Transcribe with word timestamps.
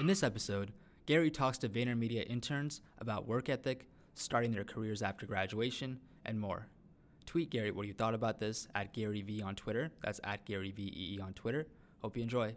In 0.00 0.06
this 0.06 0.22
episode, 0.22 0.72
Gary 1.04 1.30
talks 1.30 1.58
to 1.58 1.68
VaynerMedia 1.68 2.26
interns 2.26 2.80
about 3.00 3.28
work 3.28 3.50
ethic, 3.50 3.86
starting 4.14 4.50
their 4.50 4.64
careers 4.64 5.02
after 5.02 5.26
graduation, 5.26 6.00
and 6.24 6.40
more. 6.40 6.68
Tweet 7.26 7.50
Gary 7.50 7.70
what 7.70 7.86
you 7.86 7.92
thought 7.92 8.14
about 8.14 8.40
this 8.40 8.66
at 8.74 8.94
GaryVee 8.94 9.44
on 9.44 9.54
Twitter. 9.56 9.90
That's 10.02 10.18
at 10.24 10.46
GaryVEE 10.46 11.22
on 11.22 11.34
Twitter. 11.34 11.66
Hope 12.00 12.16
you 12.16 12.22
enjoy. 12.22 12.54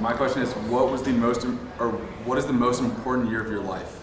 My 0.00 0.12
question 0.12 0.42
is, 0.42 0.52
what 0.70 0.92
was 0.92 1.02
the 1.02 1.10
most, 1.10 1.44
or 1.80 1.90
what 2.24 2.38
is 2.38 2.46
the 2.46 2.52
most 2.52 2.80
important 2.80 3.28
year 3.28 3.42
of 3.42 3.50
your 3.50 3.62
life? 3.62 4.00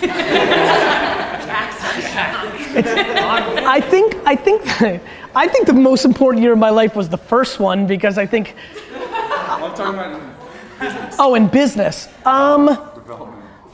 I 3.66 3.80
think 3.80 4.16
I 4.26 4.36
think 4.36 4.62
I 5.34 5.48
think 5.48 5.66
the 5.66 5.72
most 5.72 6.04
important 6.04 6.42
year 6.42 6.52
of 6.52 6.58
my 6.58 6.70
life 6.70 6.94
was 6.94 7.08
the 7.08 7.18
first 7.18 7.60
one 7.60 7.86
because 7.86 8.18
I 8.18 8.26
think. 8.26 8.54
I'm 8.94 9.74
talking 9.74 9.94
about 9.94 10.20
business 10.80 11.16
Oh, 11.18 11.34
in 11.34 11.48
business. 11.48 12.08
Um. 12.24 12.90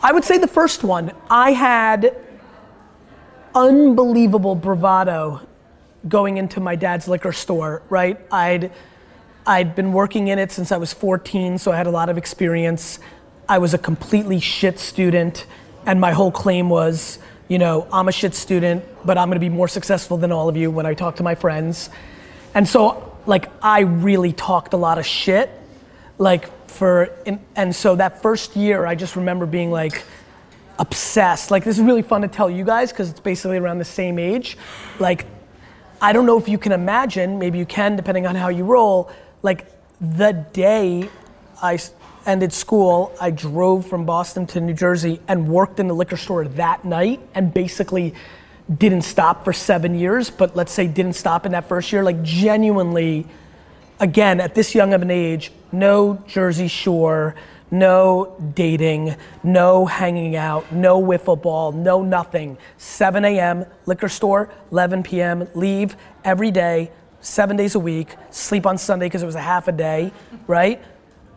I 0.03 0.13
would 0.13 0.25
say 0.25 0.39
the 0.39 0.49
first 0.49 0.83
one. 0.83 1.13
I 1.29 1.53
had 1.53 2.17
unbelievable 3.55 4.55
bravado 4.55 5.47
going 6.09 6.39
into 6.39 6.61
my 6.61 6.75
dad's 6.75 7.07
liquor 7.07 7.33
store, 7.33 7.83
right? 7.91 8.19
I'd 8.33 8.73
I'd 9.47 9.75
been 9.75 9.93
working 9.93 10.29
in 10.29 10.39
it 10.39 10.53
since 10.53 10.73
I 10.73 10.77
was 10.77 10.93
14, 10.93 11.59
so 11.59 11.73
I 11.73 11.77
had 11.77 11.87
a 11.87 11.91
lot 11.91 12.09
of 12.09 12.17
experience. 12.17 12.99
I 13.49 13.59
was 13.59 13.75
a 13.75 13.79
completely 13.79 14.39
shit 14.39 14.79
student, 14.79 15.47
and 15.87 16.01
my 16.01 16.13
whole 16.13 16.31
claim 16.31 16.69
was, 16.69 17.19
you 17.51 17.59
know, 17.59 17.87
I'm 17.93 18.09
a 18.09 18.13
shit 18.13 18.35
student, 18.35 18.83
but 19.05 19.19
I'm 19.19 19.29
gonna 19.29 19.41
be 19.41 19.51
more 19.51 19.69
successful 19.69 20.17
than 20.17 20.33
all 20.33 20.49
of 20.49 20.57
you 20.57 20.71
when 20.71 20.87
I 20.87 20.95
talk 20.95 21.17
to 21.17 21.23
my 21.23 21.35
friends. 21.35 21.91
And 22.55 22.67
so, 22.67 23.19
like, 23.27 23.51
I 23.61 23.81
really 23.81 24.33
talked 24.33 24.73
a 24.73 24.79
lot 24.79 24.99
of 24.99 25.05
shit, 25.05 25.51
like, 26.17 26.49
for, 26.69 27.11
and, 27.27 27.41
and 27.57 27.75
so 27.77 27.97
that 27.97 28.23
first 28.23 28.57
year, 28.57 28.87
I 28.87 28.95
just 28.95 29.17
remember 29.17 29.45
being 29.45 29.71
like, 29.71 30.05
obsessed. 30.79 31.51
Like 31.51 31.63
this 31.63 31.79
is 31.79 31.85
really 31.85 32.03
fun 32.03 32.23
to 32.23 32.29
tell 32.29 32.49
you 32.49 32.65
guys 32.65 32.91
because 32.91 33.11
it's 33.11 33.21
basically 33.21 33.59
around 33.59 33.79
the 33.79 33.85
same 33.85 34.19
age. 34.19 34.57
Like 34.99 35.27
I 36.01 36.15
don't 36.15 36.25
know 36.25 36.39
if 36.39 36.49
you 36.49 36.57
can 36.57 36.73
imagine, 36.73 37.39
maybe 37.39 37.59
you 37.59 37.67
can 37.67 37.97
depending 37.97 38.27
on 38.27 38.35
how 38.35 38.49
you 38.49 38.65
roll, 38.65 39.11
like 39.43 39.67
the 40.01 40.33
day 40.33 41.09
I 41.63 41.79
ended 42.31 42.53
school, 42.53 43.15
I 43.21 43.31
drove 43.31 43.87
from 43.87 44.05
Boston 44.05 44.47
to 44.49 44.61
New 44.61 44.75
Jersey 44.75 45.21
and 45.29 45.49
worked 45.49 45.81
in 45.81 45.89
the 45.89 45.95
liquor 45.95 46.17
store 46.17 46.47
that 46.47 46.85
night 46.85 47.21
and 47.35 47.53
basically 47.53 48.15
didn't 48.75 49.03
stop 49.03 49.45
for 49.45 49.53
7 49.53 49.99
years, 49.99 50.31
but 50.31 50.55
let's 50.55 50.73
say 50.73 50.87
didn't 50.87 51.15
stop 51.15 51.47
in 51.47 51.53
that 51.53 51.69
first 51.69 51.93
year 51.93 52.03
like 52.03 52.23
genuinely 52.23 53.27
again, 54.01 54.41
at 54.41 54.55
this 54.55 54.75
young 54.75 54.95
of 54.95 55.03
an 55.03 55.11
age, 55.11 55.53
no 55.71 56.25
Jersey 56.27 56.69
Shore, 56.69 57.37
no 57.71 58.35
dating, 58.55 59.15
no 59.45 59.87
hanging 59.87 60.35
out, 60.35 60.73
no 60.73 61.01
wiffle 61.01 61.41
ball, 61.41 61.71
no 61.71 62.03
nothing. 62.03 62.59
7 62.79 63.25
a.m., 63.25 63.67
liquor 63.87 64.09
store, 64.09 64.51
11 64.73 65.05
p.m., 65.05 65.47
leave 65.55 65.97
every 66.25 66.51
day, 66.51 66.91
seven 67.21 67.57
days 67.57 67.75
a 67.75 67.79
week, 67.79 68.17
sleep 68.31 68.67
on 68.67 68.79
Sunday 68.79 69.07
because 69.07 69.23
it 69.23 69.27
was 69.27 69.35
a 69.37 69.41
half 69.41 69.69
a 69.69 69.73
day, 69.73 70.11
right? 70.49 70.83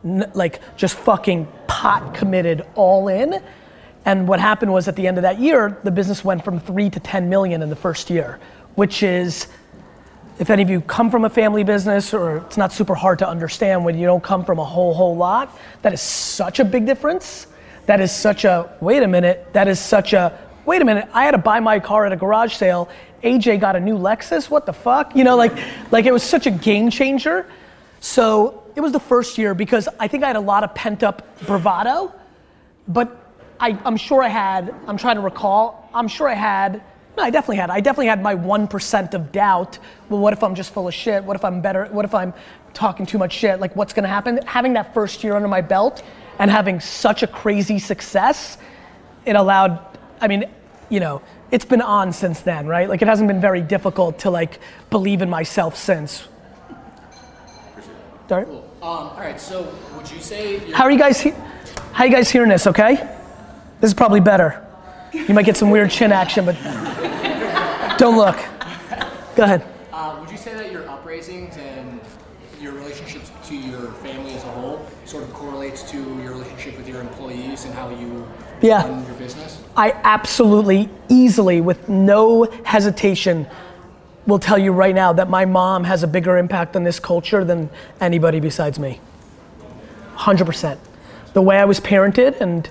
Like 0.04 0.62
just 0.76 0.96
fucking 0.96 1.48
pot 1.68 2.14
committed 2.14 2.66
all 2.76 3.08
in. 3.08 3.42
And 4.06 4.28
what 4.28 4.40
happened 4.40 4.73
was 4.73 4.88
at 4.88 4.96
the 4.96 5.08
end 5.08 5.18
of 5.18 5.22
that 5.22 5.40
year, 5.40 5.78
the 5.84 5.92
business 5.92 6.26
went 6.26 6.44
from 6.44 6.59
three 6.59 6.90
to 6.90 7.00
10 7.00 7.30
million 7.30 7.62
in 7.62 7.70
the 7.70 7.76
first 7.76 8.09
year, 8.09 8.40
which 8.76 9.02
is 9.02 9.48
if 10.40 10.50
any 10.50 10.64
of 10.64 10.70
you 10.70 10.81
come 10.81 11.12
from 11.12 11.26
a 11.26 11.30
family 11.30 11.64
business 11.64 12.14
or 12.14 12.38
it's 12.38 12.58
not 12.58 12.74
super 12.74 12.96
hard 12.96 13.20
to 13.20 13.28
understand 13.28 13.86
when 13.86 13.98
you 13.98 14.06
don't 14.06 14.24
come 14.24 14.44
from 14.44 14.59
a 14.59 14.64
whole 14.64 14.94
whole 14.94 15.16
lot 15.16 15.58
that 15.84 15.94
is 15.94 16.02
such 16.02 16.59
a 16.59 16.66
big 16.66 16.86
difference. 16.86 17.48
That 17.86 18.02
is 18.02 18.12
such 18.12 18.46
a 18.46 18.76
wait 18.81 19.04
a 19.04 19.08
minute 19.08 19.48
that 19.54 19.68
is 19.68 19.80
such 19.80 20.13
a 20.13 20.38
wait 20.66 20.81
a 20.81 20.86
minute 20.86 21.09
i 21.13 21.25
had 21.25 21.31
to 21.31 21.38
buy 21.38 21.59
my 21.59 21.80
car 21.80 22.06
at 22.06 22.12
a 22.12 22.16
garage 22.16 22.56
sale. 22.56 22.90
Aj 23.24 23.59
got 23.59 23.75
a 23.75 23.80
new 23.80 23.97
lexus? 23.97 24.50
What 24.50 24.66
the 24.66 24.74
fuck? 24.74 25.16
You 25.16 25.24
know 25.24 25.38
like 25.38 25.53
like 25.92 26.06
it 26.06 26.12
was 26.12 26.24
such 26.24 26.46
a 26.46 26.52
game 26.52 26.90
changer. 26.90 27.46
So 28.00 28.62
it 28.75 28.81
was 28.81 28.91
the 28.91 29.00
first 29.00 29.38
year 29.38 29.53
because 29.53 29.88
i 30.00 30.07
think 30.07 30.23
i 30.23 30.28
had 30.28 30.35
a 30.35 30.39
lot 30.39 30.63
of 30.63 30.73
pent 30.75 31.03
up 31.03 31.39
bravado 31.45 32.13
but 32.88 33.23
I, 33.59 33.79
I'm 33.85 33.97
sure 33.97 34.22
I 34.22 34.28
had, 34.28 34.73
I'm 34.88 34.97
trying 34.97 35.16
to 35.16 35.22
recall, 35.22 35.89
I'm 35.94 36.07
sure 36.07 36.28
I 36.28 36.34
had, 36.34 36.83
no, 37.16 37.23
I 37.23 37.29
definitely 37.29 37.57
had. 37.57 37.69
I 37.69 37.79
definitely 37.79 38.07
had 38.07 38.22
my 38.22 38.35
1% 38.35 39.13
of 39.13 39.31
doubt. 39.31 39.78
Well, 40.09 40.19
what 40.19 40.33
if 40.33 40.44
I'm 40.44 40.56
just 40.56 40.73
full 40.73 40.88
of 40.88 40.94
shit? 40.94 41.23
What 41.23 41.35
if 41.35 41.45
I'm 41.45 41.62
better? 41.62 41.85
What 41.85 42.06
if 42.06 42.16
I'm 42.16 42.33
talking 42.73 43.06
too 43.06 43.19
much 43.19 43.33
shit? 43.33 43.59
Like, 43.59 43.75
what's 43.75 43.94
gonna 43.94 44.07
happen? 44.07 44.39
Having 44.45 44.73
that 44.73 44.94
first 44.94 45.23
year 45.23 45.35
under 45.35 45.47
my 45.47 45.62
belt 45.62 46.01
and 46.39 46.50
having 46.50 46.79
such 46.79 47.22
a 47.22 47.28
crazy 47.28 47.78
success, 47.78 48.57
it 49.25 49.35
allowed, 49.35 49.79
I 50.19 50.28
mean, 50.28 50.45
you 50.89 51.00
know, 51.00 51.22
it's 51.51 51.66
been 51.66 51.81
on 51.83 52.12
since 52.12 52.41
then, 52.41 52.66
right? 52.66 52.89
Like, 52.89 53.03
it 53.03 53.07
hasn't 53.07 53.28
been 53.28 53.39
very 53.39 53.62
difficult 53.62 54.19
to 54.19 54.31
like 54.31 54.59
believe 54.89 55.22
in 55.22 55.29
myself 55.29 55.78
since. 55.78 56.28
Dart? 58.28 58.50
Um, 58.83 58.89
all 58.89 59.16
right, 59.17 59.39
so 59.39 59.73
would 59.95 60.11
you 60.11 60.19
say 60.19 60.59
How 60.73 60.83
are 60.83 60.91
you 60.91 60.99
guys? 60.99 61.21
He- 61.21 61.33
how 61.94 62.03
you 62.03 62.11
guys 62.11 62.29
hearing 62.29 62.49
this? 62.49 62.67
Okay, 62.67 62.95
this 63.79 63.88
is 63.91 63.94
probably 63.94 64.19
better. 64.19 64.61
You 65.13 65.33
might 65.33 65.45
get 65.45 65.55
some 65.55 65.69
weird 65.69 65.89
chin 65.89 66.11
action, 66.11 66.44
but 66.44 66.57
don't 67.97 68.17
look. 68.17 68.35
Go 69.38 69.44
ahead. 69.44 69.63
uh, 69.94 70.17
would 70.19 70.29
you 70.29 70.35
say 70.38 70.53
that 70.53 70.69
your 70.69 70.83
upraisings 70.89 71.55
and 71.57 72.01
your 72.59 72.73
relationships 72.73 73.31
to 73.47 73.55
your 73.55 73.91
family 74.03 74.33
as 74.33 74.44
a 74.44 74.47
whole 74.47 74.85
sort 75.05 75.23
of 75.23 75.33
correlates 75.33 75.89
to 75.91 75.97
your 76.21 76.33
relationship 76.33 76.75
with 76.77 76.88
your 76.89 77.00
employees 77.00 77.63
and 77.63 77.73
how 77.73 77.88
you 77.89 78.27
Yeah. 78.59 78.83
run 78.85 79.05
your 79.05 79.15
business? 79.15 79.59
I 79.77 79.94
absolutely, 80.03 80.89
easily, 81.07 81.61
with 81.61 81.88
no 81.88 82.50
hesitation, 82.65 83.47
will 84.25 84.39
tell 84.39 84.57
you 84.57 84.72
right 84.72 84.95
now 84.95 85.13
that 85.13 85.29
my 85.29 85.45
mom 85.45 85.84
has 85.84 86.03
a 86.03 86.07
bigger 86.07 86.38
impact 86.38 86.75
on 86.75 86.84
this 86.84 87.00
culture 87.00 87.44
than 87.44 87.69
anybody 88.00 88.39
besides 88.39 88.79
me. 88.79 89.00
100%. 90.16 90.78
The 91.34 91.41
way 91.41 91.57
I 91.57 91.66
was 91.66 91.79
parented, 91.79 92.39
and, 92.39 92.69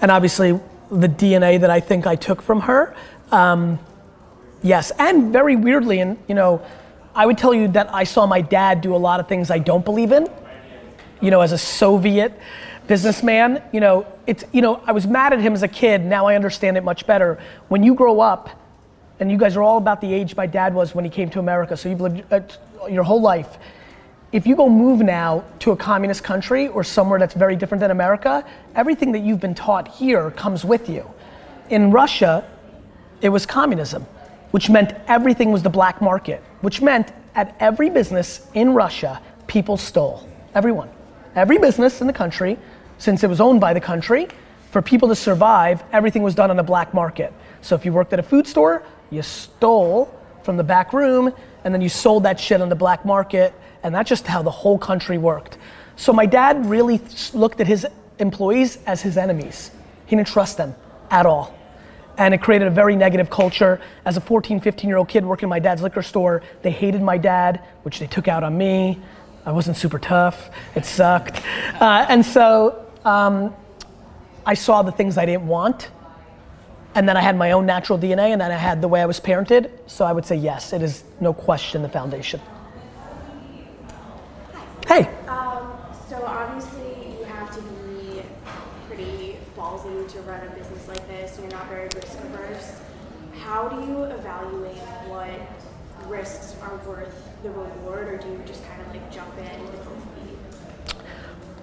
and 0.00 0.10
obviously 0.10 0.58
the 0.90 1.08
DNA 1.08 1.60
that 1.60 1.70
I 1.70 1.80
think 1.80 2.06
I 2.06 2.16
took 2.16 2.42
from 2.42 2.62
her, 2.62 2.94
um, 3.30 3.78
yes. 4.62 4.90
And 4.98 5.32
very 5.32 5.56
weirdly, 5.56 6.00
and 6.00 6.18
you 6.26 6.34
know, 6.34 6.62
I 7.14 7.26
would 7.26 7.38
tell 7.38 7.54
you 7.54 7.68
that 7.68 7.94
I 7.94 8.04
saw 8.04 8.26
my 8.26 8.40
dad 8.40 8.80
do 8.80 8.94
a 8.94 8.98
lot 8.98 9.20
of 9.20 9.28
things 9.28 9.50
I 9.50 9.58
don't 9.58 9.84
believe 9.84 10.12
in 10.12 10.26
you 11.20 11.30
know, 11.30 11.40
as 11.40 11.52
a 11.52 11.58
Soviet 11.58 12.32
businessman, 12.86 13.62
you 13.72 13.80
know, 13.80 14.06
it's, 14.26 14.44
you 14.52 14.62
know, 14.62 14.82
I 14.86 14.92
was 14.92 15.06
mad 15.06 15.32
at 15.32 15.40
him 15.40 15.52
as 15.52 15.62
a 15.62 15.68
kid. 15.68 16.04
Now 16.04 16.26
I 16.26 16.34
understand 16.34 16.76
it 16.76 16.84
much 16.84 17.06
better. 17.06 17.38
When 17.68 17.82
you 17.82 17.94
grow 17.94 18.20
up, 18.20 18.50
and 19.20 19.30
you 19.30 19.36
guys 19.36 19.54
are 19.54 19.62
all 19.62 19.76
about 19.76 20.00
the 20.00 20.12
age 20.12 20.34
my 20.34 20.46
dad 20.46 20.74
was 20.74 20.94
when 20.94 21.04
he 21.04 21.10
came 21.10 21.28
to 21.30 21.38
America, 21.38 21.76
so 21.76 21.88
you've 21.88 22.00
lived 22.00 22.24
uh, 22.32 22.40
your 22.86 23.04
whole 23.04 23.20
life. 23.20 23.58
If 24.32 24.46
you 24.46 24.56
go 24.56 24.68
move 24.68 25.00
now 25.00 25.44
to 25.60 25.72
a 25.72 25.76
communist 25.76 26.24
country 26.24 26.68
or 26.68 26.82
somewhere 26.82 27.18
that's 27.18 27.34
very 27.34 27.54
different 27.54 27.80
than 27.80 27.90
America, 27.90 28.44
everything 28.74 29.12
that 29.12 29.18
you've 29.20 29.40
been 29.40 29.54
taught 29.54 29.88
here 29.88 30.30
comes 30.32 30.64
with 30.64 30.88
you. 30.88 31.08
In 31.68 31.90
Russia, 31.90 32.48
it 33.20 33.28
was 33.28 33.44
communism, 33.44 34.06
which 34.52 34.70
meant 34.70 34.94
everything 35.06 35.52
was 35.52 35.62
the 35.62 35.70
black 35.70 36.00
market, 36.00 36.42
which 36.62 36.80
meant 36.80 37.12
at 37.34 37.54
every 37.60 37.90
business 37.90 38.46
in 38.54 38.72
Russia, 38.72 39.20
people 39.46 39.76
stole. 39.76 40.26
Everyone. 40.54 40.88
Every 41.34 41.58
business 41.58 42.00
in 42.00 42.06
the 42.06 42.12
country, 42.12 42.58
since 42.98 43.22
it 43.22 43.28
was 43.28 43.40
owned 43.40 43.60
by 43.60 43.74
the 43.74 43.80
country, 43.80 44.28
for 44.70 44.80
people 44.80 45.08
to 45.08 45.16
survive, 45.16 45.82
everything 45.92 46.22
was 46.22 46.34
done 46.34 46.50
on 46.50 46.56
the 46.56 46.62
black 46.62 46.94
market. 46.94 47.32
So 47.60 47.74
if 47.74 47.84
you 47.84 47.92
worked 47.92 48.12
at 48.12 48.18
a 48.18 48.22
food 48.22 48.46
store, 48.46 48.84
you 49.10 49.22
stole 49.22 50.12
from 50.42 50.56
the 50.56 50.64
back 50.64 50.92
room 50.92 51.32
and 51.64 51.74
then 51.74 51.80
you 51.80 51.88
sold 51.88 52.22
that 52.22 52.40
shit 52.40 52.60
on 52.60 52.68
the 52.68 52.76
black 52.76 53.04
market, 53.04 53.52
and 53.82 53.94
that's 53.94 54.08
just 54.08 54.26
how 54.26 54.42
the 54.42 54.50
whole 54.50 54.78
country 54.78 55.18
worked. 55.18 55.58
So 55.96 56.12
my 56.12 56.24
dad 56.24 56.64
really 56.66 57.00
looked 57.34 57.60
at 57.60 57.66
his 57.66 57.86
employees 58.18 58.78
as 58.86 59.02
his 59.02 59.16
enemies. 59.16 59.70
He 60.06 60.16
didn't 60.16 60.28
trust 60.28 60.56
them 60.56 60.74
at 61.10 61.26
all 61.26 61.54
and 62.20 62.34
it 62.34 62.42
created 62.42 62.68
a 62.68 62.70
very 62.70 62.96
negative 62.96 63.30
culture. 63.30 63.80
As 64.04 64.18
a 64.18 64.20
14, 64.20 64.60
15 64.60 64.88
year 64.88 64.98
old 64.98 65.08
kid 65.08 65.24
working 65.24 65.46
in 65.46 65.50
my 65.50 65.58
dad's 65.58 65.80
liquor 65.80 66.02
store, 66.02 66.42
they 66.60 66.70
hated 66.70 67.00
my 67.00 67.16
dad, 67.16 67.62
which 67.82 67.98
they 67.98 68.06
took 68.06 68.28
out 68.28 68.44
on 68.44 68.56
me. 68.56 69.00
I 69.46 69.52
wasn't 69.52 69.78
super 69.78 69.98
tough, 69.98 70.50
it 70.74 70.84
sucked. 70.84 71.42
Uh, 71.80 72.04
and 72.10 72.26
so 72.26 72.92
um, 73.06 73.54
I 74.44 74.52
saw 74.52 74.82
the 74.82 74.92
things 74.92 75.16
I 75.16 75.24
didn't 75.24 75.46
want. 75.46 75.88
And 76.94 77.08
then 77.08 77.16
I 77.16 77.20
had 77.20 77.36
my 77.36 77.52
own 77.52 77.66
natural 77.66 77.98
DNA, 77.98 78.30
and 78.32 78.40
then 78.40 78.50
I 78.50 78.56
had 78.56 78.82
the 78.82 78.88
way 78.88 79.00
I 79.00 79.06
was 79.06 79.20
parented. 79.20 79.70
So 79.86 80.04
I 80.04 80.12
would 80.12 80.26
say 80.26 80.36
yes, 80.36 80.72
it 80.72 80.82
is 80.82 81.04
no 81.20 81.32
question 81.32 81.82
the 81.82 81.88
foundation. 81.88 82.40
Hey, 84.88 85.08
Um, 85.28 85.72
so 86.08 86.24
obviously 86.26 87.16
you 87.16 87.24
have 87.24 87.54
to 87.54 87.62
be 87.62 88.22
pretty 88.88 89.36
ballsy 89.56 90.10
to 90.10 90.20
run 90.22 90.44
a 90.44 90.50
business 90.50 90.88
like 90.88 91.06
this. 91.06 91.38
You're 91.40 91.50
not 91.50 91.68
very 91.68 91.88
risk 91.94 92.18
averse. 92.18 92.80
How 93.38 93.68
do 93.68 93.76
you 93.86 94.02
evaluate 94.04 94.78
what 95.06 95.30
risks 96.08 96.56
are 96.62 96.76
worth 96.88 97.28
the 97.44 97.50
reward, 97.50 98.08
or 98.08 98.18
do 98.18 98.26
you 98.28 98.40
just 98.46 98.66
kind 98.66 98.80
of 98.82 98.88
like 98.88 99.12
jump 99.12 99.32
in 99.38 99.62
with 99.62 99.84
both 99.84 100.04
feet? 100.16 100.96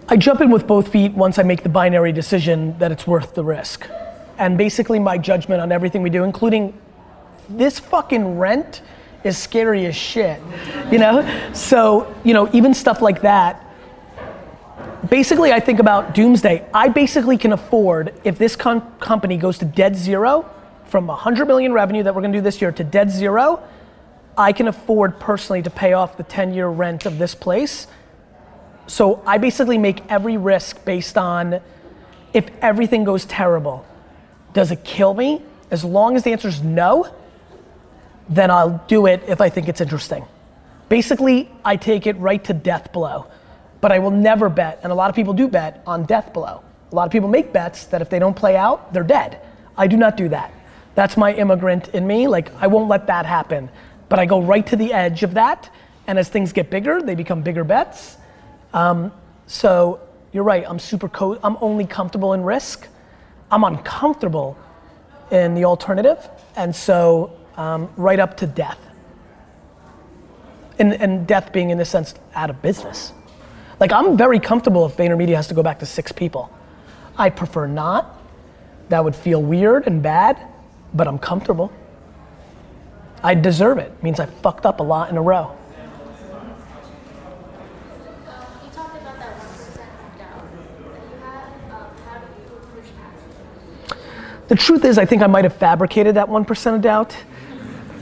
I 0.08 0.16
jump 0.16 0.40
in 0.40 0.50
with 0.50 0.66
both 0.66 0.88
feet 0.88 1.12
once 1.12 1.38
I 1.38 1.44
make 1.44 1.64
the 1.64 1.70
binary 1.70 2.14
decision 2.14 2.78
that 2.80 2.94
it's 2.94 3.06
worth 3.06 3.36
the 3.36 3.44
risk. 3.44 3.88
And 4.38 4.58
basically, 4.58 5.00
my 5.00 5.18
judgment 5.18 5.62
on 5.62 5.72
everything 5.72 6.02
we 6.02 6.10
do, 6.10 6.24
including 6.24 6.80
this 7.50 7.80
fucking 7.80 8.38
rent, 8.38 8.82
is 9.24 9.38
scary 9.38 9.86
as 9.86 9.96
shit. 9.96 10.42
You 10.92 11.00
know? 11.00 11.52
So, 11.54 12.16
you 12.24 12.34
know, 12.34 12.50
even 12.54 12.74
stuff 12.74 13.02
like 13.02 13.22
that. 13.22 13.64
Basically, 15.10 15.52
I 15.52 15.60
think 15.60 15.80
about 15.80 16.14
doomsday. 16.14 16.66
I 16.74 16.90
basically 16.90 17.38
can 17.38 17.54
afford, 17.54 18.14
if 18.24 18.38
this 18.38 18.56
com- 18.56 18.82
company 19.00 19.38
goes 19.38 19.58
to 19.60 19.66
dead 19.66 19.96
zero, 19.96 20.50
from 20.86 21.08
100 21.08 21.46
million 21.46 21.74
revenue 21.74 22.04
that 22.04 22.16
we're 22.16 22.22
gonna 22.22 22.34
do 22.34 22.42
this 22.42 22.62
year 22.62 22.72
to 22.72 22.84
dead 22.84 23.12
zero, 23.12 23.62
I 24.38 24.54
can 24.54 24.68
afford 24.68 25.20
personally 25.20 25.62
to 25.64 25.70
pay 25.70 25.94
off 25.94 26.16
the 26.18 26.24
10 26.24 26.54
year 26.54 26.68
rent 26.68 27.06
of 27.06 27.18
this 27.18 27.36
place 27.36 27.88
so 28.88 29.22
I 29.26 29.38
basically 29.38 29.78
make 29.78 30.02
every 30.10 30.38
risk 30.38 30.84
based 30.86 31.18
on 31.18 31.60
if 32.34 32.50
everything 32.62 33.04
goes 33.04 33.26
terrible, 33.26 33.86
does 34.54 34.72
it 34.72 34.84
kill 34.84 35.14
me? 35.14 35.42
As 35.70 35.84
long 35.84 36.16
as 36.16 36.24
the 36.24 36.32
answer 36.32 36.48
is 36.48 36.62
no, 36.62 37.14
then 38.30 38.52
I'll 38.52 38.84
do 38.88 39.06
it 39.06 39.24
if 39.28 39.42
I 39.42 39.50
think 39.50 39.68
it's 39.68 39.82
interesting. 39.82 40.26
Basically, 40.90 41.50
I 41.66 41.76
take 41.76 42.08
it 42.08 42.18
right 42.18 42.44
to 42.46 42.54
death 42.54 42.92
blow. 42.94 43.28
But 43.82 43.92
I 43.92 44.00
will 44.00 44.12
never 44.12 44.50
bet, 44.50 44.80
and 44.84 44.92
a 44.92 44.96
lot 44.96 45.10
of 45.10 45.16
people 45.16 45.34
do 45.34 45.48
bet 45.48 45.84
on 45.86 46.06
death 46.06 46.34
blow. 46.34 46.64
A 46.92 46.96
lot 46.96 47.06
of 47.06 47.12
people 47.12 47.30
make 47.30 47.54
bets 47.54 47.86
that 47.86 48.02
if 48.02 48.10
they 48.10 48.18
don't 48.18 48.36
play 48.36 48.56
out, 48.56 48.92
they're 48.94 49.04
dead. 49.04 49.40
I 49.78 49.88
do 49.88 49.98
not 49.98 50.18
do 50.18 50.30
that. 50.30 50.52
That's 50.96 51.16
my 51.16 51.34
immigrant 51.34 51.90
in 51.90 52.08
me. 52.08 52.28
Like, 52.28 52.52
I 52.56 52.68
won't 52.68 52.90
let 52.90 53.08
that 53.08 53.26
happen. 53.26 53.70
But 54.10 54.20
I 54.20 54.26
go 54.26 54.42
right 54.42 54.66
to 54.68 54.76
the 54.76 54.94
edge 54.94 55.22
of 55.22 55.36
that, 55.36 55.70
and 56.08 56.18
as 56.18 56.30
things 56.30 56.54
get 56.54 56.72
bigger, 56.72 57.02
they 57.02 57.14
become 57.14 57.44
bigger 57.44 57.64
bets 57.64 58.18
um, 58.74 59.12
so 59.48 60.00
you're 60.32 60.44
right. 60.44 60.64
I'm 60.68 60.80
super. 60.80 61.10
Co- 61.10 61.40
I'm 61.44 61.58
only 61.62 61.86
comfortable 61.86 62.34
in 62.34 62.44
risk. 62.44 62.88
I'm 63.52 63.64
uncomfortable 63.64 64.58
in 65.32 65.54
the 65.56 65.66
alternative, 65.66 66.30
and 66.56 66.76
so 66.76 67.38
um, 67.56 67.90
right 67.98 68.20
up 68.20 68.38
to 68.38 68.48
death. 68.48 68.80
And, 70.80 70.94
and 70.94 71.26
death 71.26 71.52
being 71.52 71.72
in 71.72 71.78
this 71.78 71.90
sense 71.90 72.14
out 72.36 72.50
of 72.50 72.62
business. 72.62 73.12
Like 73.80 73.92
I'm 73.92 74.16
very 74.16 74.40
comfortable 74.40 74.86
if 74.86 74.96
VaynerMedia 74.96 75.36
has 75.36 75.48
to 75.48 75.54
go 75.54 75.64
back 75.64 75.80
to 75.80 75.86
six 75.86 76.12
people. 76.12 76.52
I 77.18 77.30
prefer 77.30 77.68
not. 77.68 78.20
That 78.90 79.04
would 79.04 79.16
feel 79.16 79.42
weird 79.42 79.88
and 79.88 80.04
bad, 80.04 80.40
but 80.94 81.08
I'm 81.08 81.18
comfortable. 81.18 81.72
I 83.24 83.34
deserve 83.34 83.80
it. 83.80 83.92
it 83.92 84.04
means 84.04 84.20
I 84.20 84.28
fucked 84.28 84.66
up 84.66 84.80
a 84.80 84.84
lot 84.84 85.10
in 85.10 85.18
a 85.18 85.22
row. 85.22 85.57
The 94.48 94.56
truth 94.56 94.86
is, 94.86 94.98
I 94.98 95.06
think 95.06 95.22
I 95.22 95.28
might 95.28 95.44
have 95.44 95.56
fabricated 95.56 96.16
that 96.16 96.28
1% 96.28 96.76
of 96.76 96.82
doubt. 96.82 97.16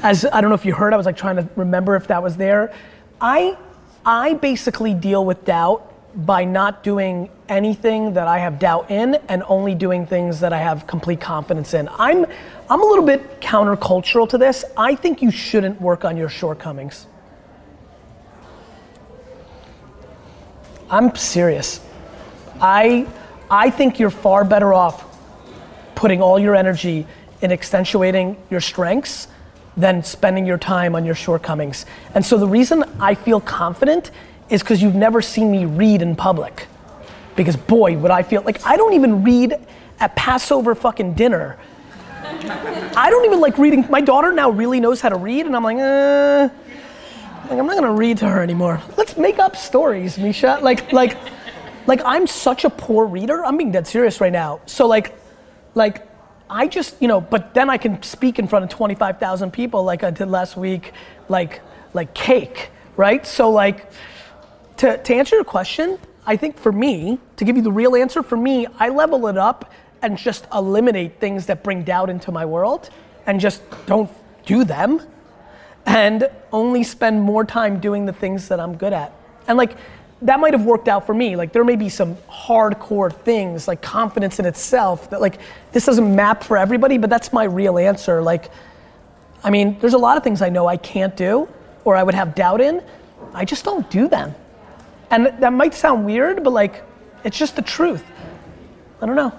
As 0.04 0.26
I 0.26 0.42
don't 0.42 0.52
know 0.52 0.56
if 0.56 0.66
you 0.66 0.74
heard, 0.74 0.94
I 0.94 0.98
was 0.98 1.06
like 1.08 1.18
trying 1.18 1.38
to 1.38 1.50
remember 1.56 1.96
if 1.96 2.08
that 2.08 2.22
was 2.22 2.38
there. 2.38 2.74
I, 3.20 3.58
I 4.06 4.36
basically 4.36 4.94
deal 4.94 5.26
with 5.26 5.44
doubt 5.46 5.92
by 6.26 6.46
not 6.46 6.84
doing 6.84 7.30
anything 7.50 8.14
that 8.14 8.28
I 8.28 8.38
have 8.38 8.60
doubt 8.60 8.92
in 8.92 9.16
and 9.28 9.44
only 9.48 9.74
doing 9.74 10.06
things 10.06 10.40
that 10.42 10.54
I 10.54 10.60
have 10.60 10.86
complete 10.86 11.20
confidence 11.20 11.74
in. 11.74 11.90
I'm, 11.98 12.26
I'm 12.70 12.82
a 12.82 12.86
little 12.86 13.06
bit 13.06 13.42
countercultural 13.42 14.30
to 14.30 14.38
this. 14.38 14.64
I 14.78 14.96
think 14.96 15.22
you 15.22 15.32
shouldn't 15.32 15.82
work 15.82 16.06
on 16.06 16.16
your 16.16 16.30
shortcomings. 16.30 17.08
I'm 20.90 21.16
serious. 21.16 21.82
I, 22.62 23.08
I 23.50 23.72
think 23.72 24.00
you're 24.00 24.12
far 24.12 24.46
better 24.46 24.74
off 24.74 25.05
putting 26.06 26.22
all 26.22 26.38
your 26.38 26.56
energy 26.56 27.04
in 27.42 27.52
accentuating 27.52 28.38
your 28.52 28.62
strengths 28.62 29.28
than 29.76 30.04
spending 30.04 30.46
your 30.46 30.60
time 30.60 30.94
on 30.94 31.04
your 31.04 31.16
shortcomings. 31.16 31.84
And 32.14 32.24
so 32.24 32.38
the 32.38 32.48
reason 32.48 32.84
I 33.00 33.16
feel 33.16 33.42
confident 33.42 34.12
is 34.48 34.62
because 34.62 34.84
you've 34.84 34.94
never 34.94 35.20
seen 35.20 35.50
me 35.50 35.66
read 35.66 36.04
in 36.04 36.16
public. 36.16 36.68
Because 37.36 37.56
boy, 37.56 37.98
would 37.98 38.12
I 38.12 38.22
feel 38.22 38.44
like 38.44 38.64
I 38.64 38.78
don't 38.78 38.94
even 38.94 39.24
read 39.24 39.56
at 40.00 40.16
Passover 40.16 40.76
fucking 40.76 41.16
dinner. 41.16 41.58
I 42.96 43.08
don't 43.10 43.26
even 43.26 43.42
like 43.42 43.58
reading. 43.58 43.88
My 43.90 44.02
daughter 44.02 44.32
now 44.32 44.52
really 44.52 44.80
knows 44.80 45.02
how 45.02 45.10
to 45.10 45.18
read, 45.18 45.48
and 45.48 45.56
I'm 45.56 45.64
like, 45.64 45.78
uh, 45.78 46.50
like 47.50 47.58
I'm 47.58 47.66
not 47.66 47.78
gonna 47.78 47.94
read 47.94 48.20
to 48.20 48.30
her 48.30 48.44
anymore. 48.44 48.80
Let's 48.96 49.18
make 49.18 49.40
up 49.40 49.56
stories, 49.56 50.20
Misha. 50.20 50.60
Like, 50.62 50.94
like, 50.94 51.18
like 51.88 52.02
I'm 52.06 52.28
such 52.28 52.64
a 52.64 52.70
poor 52.70 53.08
reader. 53.08 53.44
I'm 53.44 53.58
being 53.58 53.72
dead 53.72 53.88
serious 53.88 54.22
right 54.22 54.32
now. 54.32 54.60
So 54.68 54.86
like, 54.86 55.18
like, 55.76 56.08
I 56.50 56.68
just, 56.68 57.02
you 57.02 57.08
know, 57.08 57.22
but 57.22 57.54
then 57.54 57.70
I 57.70 57.78
can 57.78 58.02
speak 58.02 58.40
in 58.40 58.48
front 58.48 58.64
of 58.64 58.72
25,000 58.72 59.52
people 59.52 59.84
like 59.84 60.04
I 60.04 60.12
did 60.12 60.30
last 60.30 60.58
week, 60.58 60.94
like, 61.30 61.62
like 61.94 62.14
cake, 62.14 62.70
right? 62.98 63.26
So 63.26 63.52
like, 63.52 63.92
to, 64.78 64.98
to 64.98 65.16
answer 65.16 65.36
your 65.36 65.46
question, 65.46 66.00
I 66.26 66.36
think 66.36 66.58
for 66.58 66.72
me, 66.72 67.20
to 67.38 67.46
give 67.46 67.56
you 67.56 67.62
the 67.62 67.72
real 67.72 67.96
answer, 67.96 68.24
for 68.24 68.38
me, 68.38 68.68
I 68.80 68.90
level 68.90 69.28
it 69.28 69.38
up 69.38 69.72
and 70.02 70.18
just 70.18 70.46
eliminate 70.54 71.20
things 71.20 71.46
that 71.48 71.64
bring 71.64 71.84
doubt 71.84 72.10
into 72.10 72.32
my 72.32 72.46
world 72.46 72.90
and 73.26 73.40
just 73.40 73.62
don't 73.86 74.10
do 74.46 74.64
them 74.64 75.02
and 75.86 76.30
only 76.52 76.84
spend 76.84 77.22
more 77.22 77.44
time 77.44 77.80
doing 77.80 78.06
the 78.06 78.14
things 78.14 78.48
that 78.48 78.60
I'm 78.60 78.76
good 78.76 78.94
at. 78.94 79.14
And 79.48 79.58
like, 79.58 79.78
that 80.26 80.40
might 80.40 80.54
have 80.54 80.66
worked 80.66 80.88
out 80.88 81.06
for 81.06 81.14
me. 81.14 81.36
Like 81.36 81.54
there 81.54 81.64
may 81.64 81.76
be 81.76 81.88
some 81.88 82.16
hardcore 82.30 83.14
things 83.14 83.68
like 83.68 83.82
confidence 83.82 84.40
in 84.40 84.46
itself 84.46 85.10
that 85.12 85.22
like 85.22 85.40
this 85.72 85.86
doesn't 85.86 86.16
map 86.16 86.44
for 86.44 86.58
everybody, 86.58 86.98
but 86.98 87.10
that's 87.10 87.32
my 87.32 87.44
real 87.44 87.78
answer. 87.78 88.22
Like, 88.22 88.50
I 89.44 89.52
mean, 89.52 89.78
there's 89.80 89.94
a 89.94 90.00
lot 90.00 90.18
of 90.18 90.24
things 90.24 90.42
I 90.42 90.50
know 90.50 90.68
I 90.68 90.78
can't 90.78 91.16
do 91.16 91.48
or 91.84 91.96
I 91.96 92.02
would 92.02 92.16
have 92.16 92.34
doubt 92.34 92.60
in. 92.60 92.84
I 93.34 93.46
just 93.46 93.64
don't 93.64 93.90
do 93.92 94.08
them. 94.08 94.34
And 95.12 95.28
that 95.28 95.54
might 95.54 95.76
sound 95.76 96.06
weird, 96.06 96.44
but 96.44 96.52
like 96.52 96.84
it's 97.24 97.38
just 97.38 97.56
the 97.56 97.62
truth. 97.62 98.04
I 99.02 99.06
don't 99.06 99.16
know. 99.16 99.32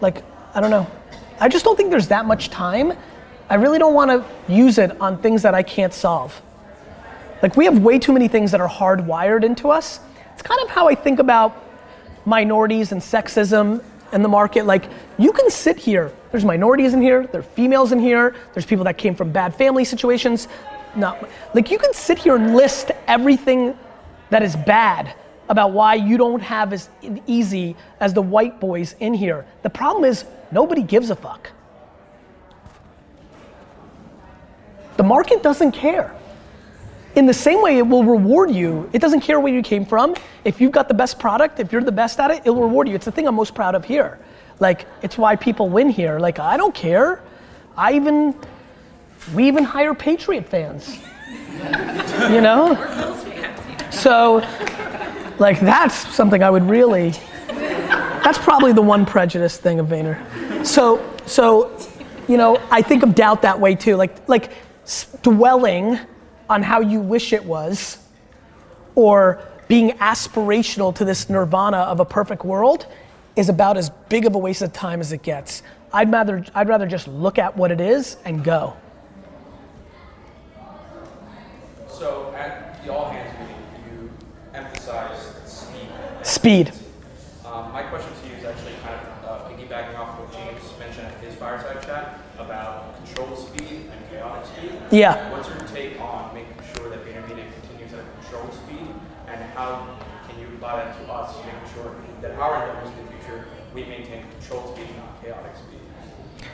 Like, 0.00 0.22
I 0.54 0.60
don't 0.60 0.70
know. 0.70 0.86
I 1.40 1.48
just 1.48 1.64
don't 1.64 1.76
think 1.76 1.90
there's 1.90 2.08
that 2.08 2.26
much 2.26 2.50
time. 2.50 2.92
I 3.48 3.56
really 3.56 3.78
don't 3.78 3.94
want 3.94 4.10
to 4.10 4.52
use 4.52 4.78
it 4.78 5.00
on 5.00 5.18
things 5.18 5.42
that 5.42 5.54
I 5.54 5.62
can't 5.62 5.92
solve. 5.92 6.40
Like 7.42 7.56
we 7.56 7.64
have 7.66 7.78
way 7.78 7.98
too 7.98 8.12
many 8.12 8.28
things 8.28 8.50
that 8.52 8.60
are 8.60 8.68
hardwired 8.68 9.44
into 9.44 9.70
us. 9.70 10.00
It's 10.32 10.42
kind 10.42 10.60
of 10.62 10.70
how 10.70 10.88
I 10.88 10.94
think 10.94 11.18
about 11.18 11.64
minorities 12.24 12.92
and 12.92 13.00
sexism 13.00 13.82
in 14.12 14.22
the 14.22 14.28
market. 14.28 14.66
Like 14.66 14.88
you 15.18 15.32
can 15.32 15.50
sit 15.50 15.76
here, 15.76 16.12
there's 16.30 16.44
minorities 16.44 16.94
in 16.94 17.02
here, 17.02 17.26
there 17.26 17.40
are 17.40 17.44
females 17.44 17.92
in 17.92 17.98
here, 17.98 18.34
there's 18.54 18.66
people 18.66 18.84
that 18.84 18.98
came 18.98 19.14
from 19.14 19.32
bad 19.32 19.54
family 19.54 19.84
situations. 19.84 20.48
No, 20.94 21.16
like 21.54 21.70
you 21.70 21.78
can 21.78 21.92
sit 21.92 22.18
here 22.18 22.36
and 22.36 22.56
list 22.56 22.90
everything 23.06 23.76
that 24.30 24.42
is 24.42 24.56
bad 24.56 25.14
about 25.48 25.72
why 25.72 25.94
you 25.94 26.16
don't 26.16 26.42
have 26.42 26.72
as 26.72 26.88
easy 27.26 27.76
as 28.00 28.12
the 28.12 28.22
white 28.22 28.58
boys 28.58 28.96
in 28.98 29.14
here. 29.14 29.46
The 29.62 29.70
problem 29.70 30.04
is 30.04 30.24
nobody 30.50 30.82
gives 30.82 31.10
a 31.10 31.16
fuck. 31.16 31.50
The 34.96 35.04
market 35.04 35.42
doesn't 35.42 35.72
care 35.72 36.14
in 37.16 37.24
the 37.24 37.34
same 37.34 37.62
way 37.62 37.78
it 37.78 37.86
will 37.86 38.04
reward 38.04 38.50
you. 38.50 38.88
It 38.92 39.00
doesn't 39.00 39.20
care 39.20 39.40
where 39.40 39.52
you 39.52 39.62
came 39.62 39.84
from. 39.84 40.14
If 40.44 40.60
you've 40.60 40.70
got 40.70 40.86
the 40.86 40.94
best 40.94 41.18
product, 41.18 41.58
if 41.58 41.72
you're 41.72 41.82
the 41.82 41.90
best 41.90 42.20
at 42.20 42.30
it, 42.30 42.42
it'll 42.44 42.60
reward 42.60 42.88
you. 42.88 42.94
It's 42.94 43.06
the 43.06 43.10
thing 43.10 43.26
I'm 43.26 43.34
most 43.34 43.54
proud 43.54 43.74
of 43.74 43.84
here. 43.84 44.18
Like, 44.60 44.86
it's 45.02 45.16
why 45.18 45.34
people 45.34 45.68
win 45.68 45.88
here. 45.88 46.18
Like, 46.18 46.38
I 46.38 46.56
don't 46.58 46.74
care. 46.74 47.22
I 47.76 47.94
even, 47.94 48.38
we 49.34 49.48
even 49.48 49.64
hire 49.64 49.94
Patriot 49.94 50.46
fans. 50.46 50.98
you 52.30 52.40
know? 52.42 52.74
So, 53.90 54.36
like, 55.38 55.58
that's 55.60 56.14
something 56.14 56.42
I 56.42 56.50
would 56.50 56.64
really, 56.64 57.10
that's 57.48 58.38
probably 58.38 58.74
the 58.74 58.82
one 58.82 59.06
prejudice 59.06 59.56
thing 59.56 59.80
of 59.80 59.86
Vayner. 59.86 60.66
So, 60.66 61.02
so, 61.24 61.78
you 62.28 62.36
know, 62.36 62.60
I 62.70 62.82
think 62.82 63.02
of 63.02 63.14
doubt 63.14 63.40
that 63.42 63.58
way 63.58 63.74
too. 63.74 63.96
Like, 63.96 64.28
like 64.28 64.52
dwelling 65.22 65.98
on 66.48 66.62
how 66.62 66.80
you 66.80 67.00
wish 67.00 67.32
it 67.32 67.44
was 67.44 67.98
or 68.94 69.42
being 69.68 69.90
aspirational 69.98 70.94
to 70.94 71.04
this 71.04 71.28
nirvana 71.28 71.78
of 71.78 72.00
a 72.00 72.04
perfect 72.04 72.44
world 72.44 72.86
is 73.36 73.48
about 73.48 73.76
as 73.76 73.90
big 74.08 74.24
of 74.24 74.34
a 74.34 74.38
waste 74.38 74.62
of 74.62 74.72
time 74.72 75.00
as 75.00 75.12
it 75.12 75.22
gets. 75.22 75.62
I'd 75.92 76.10
rather, 76.10 76.44
I'd 76.54 76.68
rather 76.68 76.86
just 76.86 77.06
look 77.08 77.38
at 77.38 77.56
what 77.56 77.70
it 77.70 77.80
is 77.80 78.16
and 78.24 78.42
go. 78.42 78.76
So 81.88 82.34
at 82.36 82.82
the 82.84 82.92
all 82.92 83.10
hands 83.10 83.32
meeting, 83.38 83.56
you 83.86 84.10
emphasized 84.54 85.48
speed. 85.48 85.88
Speed. 86.22 86.72
Um, 87.44 87.72
my 87.72 87.82
question 87.82 88.10
to 88.22 88.28
you 88.28 88.34
is 88.36 88.44
actually 88.44 88.72
kind 88.82 88.94
of 88.94 89.24
uh, 89.24 89.48
piggybacking 89.48 89.98
off 89.98 90.18
what 90.18 90.32
James 90.32 90.62
mentioned 90.78 91.06
at 91.06 91.18
his 91.20 91.34
fireside 91.34 91.82
chat. 91.82 92.20
about 92.38 93.04
controlled 93.04 93.38
speed 93.38 93.88
and 93.90 94.10
chaotic 94.10 94.46
speed. 94.46 94.72
Yeah. 94.90 95.30
What's 95.32 95.48
your 95.48 95.58
take 95.68 96.00
on 96.00 96.34
making 96.34 96.56
sure 96.74 96.90
that 96.90 97.04
VaynerMedia 97.04 97.46
continues 97.60 97.92
at 97.92 98.00
a 98.00 98.20
controlled 98.20 98.52
speed, 98.52 98.88
and 99.28 99.42
how 99.52 99.96
apply 100.66 100.84
that 100.84 100.98
to 100.98 101.12
us, 101.12 101.36
sure 101.74 101.94
that 102.20 102.32
our 102.32 102.68
endeavors 102.68 102.98
in 102.98 103.06
the 103.06 103.12
future 103.12 103.44
we 103.72 103.84
maintain 103.84 104.24
controlled 104.38 104.74
speed, 104.74 104.88
not 104.96 105.22
chaotic 105.22 105.52
speed? 105.56 106.48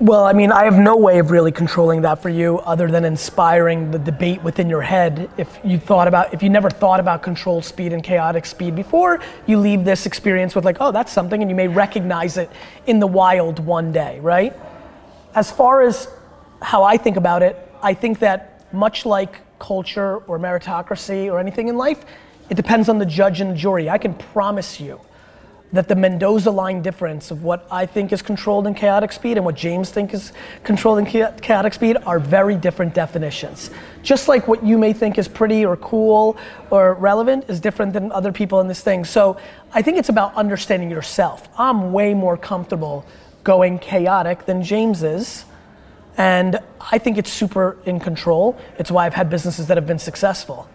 Well, 0.00 0.24
I 0.24 0.32
mean, 0.32 0.50
I 0.50 0.64
have 0.64 0.78
no 0.78 0.96
way 0.96 1.18
of 1.18 1.30
really 1.30 1.52
controlling 1.52 2.02
that 2.02 2.20
for 2.20 2.28
you 2.28 2.58
other 2.60 2.90
than 2.90 3.04
inspiring 3.04 3.90
the 3.90 3.98
debate 3.98 4.42
within 4.42 4.68
your 4.68 4.82
head. 4.82 5.30
If 5.36 5.60
you 5.62 5.78
thought 5.78 6.08
about, 6.08 6.34
if 6.34 6.42
you 6.42 6.50
never 6.50 6.68
thought 6.70 6.98
about 6.98 7.22
controlled 7.22 7.64
speed 7.64 7.92
and 7.92 8.02
chaotic 8.02 8.44
speed 8.46 8.74
before, 8.74 9.20
you 9.46 9.58
leave 9.58 9.84
this 9.84 10.06
experience 10.06 10.54
with 10.54 10.64
like, 10.64 10.78
oh, 10.80 10.90
that's 10.90 11.12
something, 11.12 11.42
and 11.42 11.50
you 11.50 11.54
may 11.54 11.68
recognize 11.68 12.36
it 12.38 12.50
in 12.86 13.00
the 13.00 13.06
wild 13.06 13.60
one 13.60 13.92
day, 13.92 14.18
right? 14.20 14.54
As 15.34 15.50
far 15.50 15.82
as 15.82 16.08
how 16.60 16.82
I 16.82 16.96
think 16.96 17.16
about 17.16 17.42
it, 17.42 17.56
I 17.82 17.94
think 17.94 18.18
that 18.20 18.72
much 18.72 19.06
like 19.06 19.40
culture 19.58 20.16
or 20.16 20.38
meritocracy 20.38 21.30
or 21.30 21.38
anything 21.38 21.68
in 21.68 21.76
life, 21.76 22.04
it 22.50 22.54
depends 22.54 22.88
on 22.88 22.98
the 22.98 23.06
judge 23.06 23.40
and 23.40 23.52
the 23.52 23.56
jury. 23.56 23.88
I 23.88 23.98
can 23.98 24.14
promise 24.14 24.80
you 24.80 25.00
that 25.74 25.88
the 25.88 25.96
Mendoza 25.96 26.52
line 26.52 26.82
difference 26.82 27.32
of 27.32 27.42
what 27.42 27.66
I 27.68 27.84
think 27.84 28.12
is 28.12 28.22
controlled 28.22 28.68
and 28.68 28.76
chaotic 28.76 29.10
speed 29.10 29.36
and 29.36 29.44
what 29.44 29.56
James 29.56 29.90
thinks 29.90 30.14
is 30.14 30.32
controlled 30.62 30.98
and 30.98 31.08
chaotic 31.08 31.74
speed 31.74 31.96
are 32.06 32.20
very 32.20 32.54
different 32.54 32.94
definitions. 32.94 33.70
Just 34.02 34.28
like 34.28 34.46
what 34.46 34.64
you 34.64 34.78
may 34.78 34.92
think 34.92 35.18
is 35.18 35.26
pretty 35.26 35.66
or 35.66 35.76
cool 35.76 36.36
or 36.70 36.94
relevant 36.94 37.46
is 37.48 37.58
different 37.58 37.92
than 37.92 38.12
other 38.12 38.30
people 38.30 38.60
in 38.60 38.68
this 38.68 38.82
thing. 38.82 39.04
So 39.04 39.36
I 39.72 39.82
think 39.82 39.98
it's 39.98 40.10
about 40.10 40.32
understanding 40.36 40.90
yourself. 40.90 41.48
I'm 41.58 41.92
way 41.92 42.14
more 42.14 42.36
comfortable 42.36 43.04
going 43.42 43.80
chaotic 43.80 44.46
than 44.46 44.62
James 44.62 45.02
is. 45.02 45.44
And 46.16 46.60
I 46.80 46.98
think 46.98 47.18
it's 47.18 47.32
super 47.32 47.78
in 47.84 47.98
control. 47.98 48.56
It's 48.78 48.92
why 48.92 49.06
I've 49.06 49.14
had 49.14 49.28
businesses 49.28 49.66
that 49.66 49.76
have 49.76 49.88
been 49.88 49.98
successful. 49.98 50.68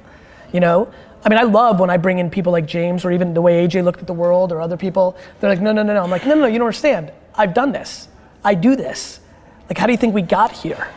You 0.51 0.59
know, 0.59 0.91
I 1.23 1.29
mean, 1.29 1.37
I 1.37 1.43
love 1.43 1.79
when 1.79 1.89
I 1.89 1.97
bring 1.97 2.19
in 2.19 2.29
people 2.29 2.51
like 2.51 2.65
James 2.65 3.03
or 3.03 3.11
even 3.11 3.33
the 3.33 3.41
way 3.41 3.67
AJ 3.67 3.83
looked 3.83 3.99
at 3.99 4.07
the 4.07 4.13
world 4.13 4.51
or 4.51 4.61
other 4.61 4.77
people. 4.77 5.17
They're 5.39 5.49
like, 5.49 5.61
no, 5.61 5.71
no, 5.71 5.83
no, 5.83 5.93
no. 5.93 6.03
I'm 6.03 6.09
like, 6.09 6.25
no, 6.25 6.33
no, 6.33 6.41
no, 6.41 6.47
you 6.47 6.59
don't 6.59 6.67
understand. 6.67 7.11
I've 7.35 7.53
done 7.53 7.71
this. 7.71 8.07
I 8.43 8.55
do 8.55 8.75
this. 8.75 9.19
Like, 9.67 9.77
how 9.77 9.85
do 9.85 9.91
you 9.91 9.97
think 9.97 10.13
we 10.13 10.21
got 10.21 10.51
here? 10.51 10.87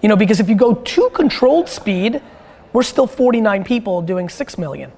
You 0.00 0.08
know, 0.08 0.16
because 0.16 0.38
if 0.38 0.48
you 0.48 0.54
go 0.54 0.74
too 0.74 1.10
controlled 1.12 1.68
speed, 1.68 2.20
we're 2.72 2.82
still 2.82 3.06
49 3.06 3.64
people 3.64 4.02
doing 4.02 4.28
6 4.28 4.58
million. 4.58 4.92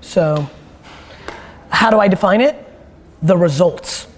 So, 0.00 0.48
how 1.70 1.90
do 1.90 1.98
I 1.98 2.08
define 2.08 2.40
it? 2.40 2.56
The 3.22 3.36
results. 3.36 4.08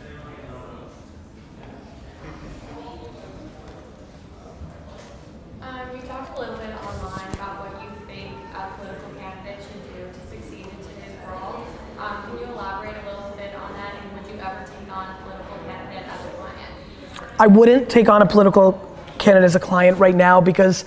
Um, 5.61 5.81
you 5.95 6.03
talked 6.03 6.37
a 6.37 6.41
little 6.41 6.57
bit 6.57 6.71
online 6.81 7.33
about 7.35 7.61
what 7.61 7.83
you 7.83 7.91
think 8.07 8.33
a 8.55 8.71
political 8.79 9.11
candidate 9.21 9.59
should 9.65 9.85
do 9.93 10.07
to 10.07 10.21
succeed 10.31 10.67
in 10.67 10.79
today's 10.81 11.19
world. 11.27 11.67
Um, 11.99 12.23
can 12.25 12.39
you 12.39 12.45
elaborate 12.53 12.97
a 12.97 13.07
little 13.11 13.37
bit 13.37 13.55
on 13.55 13.73
that, 13.75 13.95
and 14.01 14.13
would 14.17 14.31
you 14.33 14.41
ever 14.41 14.65
take 14.65 14.89
on 14.95 15.13
a 15.13 15.17
political 15.23 15.59
candidate 15.67 16.09
as 16.09 16.21
a 16.25 16.31
client? 16.41 16.73
I 17.41 17.47
wouldn't 17.47 17.89
take 17.89 18.09
on 18.09 18.21
a 18.21 18.27
political 18.27 18.73
candidate 19.19 19.45
as 19.45 19.55
a 19.55 19.61
client 19.61 19.99
right 19.99 20.15
now 20.15 20.41
because 20.41 20.85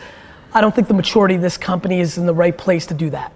I 0.53 0.59
don't 0.59 0.75
think 0.75 0.89
the 0.89 0.93
maturity 0.93 1.35
of 1.35 1.41
this 1.41 1.57
company 1.57 2.01
is 2.01 2.17
in 2.17 2.25
the 2.25 2.33
right 2.33 2.57
place 2.57 2.85
to 2.87 2.93
do 2.93 3.09
that. 3.11 3.31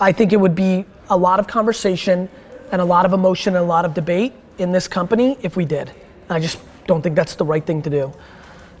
I 0.00 0.10
think 0.10 0.32
it 0.32 0.40
would 0.40 0.56
be 0.56 0.84
a 1.08 1.16
lot 1.16 1.38
of 1.38 1.46
conversation 1.46 2.28
and 2.72 2.80
a 2.80 2.84
lot 2.84 3.06
of 3.06 3.12
emotion 3.12 3.54
and 3.54 3.64
a 3.64 3.66
lot 3.66 3.84
of 3.84 3.94
debate 3.94 4.32
in 4.58 4.72
this 4.72 4.88
company 4.88 5.38
if 5.42 5.56
we 5.56 5.64
did. 5.64 5.92
I 6.28 6.40
just 6.40 6.58
don't 6.88 7.02
think 7.02 7.14
that's 7.14 7.36
the 7.36 7.44
right 7.44 7.64
thing 7.64 7.82
to 7.82 7.90
do. 7.90 8.12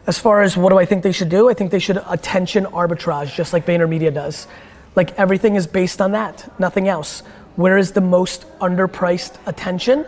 As 0.08 0.18
far 0.18 0.42
as 0.42 0.56
what 0.56 0.70
do 0.70 0.78
I 0.78 0.84
think 0.84 1.04
they 1.04 1.12
should 1.12 1.28
do, 1.28 1.48
I 1.48 1.54
think 1.54 1.70
they 1.70 1.78
should 1.78 2.02
attention 2.08 2.64
arbitrage 2.64 3.34
just 3.34 3.52
like 3.52 3.66
VaynerMedia 3.66 4.12
does. 4.12 4.48
Like 4.96 5.16
everything 5.16 5.54
is 5.54 5.68
based 5.68 6.00
on 6.00 6.10
that, 6.12 6.58
nothing 6.58 6.88
else. 6.88 7.20
Where 7.54 7.78
is 7.78 7.92
the 7.92 8.00
most 8.00 8.46
underpriced 8.58 9.36
attention? 9.46 10.06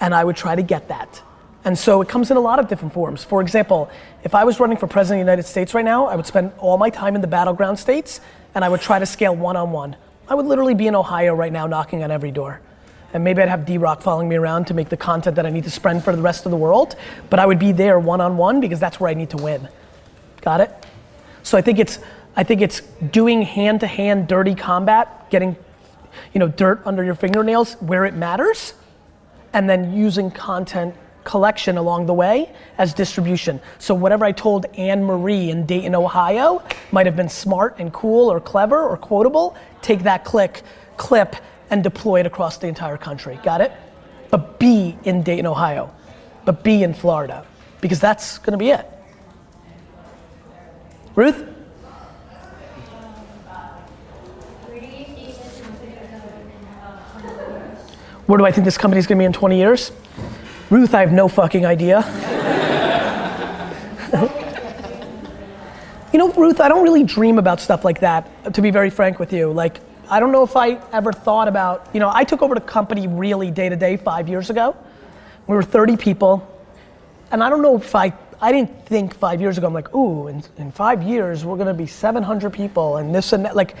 And 0.00 0.14
I 0.14 0.22
would 0.22 0.36
try 0.36 0.54
to 0.54 0.62
get 0.62 0.86
that. 0.88 1.20
And 1.64 1.78
so 1.78 2.00
it 2.02 2.08
comes 2.08 2.30
in 2.30 2.36
a 2.36 2.40
lot 2.40 2.58
of 2.58 2.68
different 2.68 2.92
forms. 2.92 3.22
For 3.22 3.40
example, 3.40 3.90
if 4.24 4.34
I 4.34 4.44
was 4.44 4.58
running 4.58 4.76
for 4.76 4.86
president 4.86 5.20
of 5.20 5.26
the 5.26 5.30
United 5.30 5.48
States 5.48 5.74
right 5.74 5.84
now, 5.84 6.06
I 6.06 6.16
would 6.16 6.26
spend 6.26 6.52
all 6.58 6.76
my 6.76 6.90
time 6.90 7.14
in 7.14 7.20
the 7.20 7.28
battleground 7.28 7.78
states 7.78 8.20
and 8.54 8.64
I 8.64 8.68
would 8.68 8.80
try 8.80 8.98
to 8.98 9.06
scale 9.06 9.34
one 9.34 9.56
on 9.56 9.70
one. 9.70 9.96
I 10.28 10.34
would 10.34 10.46
literally 10.46 10.74
be 10.74 10.86
in 10.86 10.94
Ohio 10.94 11.34
right 11.34 11.52
now 11.52 11.66
knocking 11.66 12.02
on 12.02 12.10
every 12.10 12.30
door. 12.30 12.60
And 13.12 13.22
maybe 13.22 13.42
I'd 13.42 13.48
have 13.48 13.66
D 13.66 13.78
Rock 13.78 14.02
following 14.02 14.28
me 14.28 14.36
around 14.36 14.66
to 14.68 14.74
make 14.74 14.88
the 14.88 14.96
content 14.96 15.36
that 15.36 15.46
I 15.46 15.50
need 15.50 15.64
to 15.64 15.70
spread 15.70 16.02
for 16.02 16.16
the 16.16 16.22
rest 16.22 16.46
of 16.46 16.50
the 16.50 16.56
world, 16.56 16.96
but 17.28 17.38
I 17.38 17.46
would 17.46 17.58
be 17.58 17.72
there 17.72 17.98
one 17.98 18.20
on 18.20 18.36
one 18.36 18.60
because 18.60 18.80
that's 18.80 18.98
where 18.98 19.10
I 19.10 19.14
need 19.14 19.30
to 19.30 19.36
win. 19.36 19.68
Got 20.40 20.62
it? 20.62 20.70
So 21.42 21.58
I 21.58 21.60
think 21.60 21.78
it's 21.78 21.98
I 22.34 22.44
think 22.44 22.62
it's 22.62 22.80
doing 23.10 23.42
hand 23.42 23.80
to 23.80 23.86
hand 23.86 24.28
dirty 24.28 24.54
combat, 24.54 25.30
getting 25.30 25.56
you 26.32 26.38
know 26.38 26.48
dirt 26.48 26.80
under 26.86 27.04
your 27.04 27.14
fingernails 27.14 27.74
where 27.74 28.06
it 28.06 28.14
matters, 28.14 28.72
and 29.52 29.68
then 29.68 29.94
using 29.94 30.30
content 30.30 30.94
collection 31.24 31.76
along 31.76 32.06
the 32.06 32.14
way 32.14 32.52
as 32.78 32.94
distribution. 32.94 33.60
So 33.78 33.94
whatever 33.94 34.24
I 34.24 34.32
told 34.32 34.66
Anne 34.76 35.04
Marie 35.04 35.50
in 35.50 35.66
Dayton, 35.66 35.94
Ohio 35.94 36.62
might 36.90 37.06
have 37.06 37.16
been 37.16 37.28
smart 37.28 37.76
and 37.78 37.92
cool 37.92 38.30
or 38.30 38.40
clever 38.40 38.82
or 38.82 38.96
quotable. 38.96 39.56
Take 39.80 40.02
that 40.04 40.24
click, 40.24 40.62
clip, 40.96 41.36
and 41.70 41.82
deploy 41.82 42.20
it 42.20 42.26
across 42.26 42.58
the 42.58 42.66
entire 42.66 42.96
country. 42.96 43.38
Got 43.42 43.60
it? 43.60 43.72
But 44.30 44.58
be 44.58 44.96
in 45.04 45.22
Dayton, 45.22 45.46
Ohio. 45.46 45.92
But 46.44 46.62
be 46.62 46.82
in 46.82 46.94
Florida. 46.94 47.46
Because 47.80 48.00
that's 48.00 48.38
gonna 48.38 48.58
be 48.58 48.70
it. 48.70 48.86
Ruth? 51.14 51.48
Where 58.26 58.38
do 58.38 58.46
I 58.46 58.52
think 58.52 58.64
this 58.64 58.78
company 58.78 58.98
is 58.98 59.06
gonna 59.06 59.18
be 59.18 59.24
in 59.24 59.32
20 59.32 59.58
years? 59.58 59.92
Ruth, 60.72 60.94
I 60.94 61.00
have 61.00 61.12
no 61.12 61.28
fucking 61.28 61.66
idea. 61.66 61.98
you 66.14 66.18
know, 66.18 66.32
Ruth, 66.32 66.62
I 66.62 66.68
don't 66.70 66.82
really 66.82 67.04
dream 67.04 67.38
about 67.38 67.60
stuff 67.60 67.84
like 67.84 68.00
that, 68.00 68.54
to 68.54 68.62
be 68.62 68.70
very 68.70 68.88
frank 68.88 69.18
with 69.18 69.34
you. 69.34 69.52
Like, 69.52 69.80
I 70.08 70.18
don't 70.18 70.32
know 70.32 70.42
if 70.42 70.56
I 70.56 70.80
ever 70.94 71.12
thought 71.12 71.46
about, 71.46 71.90
you 71.92 72.00
know, 72.00 72.10
I 72.10 72.24
took 72.24 72.40
over 72.40 72.54
the 72.54 72.62
company 72.62 73.06
really 73.06 73.50
day 73.50 73.68
to 73.68 73.76
day 73.76 73.98
five 73.98 74.30
years 74.30 74.48
ago. 74.48 74.74
We 75.46 75.56
were 75.56 75.62
30 75.62 75.98
people. 75.98 76.48
And 77.30 77.44
I 77.44 77.50
don't 77.50 77.60
know 77.60 77.76
if 77.76 77.94
I, 77.94 78.14
I 78.40 78.50
didn't 78.50 78.86
think 78.86 79.14
five 79.14 79.42
years 79.42 79.58
ago, 79.58 79.66
I'm 79.66 79.74
like, 79.74 79.94
ooh, 79.94 80.28
in, 80.28 80.42
in 80.56 80.72
five 80.72 81.02
years, 81.02 81.44
we're 81.44 81.58
gonna 81.58 81.74
be 81.74 81.86
700 81.86 82.50
people 82.50 82.96
and 82.96 83.14
this 83.14 83.34
and 83.34 83.44
that. 83.44 83.54
Like, 83.54 83.76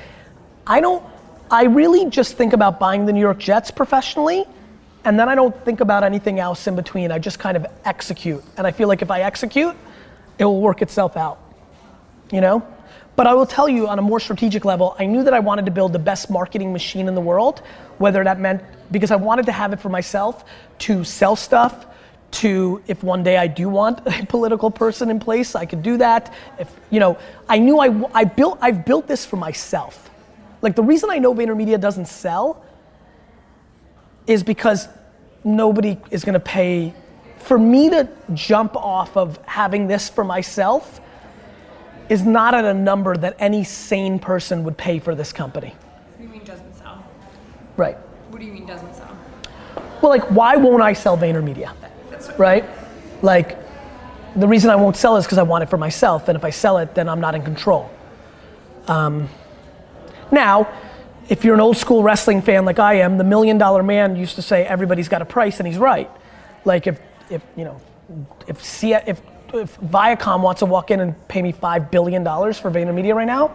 I 0.66 0.82
don't, 0.82 1.02
I 1.50 1.64
really 1.64 2.10
just 2.10 2.36
think 2.36 2.52
about 2.52 2.78
buying 2.78 3.06
the 3.06 3.14
New 3.14 3.20
York 3.20 3.38
Jets 3.38 3.70
professionally. 3.70 4.44
And 5.04 5.18
then 5.18 5.28
I 5.28 5.34
don't 5.34 5.56
think 5.64 5.80
about 5.80 6.04
anything 6.04 6.38
else 6.38 6.66
in 6.66 6.76
between. 6.76 7.10
I 7.10 7.18
just 7.18 7.38
kind 7.38 7.56
of 7.56 7.66
execute. 7.84 8.42
And 8.56 8.66
I 8.66 8.70
feel 8.70 8.88
like 8.88 9.02
if 9.02 9.10
I 9.10 9.22
execute, 9.22 9.76
it 10.38 10.44
will 10.44 10.60
work 10.60 10.82
itself 10.82 11.16
out. 11.16 11.40
You 12.30 12.40
know? 12.40 12.66
But 13.14 13.26
I 13.26 13.34
will 13.34 13.46
tell 13.46 13.68
you 13.68 13.88
on 13.88 13.98
a 13.98 14.02
more 14.02 14.20
strategic 14.20 14.64
level, 14.64 14.96
I 14.98 15.04
knew 15.06 15.22
that 15.24 15.34
I 15.34 15.40
wanted 15.40 15.66
to 15.66 15.70
build 15.70 15.92
the 15.92 15.98
best 15.98 16.30
marketing 16.30 16.72
machine 16.72 17.08
in 17.08 17.14
the 17.14 17.20
world, 17.20 17.62
whether 17.98 18.24
that 18.24 18.40
meant 18.40 18.62
because 18.90 19.10
I 19.10 19.16
wanted 19.16 19.46
to 19.46 19.52
have 19.52 19.72
it 19.72 19.80
for 19.80 19.90
myself 19.90 20.44
to 20.80 21.04
sell 21.04 21.36
stuff, 21.36 21.86
to 22.32 22.82
if 22.86 23.02
one 23.02 23.22
day 23.22 23.36
I 23.36 23.46
do 23.46 23.68
want 23.68 24.00
a 24.06 24.24
political 24.26 24.70
person 24.70 25.10
in 25.10 25.20
place, 25.20 25.54
I 25.54 25.66
could 25.66 25.82
do 25.82 25.98
that. 25.98 26.32
If 26.58 26.74
you 26.90 27.00
know, 27.00 27.18
I 27.48 27.58
knew 27.58 27.78
I, 27.78 28.08
I 28.14 28.24
built 28.24 28.58
I've 28.62 28.84
built 28.84 29.06
this 29.06 29.26
for 29.26 29.36
myself. 29.36 30.10
Like 30.62 30.74
the 30.74 30.82
reason 30.82 31.10
I 31.10 31.18
know 31.18 31.34
VaynerMedia 31.34 31.78
doesn't 31.80 32.06
sell 32.06 32.64
is 34.26 34.42
because 34.42 34.88
nobody 35.44 35.98
is 36.10 36.24
gonna 36.24 36.40
pay 36.40 36.94
for 37.38 37.58
me 37.58 37.90
to 37.90 38.08
jump 38.34 38.76
off 38.76 39.16
of 39.16 39.38
having 39.46 39.88
this 39.88 40.08
for 40.08 40.22
myself 40.22 41.00
is 42.08 42.22
not 42.22 42.54
at 42.54 42.64
a 42.64 42.74
number 42.74 43.16
that 43.16 43.34
any 43.38 43.64
sane 43.64 44.18
person 44.18 44.64
would 44.64 44.76
pay 44.76 44.98
for 44.98 45.14
this 45.14 45.32
company. 45.32 45.68
What 45.70 46.18
do 46.18 46.24
you 46.24 46.28
mean 46.28 46.44
doesn't 46.44 46.76
sell? 46.76 47.04
Right. 47.76 47.96
What 48.30 48.38
do 48.40 48.46
you 48.46 48.52
mean 48.52 48.66
doesn't 48.66 48.94
sell? 48.94 49.16
Well, 50.00 50.10
like, 50.10 50.24
why 50.30 50.56
won't 50.56 50.82
I 50.82 50.92
sell 50.92 51.16
VaynerMedia? 51.16 51.72
That's 52.10 52.30
Right? 52.38 52.64
Like, 53.22 53.58
the 54.36 54.46
reason 54.46 54.70
I 54.70 54.76
won't 54.76 54.96
sell 54.96 55.16
is 55.16 55.24
because 55.24 55.38
I 55.38 55.42
want 55.42 55.62
it 55.62 55.70
for 55.70 55.76
myself, 55.76 56.28
and 56.28 56.36
if 56.36 56.44
I 56.44 56.50
sell 56.50 56.78
it, 56.78 56.94
then 56.94 57.08
I'm 57.08 57.20
not 57.20 57.34
in 57.34 57.42
control. 57.42 57.90
Um, 58.88 59.28
now, 60.30 60.68
if 61.28 61.44
you're 61.44 61.54
an 61.54 61.60
old 61.60 61.76
school 61.76 62.02
wrestling 62.02 62.42
fan 62.42 62.64
like 62.64 62.78
I 62.78 62.94
am, 62.94 63.18
the 63.18 63.24
million 63.24 63.58
dollar 63.58 63.82
man 63.82 64.16
used 64.16 64.36
to 64.36 64.42
say 64.42 64.64
everybody's 64.64 65.08
got 65.08 65.22
a 65.22 65.24
price, 65.24 65.58
and 65.58 65.66
he's 65.66 65.78
right. 65.78 66.10
Like, 66.64 66.86
if, 66.86 67.00
if 67.30 67.42
you 67.56 67.64
know, 67.64 67.80
if, 68.46 68.62
C- 68.62 68.94
if 68.94 69.20
if 69.54 69.78
Viacom 69.80 70.40
wants 70.40 70.60
to 70.60 70.66
walk 70.66 70.90
in 70.90 71.00
and 71.00 71.28
pay 71.28 71.42
me 71.42 71.52
five 71.52 71.90
billion 71.90 72.24
dollars 72.24 72.58
for 72.58 72.70
VaynerMedia 72.70 73.14
right 73.14 73.26
now, 73.26 73.54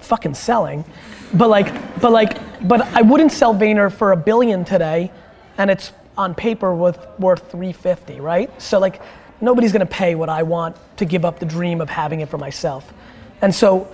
fucking 0.00 0.34
selling. 0.34 0.84
But 1.32 1.48
like, 1.48 2.00
but 2.00 2.12
like, 2.12 2.38
but 2.66 2.80
I 2.94 3.02
wouldn't 3.02 3.32
sell 3.32 3.54
Vayner 3.54 3.92
for 3.92 4.12
a 4.12 4.16
billion 4.16 4.64
today, 4.64 5.10
and 5.56 5.70
it's 5.70 5.92
on 6.16 6.34
paper 6.34 6.74
worth 6.74 7.06
worth 7.18 7.50
350, 7.50 8.20
right? 8.20 8.60
So 8.60 8.78
like 8.78 9.00
nobody's 9.40 9.72
gonna 9.72 9.86
pay 9.86 10.14
what 10.14 10.28
I 10.28 10.42
want 10.42 10.76
to 10.96 11.04
give 11.04 11.24
up 11.24 11.38
the 11.38 11.46
dream 11.46 11.80
of 11.80 11.88
having 11.88 12.20
it 12.20 12.28
for 12.28 12.38
myself. 12.38 12.92
And 13.40 13.54
so 13.54 13.88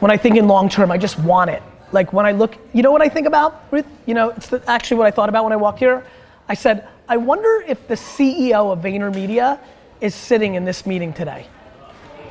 when 0.00 0.10
I 0.10 0.16
think 0.16 0.36
in 0.36 0.46
long 0.46 0.68
term, 0.68 0.90
I 0.92 0.98
just 0.98 1.18
want 1.18 1.50
it. 1.50 1.62
Like 1.94 2.12
when 2.12 2.26
I 2.26 2.32
look, 2.32 2.56
you 2.72 2.82
know 2.82 2.90
what 2.90 3.02
I 3.02 3.08
think 3.08 3.28
about, 3.28 3.66
Ruth? 3.70 3.86
You 4.04 4.14
know, 4.14 4.30
it's 4.30 4.48
the, 4.48 4.60
actually 4.68 4.96
what 4.96 5.06
I 5.06 5.12
thought 5.12 5.28
about 5.28 5.44
when 5.44 5.52
I 5.52 5.56
walked 5.56 5.78
here. 5.78 6.04
I 6.48 6.54
said, 6.54 6.88
I 7.08 7.16
wonder 7.18 7.64
if 7.68 7.86
the 7.86 7.94
CEO 7.94 8.72
of 8.72 8.80
VaynerMedia 8.80 9.60
is 10.00 10.12
sitting 10.12 10.56
in 10.56 10.64
this 10.64 10.86
meeting 10.86 11.12
today. 11.12 11.46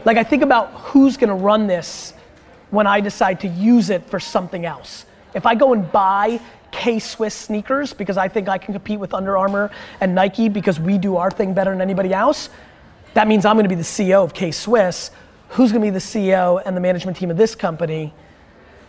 Like 0.03 0.17
I 0.17 0.23
think 0.25 0.43
about 0.43 0.73
who's 0.73 1.15
gonna 1.15 1.33
run 1.33 1.67
this 1.67 2.13
when 2.71 2.87
I 2.87 2.99
decide 2.99 3.39
to 3.39 3.47
use 3.47 3.89
it 3.89 4.05
for 4.05 4.19
something 4.19 4.65
else. 4.65 5.05
If 5.33 5.45
I 5.45 5.55
go 5.55 5.71
and 5.71 5.89
buy 5.93 6.41
K-Swiss 6.71 7.33
sneakers 7.33 7.93
because 7.93 8.17
I 8.17 8.27
think 8.27 8.49
I 8.49 8.57
can 8.57 8.73
compete 8.73 8.99
with 8.99 9.13
Under 9.13 9.37
Armour 9.37 9.71
and 10.01 10.13
Nike 10.13 10.49
because 10.49 10.77
we 10.77 10.97
do 10.97 11.15
our 11.15 11.31
thing 11.31 11.53
better 11.53 11.71
than 11.71 11.79
anybody 11.79 12.13
else, 12.13 12.49
that 13.13 13.29
means 13.29 13.45
I'm 13.45 13.55
gonna 13.55 13.69
be 13.69 13.75
the 13.75 13.81
CEO 13.81 14.25
of 14.25 14.33
K-Swiss. 14.33 15.11
Who's 15.51 15.71
gonna 15.71 15.85
be 15.85 15.89
the 15.89 15.99
CEO 15.99 16.61
and 16.65 16.75
the 16.75 16.81
management 16.81 17.15
team 17.15 17.31
of 17.31 17.37
this 17.37 17.55
company? 17.55 18.13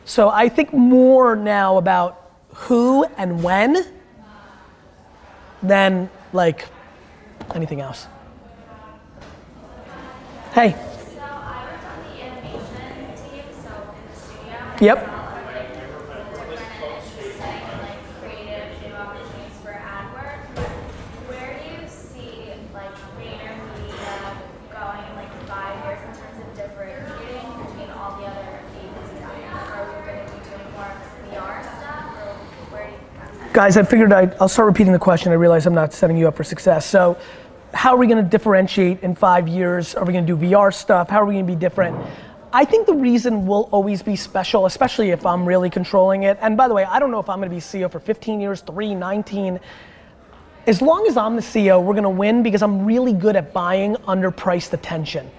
So 0.05 0.29
I 0.29 0.49
think 0.49 0.73
more 0.73 1.35
now 1.35 1.79
about 1.79 2.31
who 2.55 3.05
and 3.17 3.43
when 3.43 3.87
than 5.63 6.11
like 6.33 6.69
anything 7.55 7.81
else. 7.81 8.07
Hey. 10.53 10.73
So 10.73 11.21
I 11.21 11.65
worked 11.65 11.85
on 11.85 11.99
the 12.05 12.23
animation 12.23 13.17
team, 13.17 13.45
so 13.63 13.71
in 13.91 14.05
the 14.07 14.17
studio. 14.21 14.59
Yep. 14.81 14.99
Like 14.99 15.73
different 15.73 16.15
and 16.37 16.53
interesting, 16.53 17.65
like 17.83 18.01
creative 18.21 18.71
new 18.83 18.95
opportunities 18.95 19.57
for 19.65 19.73
ad 19.73 20.13
work. 20.15 20.39
Where 21.27 21.59
do 21.59 21.65
you 21.75 21.89
see 21.89 22.55
like 22.73 22.95
VaynerMedia 23.19 24.15
going 24.71 25.03
in 25.11 25.15
like 25.17 25.33
five 25.49 25.75
years 25.83 26.01
in 26.07 26.13
terms 26.15 26.39
of 26.39 26.47
differentiating 26.55 27.51
between 27.67 27.91
all 27.91 28.15
the 28.21 28.27
other 28.31 28.63
agencies 28.79 29.23
out 29.27 29.35
there? 29.35 29.51
Are 29.75 29.91
we 29.91 29.97
going 30.07 30.23
to 30.23 30.31
be 30.31 30.39
doing 30.45 30.69
more 30.71 30.93
VR 31.35 31.67
stuff, 31.67 32.15
or 32.15 32.31
where 32.71 32.87
do 32.87 32.93
you 32.93 32.99
think 32.99 33.15
that's 33.19 33.39
headed? 33.39 33.44
Guys, 33.55 33.77
I 33.77 33.85
figured 33.85 34.13
I'd, 34.13 34.35
I'll 34.41 34.49
start 34.49 34.67
repeating 34.67 34.93
the 34.93 34.99
question. 34.99 35.31
I 35.31 35.37
realize 35.37 35.65
I'm 35.65 35.75
not 35.75 35.93
setting 35.93 36.17
you 36.17 36.27
up 36.27 36.35
for 36.35 36.43
success. 36.43 36.85
So, 36.85 37.17
how 37.73 37.95
are 37.95 37.97
we 37.97 38.09
going 38.09 38.21
to 38.21 38.29
differentiate 38.29 39.05
in 39.05 39.15
five 39.15 39.47
years? 39.47 39.95
Are 39.95 40.05
we 40.05 40.13
going 40.13 40.27
to 40.27 40.37
do 40.37 40.45
VR 40.45 40.75
stuff? 40.75 41.09
How 41.09 41.23
are 41.23 41.25
we 41.25 41.35
going 41.35 41.47
to 41.47 41.53
be 41.53 41.57
different? 41.57 41.97
I 42.53 42.65
think 42.65 42.89
the 42.89 42.95
reason 42.95 43.47
we'll 43.47 43.69
always 43.71 44.03
be 44.03 44.17
special, 44.17 44.67
especially 44.67 45.11
if 45.11 45.25
I'm 45.25 45.47
really 45.47 45.71
controlling 45.71 46.25
it, 46.25 46.37
and 46.41 46.57
by 46.57 46.67
the 46.67 46.75
way, 46.75 46.83
I 46.83 46.99
don't 46.99 47.13
know 47.13 47.21
if 47.21 47.29
I'm 47.29 47.39
going 47.39 47.49
to 47.49 47.55
be 47.55 47.61
CEO 47.61 47.89
for 47.89 48.01
15 48.01 48.41
years, 48.41 48.61
3, 48.63 48.93
19. 48.97 49.61
As 50.67 50.83
long 50.83 51.07
as 51.07 51.17
I'm 51.17 51.37
the 51.37 51.43
CEO, 51.43 51.81
we're 51.81 51.95
going 51.95 52.03
to 52.03 52.11
win 52.11 52.43
because 52.43 52.61
I'm 52.61 52.85
really 52.85 53.13
good 53.13 53.37
at 53.37 53.53
buying 53.53 53.95
underpriced 54.09 54.73
attention, 54.73 55.31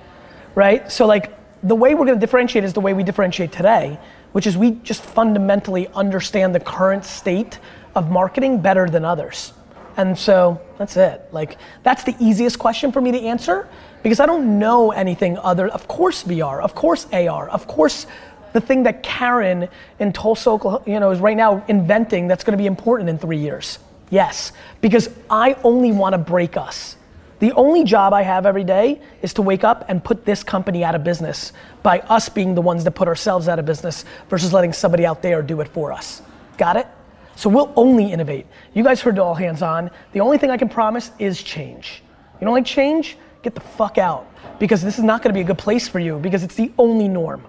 right? 0.55 0.89
So, 0.89 1.05
like, 1.05 1.37
the 1.63 1.75
way 1.75 1.95
we're 1.95 2.05
going 2.05 2.17
to 2.17 2.25
differentiate 2.25 2.63
is 2.63 2.71
the 2.71 2.79
way 2.79 2.93
we 2.93 3.03
differentiate 3.03 3.51
today, 3.51 3.99
which 4.31 4.47
is 4.47 4.55
we 4.55 4.71
just 4.71 5.01
fundamentally 5.01 5.89
understand 5.89 6.55
the 6.55 6.61
current 6.61 7.03
state 7.03 7.59
of 7.95 8.11
marketing 8.11 8.61
better 8.61 8.89
than 8.89 9.05
others. 9.05 9.53
And 9.97 10.17
so 10.17 10.61
that's 10.77 10.97
it. 10.97 11.21
Like, 11.31 11.57
that's 11.83 12.03
the 12.03 12.15
easiest 12.19 12.59
question 12.59 12.91
for 12.91 13.01
me 13.01 13.11
to 13.13 13.21
answer 13.21 13.67
because 14.03 14.19
I 14.19 14.25
don't 14.25 14.59
know 14.59 14.91
anything 14.91 15.37
other. 15.37 15.67
Of 15.67 15.87
course, 15.87 16.23
VR, 16.23 16.61
of 16.61 16.75
course, 16.75 17.07
AR, 17.13 17.49
of 17.49 17.65
course, 17.67 18.05
the 18.53 18.61
thing 18.61 18.83
that 18.83 19.03
Karen 19.03 19.67
in 19.99 20.13
Tulsa, 20.13 20.49
Oklahoma, 20.49 20.83
you 20.85 20.99
know, 20.99 21.11
is 21.11 21.19
right 21.19 21.35
now 21.35 21.63
inventing 21.67 22.27
that's 22.27 22.43
going 22.43 22.57
to 22.57 22.61
be 22.61 22.67
important 22.67 23.09
in 23.09 23.17
three 23.17 23.37
years. 23.37 23.79
Yes, 24.09 24.51
because 24.81 25.09
I 25.29 25.57
only 25.63 25.91
want 25.91 26.13
to 26.13 26.17
break 26.17 26.55
us. 26.55 26.95
The 27.39 27.51
only 27.53 27.83
job 27.83 28.13
I 28.13 28.21
have 28.21 28.45
every 28.45 28.63
day 28.63 29.01
is 29.21 29.33
to 29.33 29.41
wake 29.41 29.63
up 29.63 29.85
and 29.89 30.03
put 30.03 30.23
this 30.23 30.43
company 30.43 30.83
out 30.83 30.95
of 30.95 31.03
business 31.03 31.51
by 31.83 31.99
us 31.99 32.29
being 32.29 32.55
the 32.55 32.61
ones 32.61 32.85
that 32.85 32.91
put 32.91 33.07
ourselves 33.07 33.47
out 33.47 33.59
of 33.59 33.65
business 33.65 34.05
versus 34.29 34.53
letting 34.53 34.71
somebody 34.71 35.05
out 35.05 35.21
there 35.21 35.41
do 35.41 35.59
it 35.59 35.67
for 35.67 35.91
us. 35.91 36.21
Got 36.57 36.77
it? 36.77 36.87
So 37.35 37.49
we'll 37.49 37.73
only 37.75 38.11
innovate. 38.11 38.47
You 38.73 38.83
guys 38.83 39.01
heard 39.01 39.19
all 39.19 39.35
hands 39.35 39.61
on. 39.61 39.91
The 40.13 40.21
only 40.21 40.37
thing 40.37 40.51
I 40.51 40.57
can 40.57 40.69
promise 40.69 41.11
is 41.19 41.43
change. 41.43 42.01
You 42.39 42.45
don't 42.45 42.53
like 42.53 42.65
change? 42.65 43.17
Get 43.43 43.55
the 43.55 43.61
fuck 43.61 43.97
out 43.97 44.25
because 44.59 44.81
this 44.81 44.97
is 44.97 45.03
not 45.03 45.21
going 45.21 45.33
to 45.33 45.37
be 45.37 45.41
a 45.41 45.45
good 45.45 45.57
place 45.57 45.87
for 45.87 45.99
you 45.99 46.17
because 46.19 46.43
it's 46.43 46.55
the 46.55 46.71
only 46.77 47.07
norm. 47.07 47.43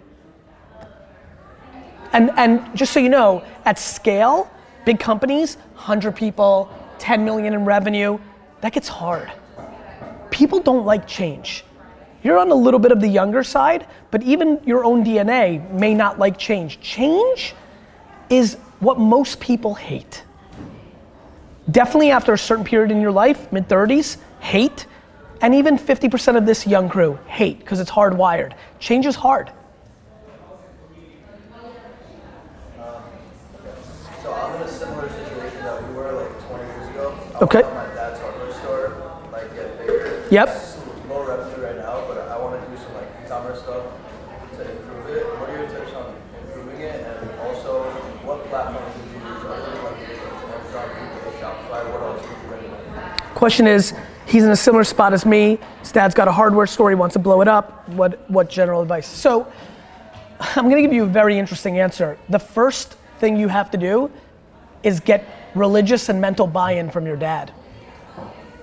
And 2.12 2.30
and 2.36 2.76
just 2.76 2.92
so 2.92 3.00
you 3.00 3.08
know, 3.08 3.44
at 3.64 3.78
scale, 3.78 4.50
big 4.84 4.98
companies, 4.98 5.56
100 5.74 6.14
people, 6.16 6.70
10 6.98 7.24
million 7.24 7.54
in 7.54 7.64
revenue, 7.64 8.18
that 8.60 8.72
gets 8.72 8.88
hard. 8.88 9.30
People 10.30 10.60
don't 10.60 10.84
like 10.84 11.06
change. 11.06 11.64
You're 12.22 12.38
on 12.38 12.50
a 12.50 12.54
little 12.54 12.80
bit 12.80 12.90
of 12.90 13.00
the 13.00 13.08
younger 13.08 13.44
side, 13.44 13.86
but 14.10 14.22
even 14.22 14.60
your 14.64 14.84
own 14.84 15.04
DNA 15.04 15.70
may 15.70 15.94
not 15.94 16.18
like 16.18 16.38
change. 16.38 16.80
Change 16.80 17.54
is 18.30 18.56
what 18.80 18.98
most 18.98 19.40
people 19.40 19.74
hate. 19.74 20.22
Definitely 21.70 22.10
after 22.10 22.32
a 22.32 22.38
certain 22.38 22.64
period 22.64 22.90
in 22.90 23.00
your 23.00 23.10
life, 23.10 23.50
mid 23.52 23.68
30s, 23.68 24.18
hate, 24.40 24.86
and 25.42 25.54
even 25.54 25.78
50% 25.78 26.36
of 26.36 26.46
this 26.46 26.66
young 26.66 26.88
crew 26.88 27.18
hate 27.26 27.58
because 27.58 27.80
it's 27.80 27.90
hardwired. 27.90 28.54
Change 28.78 29.06
is 29.06 29.14
hard. 29.14 29.50
So 34.22 34.32
I'm 34.32 34.56
in 34.56 34.62
a 34.62 34.68
similar 34.68 35.08
situation 35.08 35.62
that 35.62 35.88
we 35.88 35.94
were 35.94 36.12
like 36.12 36.48
20 36.48 36.64
years 36.64 36.88
ago. 36.88 37.18
Okay. 37.42 37.62
my 37.62 37.86
dad's 37.94 38.20
hardware 38.20 38.52
store, 38.54 39.20
like 39.32 39.54
get 39.54 39.78
bigger. 39.78 40.26
Yep. 40.30 40.48
It's 40.48 40.78
low 41.08 41.26
revenue 41.26 41.64
right 41.64 41.76
now, 41.76 42.04
but 42.08 42.18
I 42.28 42.38
want 42.38 42.60
to 42.62 42.70
do 42.70 42.76
some 42.82 42.94
like 42.94 43.08
e-commerce 43.24 43.62
stuff 43.62 43.84
to 44.56 44.70
improve 44.70 45.06
it. 45.10 45.24
What 45.38 45.50
are 45.50 45.58
your 45.58 45.68
tips 45.68 45.92
on 45.94 46.14
improving 46.42 46.80
it? 46.80 47.06
And 47.06 47.40
also, 47.40 47.84
what 48.24 48.44
platforms 48.48 48.96
would 48.96 49.06
you 49.12 49.18
use? 49.28 49.44
Other 49.44 49.70
than 49.70 49.84
like 49.84 50.00
Amazon, 50.56 50.88
Google, 51.14 51.32
Shopify, 51.38 51.80
what 51.92 52.02
else 52.02 52.22
would 52.26 52.38
you 52.42 52.50
recommend? 52.50 53.25
Question 53.36 53.66
is, 53.66 53.92
he's 54.26 54.44
in 54.44 54.50
a 54.50 54.56
similar 54.56 54.82
spot 54.82 55.12
as 55.12 55.26
me. 55.26 55.58
His 55.80 55.92
dad's 55.92 56.14
got 56.14 56.26
a 56.26 56.32
hardware 56.32 56.66
store. 56.66 56.88
He 56.88 56.94
wants 56.94 57.12
to 57.12 57.18
blow 57.18 57.42
it 57.42 57.48
up. 57.48 57.86
What 57.90 58.30
what 58.30 58.48
general 58.48 58.80
advice? 58.80 59.06
So, 59.06 59.46
I'm 60.40 60.64
going 60.70 60.76
to 60.76 60.80
give 60.80 60.94
you 60.94 61.02
a 61.02 61.06
very 61.06 61.38
interesting 61.38 61.78
answer. 61.78 62.16
The 62.30 62.38
first 62.38 62.96
thing 63.18 63.36
you 63.36 63.48
have 63.48 63.70
to 63.72 63.76
do 63.76 64.10
is 64.82 65.00
get 65.00 65.50
religious 65.54 66.08
and 66.08 66.18
mental 66.18 66.46
buy-in 66.46 66.88
from 66.88 67.04
your 67.04 67.16
dad. 67.16 67.52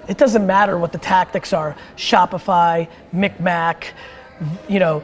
It 0.08 0.18
doesn't 0.18 0.48
matter 0.48 0.80
what 0.80 0.92
the 0.92 0.98
tactics 0.98 1.54
are. 1.54 1.76
Shopify, 1.96 2.90
Micmac, 3.14 3.94
you 4.68 4.80
know, 4.80 5.04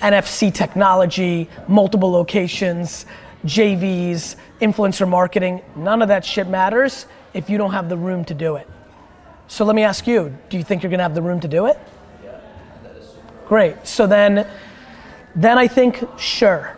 NFC 0.00 0.52
technology, 0.52 1.50
multiple 1.68 2.10
locations, 2.10 3.04
JVs, 3.44 4.36
influencer 4.62 5.06
marketing, 5.06 5.60
none 5.76 6.00
of 6.00 6.08
that 6.08 6.24
shit 6.24 6.48
matters 6.48 7.04
if 7.36 7.50
you 7.50 7.58
don't 7.58 7.72
have 7.72 7.88
the 7.88 7.96
room 7.96 8.24
to 8.24 8.34
do 8.34 8.56
it. 8.56 8.66
So 9.46 9.64
let 9.64 9.76
me 9.76 9.82
ask 9.82 10.06
you, 10.06 10.36
do 10.48 10.56
you 10.56 10.64
think 10.64 10.82
you're 10.82 10.90
gonna 10.90 11.02
have 11.02 11.14
the 11.14 11.22
room 11.22 11.38
to 11.40 11.48
do 11.48 11.66
it? 11.66 11.78
Yeah, 12.24 12.40
Great. 13.46 13.86
So 13.86 14.06
then 14.06 14.48
then 15.34 15.58
I 15.58 15.68
think 15.68 16.02
sure. 16.18 16.76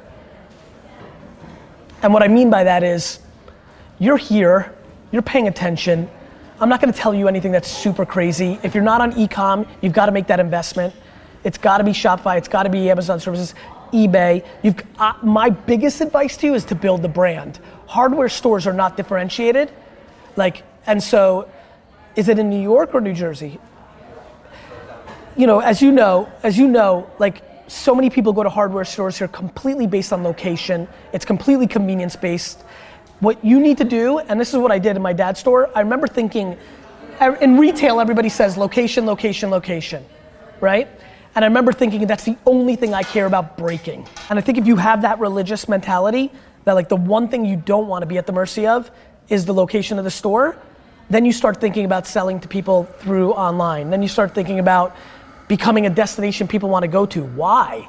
And 2.03 2.13
what 2.13 2.23
I 2.25 2.29
mean 2.29 2.51
by 2.51 2.65
that 2.65 2.83
is 2.83 3.21
you're 4.01 4.17
here, 4.17 4.75
you're 5.13 5.23
paying 5.23 5.47
attention. 5.47 6.11
I'm 6.61 6.69
not 6.69 6.81
gonna 6.81 6.93
tell 6.93 7.15
you 7.15 7.29
anything 7.29 7.53
that's 7.53 7.69
super 7.69 8.05
crazy. 8.05 8.59
If 8.65 8.75
you're 8.75 8.85
not 8.85 9.01
on 9.01 9.13
ecom, 9.13 9.67
you've 9.81 9.93
got 9.93 10.07
to 10.07 10.13
make 10.13 10.27
that 10.27 10.41
investment. 10.41 10.93
It's 11.45 11.57
got 11.57 11.79
to 11.79 11.85
be 11.85 11.93
Shopify, 11.93 12.37
it's 12.37 12.49
got 12.49 12.65
to 12.65 12.69
be 12.69 12.91
Amazon 12.91 13.21
services, 13.21 13.55
eBay. 13.93 14.45
Uh, 14.99 15.13
my 15.23 15.51
biggest 15.51 16.01
advice 16.01 16.37
to 16.39 16.47
you 16.49 16.55
is 16.55 16.65
to 16.65 16.75
build 16.75 17.03
the 17.03 17.09
brand. 17.09 17.61
Hardware 17.87 18.29
stores 18.29 18.67
are 18.67 18.73
not 18.73 18.97
differentiated. 18.97 19.71
Like, 20.39 20.63
and 20.87 21.03
so 21.03 21.51
is 22.17 22.29
it 22.29 22.39
in 22.39 22.49
New 22.49 22.63
York 22.63 22.95
or 22.95 23.01
New 23.03 23.13
Jersey? 23.13 23.59
you 25.39 25.47
know, 25.47 25.61
as 25.61 25.81
you 25.81 25.93
know, 25.93 26.29
as 26.43 26.59
you 26.59 26.67
know, 26.67 27.09
like 27.21 27.45
so 27.69 27.95
many 27.95 28.11
people 28.11 28.33
go 28.33 28.43
to 28.43 28.49
hardware 28.51 28.85
stores 28.85 29.17
here 29.17 29.29
completely 29.29 29.87
based 29.87 30.13
on 30.13 30.25
location. 30.25 30.89
It's 31.13 31.25
completely 31.25 31.69
convenience 31.69 32.17
based. 32.17 32.63
What 33.21 33.43
you 33.45 33.61
need 33.61 33.79
to 33.79 33.85
do, 33.85 34.19
and 34.19 34.41
this 34.41 34.53
is 34.53 34.59
what 34.59 34.73
I 34.73 34.81
did 34.81 34.97
in 34.97 35.03
my 35.03 35.13
dad's 35.13 35.39
store, 35.39 35.71
I 35.77 35.81
remember 35.81 36.09
thinking, 36.09 36.59
in 37.41 37.57
retail, 37.57 38.01
everybody 38.01 38.29
says 38.29 38.57
location, 38.57 39.07
location, 39.07 39.49
location, 39.49 40.05
right? 40.61 40.89
And 41.37 41.45
I 41.45 41.49
remember 41.49 41.73
thinking 41.73 42.05
that's 42.07 42.25
the 42.25 42.37
only 42.45 42.75
thing 42.75 42.93
I 42.93 43.05
care 43.05 43.27
about 43.27 43.57
breaking. 43.57 44.09
And 44.31 44.41
I 44.41 44.43
think 44.43 44.59
if 44.59 44.67
you 44.67 44.77
have 44.77 45.03
that 45.03 45.21
religious 45.21 45.69
mentality, 45.69 46.33
that 46.65 46.73
like 46.73 46.89
the 46.89 46.97
one 46.97 47.29
thing 47.29 47.45
you 47.45 47.57
don't 47.57 47.87
want 47.87 48.03
to 48.03 48.07
be 48.07 48.19
at 48.19 48.27
the 48.27 48.33
mercy 48.33 48.67
of 48.67 48.91
is 49.29 49.45
the 49.45 49.55
location 49.55 49.99
of 49.99 50.05
the 50.05 50.11
store, 50.11 50.57
then 51.11 51.25
you 51.25 51.33
start 51.33 51.61
thinking 51.61 51.85
about 51.85 52.07
selling 52.07 52.41
to 52.41 52.49
people 52.49 52.85
through 52.85 53.33
online. 53.33 53.91
Then 53.91 54.03
you 54.03 54.09
start 54.09 54.35
thinking 54.35 54.59
about 54.59 54.95
becoming 55.49 55.87
a 55.87 55.91
destination 55.91 56.47
people 56.49 56.69
want 56.69 56.83
to 56.83 56.89
go 56.89 57.07
to. 57.07 57.23
Why? 57.25 57.89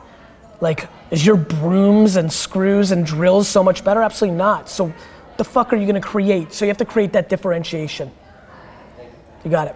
Like, 0.62 0.88
is 1.12 1.25
your 1.25 1.36
brooms 1.38 2.15
and 2.15 2.32
screws 2.32 2.91
and 2.91 3.06
drills 3.06 3.47
so 3.47 3.63
much 3.63 3.84
better? 3.84 4.02
Absolutely 4.02 4.38
not. 4.38 4.69
So 4.69 4.93
the 5.38 5.43
fuck 5.43 5.71
are 5.73 5.75
you 5.78 5.86
gonna 5.88 6.02
create? 6.02 6.54
So 6.54 6.65
you 6.65 6.69
have 6.69 6.78
to 6.78 6.86
create 6.86 7.13
that 7.13 7.30
differentiation. 7.30 8.12
You 9.43 9.52
got 9.52 9.67
it. 9.67 9.75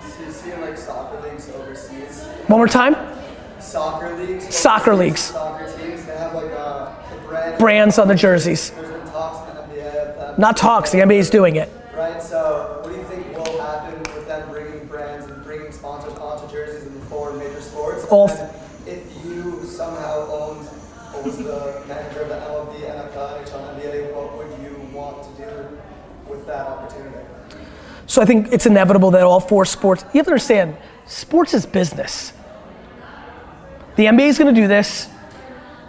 So 0.00 0.30
see 0.30 0.54
like 0.56 0.76
soccer 0.76 1.20
leagues 1.28 1.48
overseas, 1.50 2.24
One 2.48 2.58
more 2.58 2.68
time. 2.68 2.96
soccer 3.60 4.16
leagues, 4.16 4.52
Soccer 4.54 4.94
leagues. 4.94 5.20
soccer 5.20 5.66
teams, 5.78 6.04
they 6.04 6.16
have 6.16 6.34
like 6.34 6.50
uh, 6.52 6.92
brand. 7.28 7.58
Brands 7.58 7.98
on 7.98 8.08
the 8.08 8.14
jerseys. 8.14 8.70
There's 8.70 8.88
been 8.90 9.10
talks 9.12 9.48
in 9.50 9.56
the 9.56 9.62
NBA. 9.62 9.92
That, 9.92 10.16
Not 10.38 10.56
talks, 10.56 10.90
the 10.90 10.98
NBA 10.98 11.18
is 11.18 11.30
doing 11.30 11.56
it. 11.56 11.70
Right. 11.94 12.20
So 12.22 12.80
what 12.82 12.92
do 12.92 12.98
you 12.98 13.04
think 13.04 13.36
will 13.36 13.60
happen 13.60 13.98
with 14.14 14.26
them 14.26 14.50
bringing 14.50 14.86
brands 14.86 15.26
and 15.26 15.44
bringing 15.44 15.70
sponsors 15.70 16.18
onto 16.18 16.50
jerseys 16.52 16.86
in 16.86 16.94
the 16.94 17.06
four 17.06 17.32
major 17.34 17.60
sports? 17.60 18.04
All 18.10 18.28
if 18.86 19.24
you 19.24 19.64
somehow 19.64 20.26
owned 20.30 20.68
or 21.14 21.22
was 21.22 21.38
the 21.38 21.82
manager 21.86 22.22
of 22.22 22.28
the 22.28 22.34
MLB, 22.34 22.80
NFL, 22.80 23.44
NHL, 23.44 23.80
NBA, 23.80 24.14
what 24.14 24.36
would 24.36 24.50
you 24.60 24.76
want 24.92 25.22
to 25.22 25.42
do 25.42 25.78
with 26.28 26.46
that 26.46 26.66
opportunity? 26.66 27.24
So 28.06 28.20
I 28.20 28.24
think 28.24 28.52
it's 28.52 28.66
inevitable 28.66 29.12
that 29.12 29.22
all 29.22 29.40
four 29.40 29.64
sports, 29.64 30.04
you 30.12 30.18
have 30.18 30.26
to 30.26 30.32
understand, 30.32 30.76
sports 31.06 31.54
is 31.54 31.64
business. 31.64 32.32
The 33.96 34.06
NBA 34.06 34.28
is 34.28 34.38
going 34.38 34.52
to 34.52 34.60
do 34.60 34.66
this. 34.66 35.08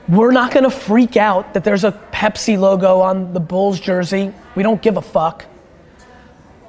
We're 0.08 0.32
not 0.32 0.52
going 0.52 0.65
to 0.65 0.70
freak 0.70 1.18
out 1.18 1.56
that 1.56 1.63
there's 1.63 1.84
a 1.84 1.91
Pepsi 2.12 2.60
logo 2.60 3.00
on 3.00 3.34
the 3.34 3.39
Bulls 3.39 3.80
jersey. 3.80 4.32
We 4.54 4.62
don't 4.62 4.80
give 4.80 4.98
a 4.98 5.02
fuck. 5.02 5.46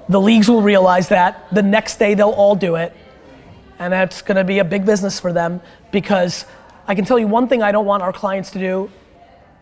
The 0.08 0.18
leagues 0.18 0.48
will 0.48 0.62
realize 0.62 1.10
that. 1.10 1.46
The 1.52 1.62
next 1.62 1.98
day 1.98 2.14
they'll 2.14 2.30
all 2.30 2.54
do 2.54 2.76
it. 2.76 2.94
And 3.78 3.92
that's 3.92 4.22
going 4.22 4.36
to 4.36 4.44
be 4.44 4.58
a 4.58 4.64
big 4.64 4.86
business 4.86 5.20
for 5.20 5.34
them 5.34 5.60
because 5.92 6.46
I 6.86 6.94
can 6.94 7.04
tell 7.04 7.18
you 7.18 7.26
one 7.26 7.46
thing 7.46 7.62
I 7.62 7.72
don't 7.72 7.84
want 7.84 8.02
our 8.02 8.12
clients 8.12 8.50
to 8.52 8.58
do 8.58 8.90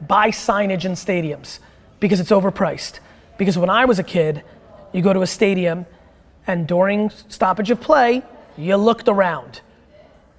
buy 0.00 0.28
signage 0.28 0.84
in 0.84 0.92
stadiums 0.92 1.58
because 1.98 2.20
it's 2.20 2.30
overpriced. 2.30 3.00
Because 3.38 3.58
when 3.58 3.70
I 3.70 3.86
was 3.86 3.98
a 3.98 4.04
kid, 4.04 4.44
you 4.92 5.02
go 5.02 5.12
to 5.12 5.22
a 5.22 5.26
stadium 5.26 5.86
and 6.46 6.68
during 6.68 7.10
stoppage 7.28 7.70
of 7.70 7.80
play, 7.80 8.22
you 8.56 8.76
looked 8.76 9.08
around 9.08 9.62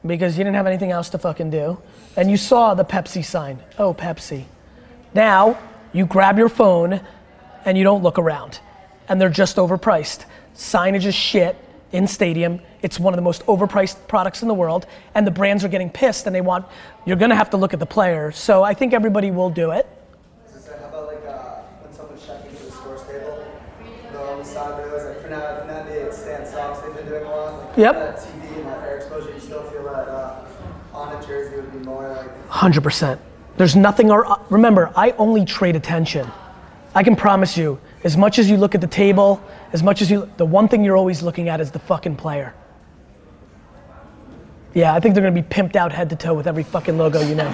because 0.05 0.37
you 0.37 0.43
didn't 0.43 0.55
have 0.55 0.67
anything 0.67 0.91
else 0.91 1.09
to 1.09 1.17
fucking 1.17 1.49
do. 1.49 1.81
And 2.15 2.29
you 2.29 2.37
saw 2.37 2.73
the 2.73 2.85
Pepsi 2.85 3.23
sign. 3.23 3.59
Oh, 3.77 3.93
Pepsi. 3.93 4.45
Now, 5.13 5.57
you 5.93 6.05
grab 6.05 6.37
your 6.37 6.49
phone 6.49 7.01
and 7.65 7.77
you 7.77 7.83
don't 7.83 8.03
look 8.03 8.19
around. 8.19 8.59
And 9.07 9.19
they're 9.19 9.29
just 9.29 9.57
overpriced. 9.57 10.25
Signage 10.55 11.05
is 11.05 11.15
shit 11.15 11.55
in 11.91 12.07
stadium. 12.07 12.61
It's 12.81 12.99
one 12.99 13.13
of 13.13 13.17
the 13.17 13.23
most 13.23 13.45
overpriced 13.45 14.07
products 14.07 14.41
in 14.41 14.47
the 14.47 14.53
world. 14.53 14.85
And 15.15 15.25
the 15.25 15.31
brands 15.31 15.63
are 15.63 15.69
getting 15.69 15.89
pissed 15.89 16.27
and 16.27 16.35
they 16.35 16.41
want, 16.41 16.65
you're 17.05 17.17
gonna 17.17 17.35
have 17.35 17.49
to 17.51 17.57
look 17.57 17.73
at 17.73 17.79
the 17.79 17.85
player. 17.85 18.31
So 18.31 18.63
I 18.63 18.73
think 18.73 18.93
everybody 18.93 19.31
will 19.31 19.49
do 19.49 19.71
it. 19.71 19.87
So 28.17 28.34
100%. 32.55 33.19
There's 33.57 33.75
nothing, 33.75 34.11
or 34.11 34.39
remember, 34.49 34.91
I 34.95 35.11
only 35.11 35.43
trade 35.43 35.75
attention. 35.75 36.29
I 36.93 37.03
can 37.03 37.15
promise 37.17 37.57
you, 37.57 37.79
as 38.05 38.15
much 38.15 38.39
as 38.39 38.49
you 38.49 38.55
look 38.55 38.75
at 38.75 38.81
the 38.81 38.87
table, 38.87 39.43
as 39.73 39.83
much 39.83 40.01
as 40.01 40.09
you, 40.09 40.29
the 40.37 40.45
one 40.45 40.69
thing 40.69 40.83
you're 40.83 40.95
always 40.95 41.21
looking 41.21 41.49
at 41.49 41.59
is 41.59 41.71
the 41.71 41.79
fucking 41.79 42.15
player. 42.15 42.53
Yeah, 44.73 44.93
I 44.93 45.01
think 45.01 45.15
they're 45.15 45.23
gonna 45.23 45.41
be 45.41 45.47
pimped 45.47 45.75
out 45.75 45.91
head 45.91 46.09
to 46.11 46.15
toe 46.15 46.33
with 46.33 46.47
every 46.47 46.63
fucking 46.63 46.97
logo 46.97 47.19
you 47.21 47.35
know. 47.35 47.49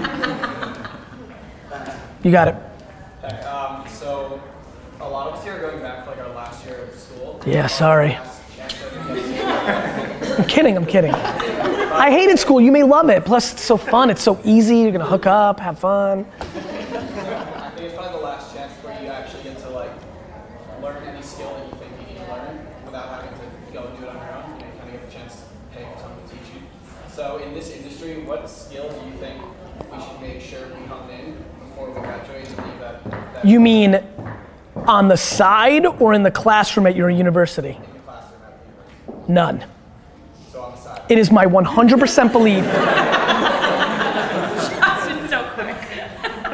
You 2.24 2.32
got 2.32 2.48
it. 2.50 2.56
Okay, 3.24 3.42
um, 3.42 3.88
so 3.88 4.40
a 5.00 5.10
lot 5.10 5.28
of 5.28 5.34
us 5.36 5.44
here 5.44 5.54
are 5.54 5.60
going 5.60 5.82
back 5.82 6.04
for 6.06 6.12
like 6.12 6.20
our 6.20 6.36
last 6.36 6.64
year 6.66 6.78
of 6.78 6.94
school. 7.00 7.42
Yeah, 7.48 7.66
sorry. 7.66 8.10
Last 8.10 8.56
chance 8.56 8.74
that 8.76 9.14
we 9.14 9.22
get- 9.22 10.40
I'm 10.40 10.46
kidding, 10.48 10.78
I'm 10.78 10.86
kidding. 10.86 11.14
I 11.94 12.10
hated 12.10 12.40
school, 12.40 12.62
you 12.62 12.72
may 12.72 12.84
love 12.84 13.10
it. 13.10 13.26
Plus, 13.26 13.54
it's 13.54 13.64
so 13.64 13.76
fun, 13.78 14.10
it's 14.10 14.22
so 14.22 14.40
easy, 14.46 14.78
you're 14.78 14.92
gonna 14.92 15.06
hook 15.06 15.26
up, 15.26 15.60
have 15.60 15.78
fun. 15.80 16.26
I 16.40 16.44
think 16.46 17.88
it's 17.88 17.94
probably 17.96 18.18
the 18.18 18.24
last 18.24 18.56
chance 18.56 18.72
where 18.84 19.02
you 19.04 19.10
actually 19.10 19.44
get 19.44 19.58
to 19.60 19.70
like 19.70 19.92
learn 20.82 21.04
any 21.04 21.22
skill 21.22 21.54
that 21.54 21.66
you 21.68 21.76
think 21.76 21.92
you 22.00 22.16
need 22.16 22.26
to 22.26 22.32
learn 22.32 22.66
without 22.86 23.10
having 23.10 23.38
to 23.38 23.74
go 23.74 23.88
and 23.88 23.98
do 23.98 24.06
it 24.06 24.10
on 24.10 24.16
your 24.16 24.34
own. 24.36 24.60
You, 24.60 24.66
kind 24.80 24.88
of 24.88 24.92
get 24.92 25.06
the 25.06 25.12
chance 25.12 25.36
to 25.36 25.42
pay 25.76 25.86
for 25.94 26.00
someone 26.00 26.28
to 26.28 26.34
teach 26.34 26.56
you. 26.56 26.62
So 27.14 27.38
in 27.40 27.54
this 27.54 27.72
industry, 27.72 28.24
what 28.24 28.50
skill 28.50 28.90
do 28.90 29.06
you 29.06 29.14
think 29.18 29.44
we 29.92 30.02
should 30.02 30.22
make 30.22 30.42
sure 30.42 30.68
we 30.70 30.86
hone 30.86 31.10
in 31.10 31.44
before 31.60 31.90
we 31.90 32.00
graduate 32.00 32.48
and 32.48 32.58
leave 32.58 32.80
that, 32.80 33.04
that 33.04 33.46
You 33.46 33.60
mean 33.60 34.02
on 34.88 35.10
the 35.10 35.18
side 35.18 35.86
or 35.86 36.14
in 36.14 36.24
the 36.24 36.32
classroom 36.32 36.88
at 36.88 36.96
your 36.96 37.10
university? 37.10 37.72
in 37.72 37.82
the 37.82 38.00
classroom 38.00 38.42
at 38.44 38.66
the 38.66 38.72
university? 38.72 39.34
None. 39.34 39.66
So 40.52 40.62
on 40.62 40.72
the 40.72 40.78
side. 40.78 41.01
It 41.12 41.18
is 41.18 41.30
my 41.30 41.46
100% 41.46 42.32
belief. 42.32 42.64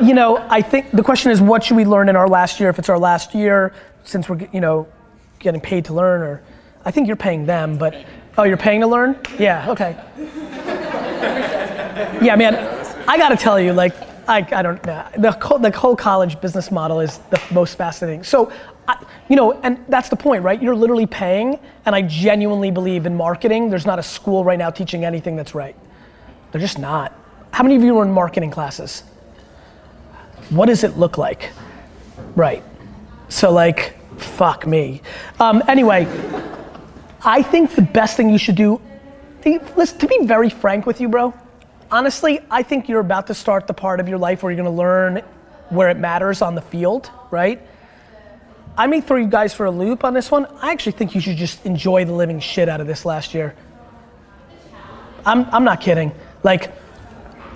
You 0.01 0.15
know, 0.15 0.37
I 0.49 0.63
think 0.63 0.89
the 0.89 1.03
question 1.03 1.31
is, 1.31 1.39
what 1.39 1.63
should 1.63 1.77
we 1.77 1.85
learn 1.85 2.09
in 2.09 2.15
our 2.15 2.27
last 2.27 2.59
year? 2.59 2.67
If 2.71 2.79
it's 2.79 2.89
our 2.89 2.97
last 2.97 3.35
year, 3.35 3.71
since 4.03 4.27
we're 4.27 4.47
you 4.51 4.59
know 4.59 4.87
getting 5.37 5.61
paid 5.61 5.85
to 5.85 5.93
learn, 5.93 6.23
or 6.23 6.41
I 6.85 6.89
think 6.89 7.05
you're 7.05 7.15
paying 7.15 7.45
them, 7.45 7.77
but 7.77 8.03
oh, 8.39 8.45
you're 8.45 8.57
paying 8.57 8.81
to 8.81 8.87
learn? 8.87 9.19
Yeah. 9.37 9.69
Okay. 9.69 9.95
Yeah, 12.19 12.35
man. 12.35 12.55
I 13.07 13.19
gotta 13.19 13.37
tell 13.37 13.59
you, 13.59 13.73
like, 13.73 13.93
I, 14.27 14.37
I 14.51 14.63
don't 14.63 14.83
know. 14.87 15.05
The, 15.17 15.59
the 15.59 15.77
whole 15.77 15.95
college 15.95 16.41
business 16.41 16.71
model 16.71 16.99
is 16.99 17.19
the 17.29 17.39
most 17.51 17.77
fascinating. 17.77 18.23
So, 18.23 18.51
You 19.29 19.35
know, 19.35 19.53
and 19.61 19.83
that's 19.89 20.09
the 20.09 20.15
point, 20.15 20.43
right? 20.43 20.61
You're 20.61 20.75
literally 20.75 21.05
paying, 21.05 21.59
and 21.85 21.93
I 21.93 22.01
genuinely 22.01 22.71
believe 22.71 23.05
in 23.05 23.15
marketing. 23.15 23.69
There's 23.69 23.85
not 23.85 23.99
a 23.99 24.03
school 24.03 24.43
right 24.43 24.57
now 24.57 24.69
teaching 24.69 25.03
anything 25.03 25.35
that's 25.35 25.53
right. 25.53 25.75
They're 26.51 26.61
just 26.61 26.79
not. 26.79 27.13
How 27.51 27.63
many 27.63 27.75
of 27.75 27.83
you 27.83 27.97
are 27.97 28.03
in 28.03 28.11
marketing 28.11 28.51
classes? 28.51 29.01
What 30.49 30.67
does 30.67 30.83
it 30.83 30.97
look 30.97 31.17
like? 31.17 31.51
Right. 32.35 32.63
So, 33.27 33.51
like, 33.51 33.97
fuck 34.17 34.65
me. 34.65 35.01
Um, 35.39 35.61
anyway, 35.67 36.07
I 37.23 37.41
think 37.41 37.75
the 37.75 37.81
best 37.81 38.15
thing 38.15 38.29
you 38.29 38.37
should 38.37 38.55
do, 38.55 38.81
listen, 39.75 39.99
to 39.99 40.07
be 40.07 40.25
very 40.25 40.49
frank 40.49 40.85
with 40.85 41.01
you, 41.01 41.09
bro, 41.09 41.33
honestly, 41.91 42.39
I 42.49 42.63
think 42.63 42.87
you're 42.87 43.01
about 43.01 43.27
to 43.27 43.33
start 43.33 43.67
the 43.67 43.73
part 43.73 43.99
of 43.99 44.07
your 44.07 44.17
life 44.17 44.43
where 44.43 44.51
you're 44.51 44.63
gonna 44.63 44.75
learn 44.75 45.21
where 45.69 45.89
it 45.89 45.97
matters 45.97 46.41
on 46.41 46.55
the 46.55 46.61
field, 46.61 47.11
right? 47.31 47.61
I 48.77 48.85
may 48.85 49.01
throw 49.01 49.17
you 49.17 49.27
guys 49.27 49.55
for 49.55 49.65
a 49.65 49.71
loop 49.71 50.03
on 50.03 50.13
this 50.13 50.29
one. 50.29 50.45
I 50.61 50.71
actually 50.71 50.91
think 50.91 51.15
you 51.15 51.21
should 51.21 51.35
just 51.35 51.65
enjoy 51.65 52.05
the 52.05 52.13
living 52.13 52.39
shit 52.39 52.69
out 52.69 52.79
of 52.79 52.85
this 52.85 53.05
last 53.05 53.33
year. 53.33 53.55
I'm, 55.25 55.45
I'm 55.45 55.63
not 55.63 55.81
kidding. 55.81 56.11
Like, 56.43 56.71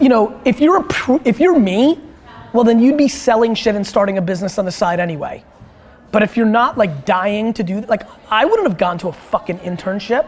you 0.02 0.10
know, 0.10 0.42
if 0.46 0.60
you're 0.60 0.78
a 0.78 0.84
pr- 0.84 1.22
if 1.24 1.40
you're 1.40 1.58
me, 1.58 2.00
well 2.54 2.64
then 2.64 2.80
you'd 2.80 2.98
be 2.98 3.08
selling 3.08 3.54
shit 3.54 3.76
and 3.76 3.86
starting 3.86 4.18
a 4.18 4.22
business 4.22 4.58
on 4.58 4.66
the 4.66 4.72
side 4.72 5.00
anyway. 5.00 5.44
But 6.12 6.24
if 6.24 6.36
you're 6.36 6.48
not 6.48 6.78
like 6.78 7.06
dying 7.06 7.54
to 7.54 7.64
do 7.64 7.82
like 7.82 8.02
I 8.30 8.44
wouldn't 8.44 8.68
have 8.68 8.80
gone 8.80 8.98
to 9.00 9.10
a 9.10 9.14
fucking 9.14 9.60
internship. 9.60 10.28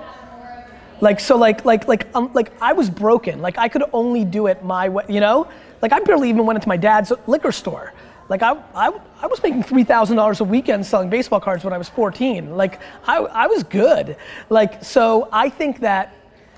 Like 1.01 1.19
so 1.19 1.35
like 1.35 1.65
like 1.65 1.87
like 1.87 2.07
um, 2.15 2.31
like 2.33 2.51
I 2.61 2.73
was 2.73 2.89
broken. 2.89 3.41
Like 3.41 3.57
I 3.57 3.67
could 3.67 3.83
only 3.93 4.23
do 4.23 4.45
it 4.45 4.63
my 4.63 4.89
way, 4.89 5.05
you 5.09 5.19
know? 5.19 5.49
Like 5.81 5.91
I 5.91 5.99
barely 6.01 6.29
even 6.29 6.45
went 6.45 6.57
into 6.57 6.69
my 6.69 6.77
dad's 6.77 7.11
liquor 7.25 7.51
store. 7.51 7.93
Like 8.29 8.41
I, 8.41 8.53
I, 8.73 8.91
I 9.21 9.27
was 9.27 9.41
making 9.43 9.63
$3,000 9.63 10.39
a 10.39 10.43
weekend 10.43 10.85
selling 10.85 11.09
baseball 11.09 11.39
cards 11.39 11.63
when 11.63 11.73
I 11.73 11.77
was 11.77 11.89
14. 11.89 12.55
Like 12.55 12.79
I, 13.05 13.17
I 13.17 13.47
was 13.47 13.63
good. 13.63 14.17
Like 14.49 14.83
so 14.83 15.29
I 15.31 15.49
think 15.49 15.79
that 15.81 16.15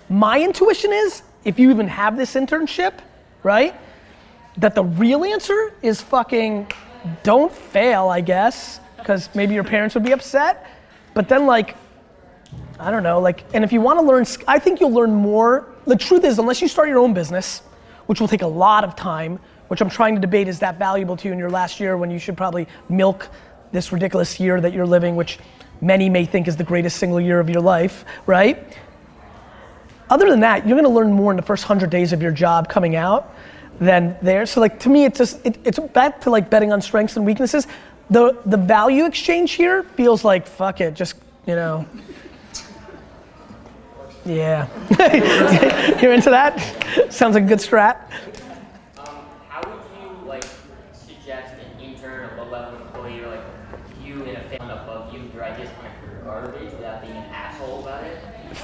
my 0.09 0.39
intuition 0.39 0.93
is 0.93 1.23
if 1.43 1.59
you 1.59 1.69
even 1.71 1.87
have 1.87 2.17
this 2.17 2.35
internship, 2.35 2.93
right? 3.43 3.75
That 4.57 4.75
the 4.75 4.83
real 4.83 5.23
answer 5.25 5.73
is 5.81 6.01
fucking 6.01 6.71
don't 7.23 7.51
fail, 7.51 8.09
I 8.09 8.21
guess, 8.21 8.79
because 8.97 9.29
maybe 9.35 9.53
your 9.53 9.63
parents 9.63 9.95
would 9.95 10.03
be 10.03 10.13
upset. 10.13 10.67
But 11.13 11.29
then 11.29 11.45
like 11.45 11.75
I 12.79 12.91
don't 12.91 13.03
know, 13.03 13.19
like, 13.19 13.45
and 13.53 13.63
if 13.63 13.71
you 13.71 13.79
want 13.79 13.99
to 13.99 14.05
learn, 14.05 14.25
I 14.47 14.59
think 14.59 14.79
you'll 14.79 14.93
learn 14.93 15.13
more. 15.13 15.67
The 15.85 15.95
truth 15.95 16.25
is, 16.25 16.39
unless 16.39 16.61
you 16.61 16.67
start 16.67 16.89
your 16.89 16.99
own 16.99 17.13
business, 17.13 17.59
which 18.07 18.19
will 18.19 18.27
take 18.27 18.41
a 18.41 18.47
lot 18.47 18.83
of 18.83 18.95
time, 18.95 19.39
which 19.67 19.81
I'm 19.81 19.89
trying 19.89 20.15
to 20.15 20.21
debate 20.21 20.47
is 20.47 20.59
that 20.59 20.77
valuable 20.77 21.17
to 21.17 21.27
you 21.27 21.33
in 21.33 21.39
your 21.39 21.49
last 21.49 21.79
year 21.79 21.97
when 21.97 22.11
you 22.11 22.19
should 22.19 22.37
probably 22.37 22.67
milk 22.89 23.29
this 23.71 23.91
ridiculous 23.91 24.39
year 24.39 24.61
that 24.61 24.73
you're 24.73 24.85
living, 24.85 25.15
which 25.15 25.39
many 25.81 26.09
may 26.09 26.25
think 26.25 26.47
is 26.47 26.55
the 26.55 26.63
greatest 26.63 26.97
single 26.97 27.19
year 27.19 27.39
of 27.39 27.49
your 27.49 27.61
life, 27.61 28.05
right? 28.25 28.77
Other 30.09 30.29
than 30.29 30.39
that, 30.41 30.67
you're 30.67 30.77
gonna 30.77 30.93
learn 30.93 31.11
more 31.11 31.31
in 31.31 31.37
the 31.37 31.43
first 31.43 31.63
hundred 31.63 31.89
days 31.89 32.13
of 32.13 32.21
your 32.21 32.31
job 32.31 32.69
coming 32.69 32.95
out 32.95 33.33
than 33.79 34.15
there. 34.21 34.45
So 34.45 34.61
like 34.61 34.79
to 34.81 34.89
me, 34.89 35.05
it's 35.05 35.17
just 35.17 35.45
it, 35.45 35.57
it's 35.63 35.79
back 35.79 36.21
to 36.21 36.29
like 36.29 36.49
betting 36.49 36.71
on 36.71 36.81
strengths 36.81 37.17
and 37.17 37.25
weaknesses. 37.25 37.67
The 38.09 38.39
the 38.45 38.57
value 38.57 39.05
exchange 39.05 39.53
here 39.53 39.83
feels 39.83 40.23
like 40.23 40.47
fuck 40.47 40.79
it, 40.79 40.93
just 40.93 41.15
you 41.47 41.55
know. 41.55 41.85
Yeah. 44.25 44.67
You're 46.01 46.13
into 46.13 46.31
that? 46.31 46.59
Sounds 47.11 47.35
like 47.35 47.43
a 47.43 47.47
good 47.47 47.59
strat. 47.59 47.97
Um, 48.97 49.17
how 49.49 49.61
would 49.69 49.79
you 50.01 50.27
like 50.27 50.43
suggest 50.93 51.53
an 51.53 51.79
intern 51.79 52.31
or 52.31 52.37
low-level 52.37 52.81
employee 52.81 53.21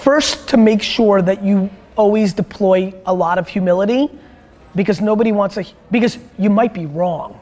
first 0.01 0.49
to 0.49 0.57
make 0.57 0.81
sure 0.81 1.21
that 1.21 1.43
you 1.43 1.69
always 1.95 2.33
deploy 2.33 2.93
a 3.05 3.13
lot 3.13 3.37
of 3.37 3.47
humility 3.47 4.09
because 4.75 5.01
nobody 5.01 5.31
wants 5.31 5.57
a 5.57 5.65
because 5.91 6.17
you 6.37 6.49
might 6.49 6.73
be 6.73 6.85
wrong. 6.85 7.39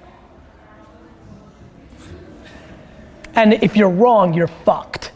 And 3.35 3.53
if 3.53 3.77
you're 3.77 3.89
wrong, 3.89 4.33
you're 4.33 4.47
fucked. 4.47 5.11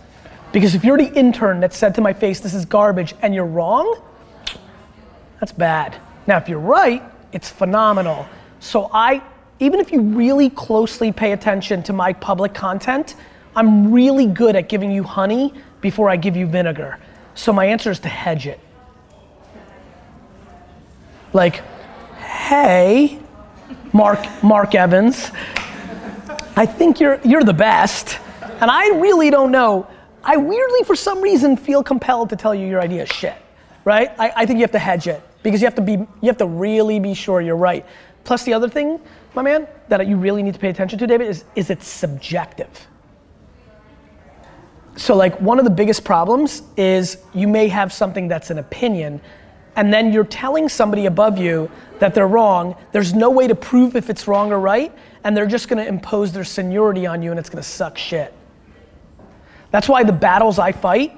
Because 0.53 0.75
if 0.75 0.85
you're 0.85 0.97
the 0.97 1.11
intern 1.13 1.59
that 1.61 1.73
said 1.73 1.95
to 1.95 2.01
my 2.01 2.13
face, 2.13 2.39
this 2.39 2.53
is 2.53 2.63
garbage, 2.63 3.15
and 3.21 3.33
you're 3.33 3.45
wrong, 3.45 4.01
that's 5.39 5.51
bad. 5.51 5.97
Now, 6.27 6.37
if 6.37 6.47
you're 6.47 6.59
right, 6.59 7.01
it's 7.33 7.49
phenomenal. 7.49 8.27
So 8.59 8.89
I, 8.93 9.21
even 9.59 9.79
if 9.79 9.91
you 9.91 9.99
really 9.99 10.49
closely 10.51 11.11
pay 11.11 11.31
attention 11.31 11.81
to 11.83 11.91
my 11.93 12.13
public 12.13 12.53
content, 12.53 13.15
I'm 13.55 13.91
really 13.91 14.27
good 14.27 14.55
at 14.55 14.69
giving 14.69 14.91
you 14.91 15.03
honey 15.03 15.53
before 15.81 16.09
I 16.09 16.15
give 16.15 16.37
you 16.37 16.45
vinegar. 16.45 16.99
So 17.35 17.51
my 17.51 17.65
answer 17.65 17.91
is 17.91 17.99
to 17.99 18.09
hedge 18.09 18.47
it. 18.47 18.59
Like, 21.33 21.63
hey, 22.17 23.19
Mark, 23.91 24.25
Mark 24.43 24.75
Evans, 24.75 25.31
I 26.55 26.65
think 26.65 26.99
you're, 26.99 27.19
you're 27.23 27.43
the 27.43 27.53
best. 27.53 28.19
And 28.61 28.69
I 28.69 28.89
really 28.99 29.29
don't 29.29 29.51
know. 29.51 29.87
I 30.23 30.37
weirdly, 30.37 30.83
for 30.83 30.95
some 30.95 31.21
reason, 31.21 31.57
feel 31.57 31.83
compelled 31.83 32.29
to 32.29 32.35
tell 32.35 32.53
you 32.53 32.67
your 32.67 32.81
idea 32.81 33.03
is 33.03 33.09
shit, 33.09 33.35
right? 33.83 34.11
I, 34.19 34.31
I 34.35 34.45
think 34.45 34.57
you 34.57 34.63
have 34.63 34.71
to 34.71 34.79
hedge 34.79 35.07
it 35.07 35.21
because 35.41 35.59
you 35.59 35.65
have 35.65 35.75
to 35.75 35.81
be, 35.81 35.93
you 35.93 36.27
have 36.27 36.37
to 36.37 36.45
really 36.45 36.99
be 36.99 37.13
sure 37.13 37.41
you're 37.41 37.55
right. 37.55 37.85
Plus, 38.23 38.43
the 38.43 38.53
other 38.53 38.69
thing, 38.69 39.01
my 39.35 39.41
man, 39.41 39.67
that 39.89 40.07
you 40.07 40.15
really 40.15 40.43
need 40.43 40.53
to 40.53 40.59
pay 40.59 40.69
attention 40.69 40.97
to, 40.99 41.07
David, 41.07 41.27
is 41.27 41.43
is 41.55 41.69
it's 41.69 41.87
subjective. 41.87 42.87
So, 44.95 45.15
like, 45.15 45.39
one 45.41 45.57
of 45.57 45.65
the 45.65 45.71
biggest 45.71 46.03
problems 46.03 46.61
is 46.77 47.17
you 47.33 47.47
may 47.47 47.67
have 47.67 47.91
something 47.91 48.27
that's 48.27 48.51
an 48.51 48.59
opinion, 48.59 49.21
and 49.75 49.91
then 49.91 50.13
you're 50.13 50.23
telling 50.23 50.69
somebody 50.69 51.07
above 51.07 51.39
you 51.39 51.69
that 51.97 52.13
they're 52.13 52.27
wrong. 52.27 52.75
There's 52.91 53.13
no 53.13 53.31
way 53.31 53.47
to 53.47 53.55
prove 53.55 53.95
if 53.95 54.09
it's 54.11 54.27
wrong 54.27 54.51
or 54.51 54.59
right, 54.59 54.91
and 55.23 55.35
they're 55.35 55.47
just 55.47 55.67
gonna 55.67 55.85
impose 55.85 56.31
their 56.31 56.43
seniority 56.43 57.07
on 57.07 57.23
you, 57.23 57.31
and 57.31 57.39
it's 57.39 57.49
gonna 57.49 57.63
suck 57.63 57.97
shit. 57.97 58.33
That's 59.71 59.89
why 59.89 60.03
the 60.03 60.13
battles 60.13 60.59
I 60.59 60.71
fight 60.71 61.17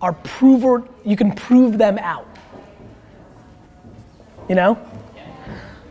are 0.00 0.14
prover, 0.14 0.84
you 1.04 1.16
can 1.16 1.32
prove 1.32 1.76
them 1.76 1.98
out. 1.98 2.26
You 4.48 4.54
know? 4.54 4.78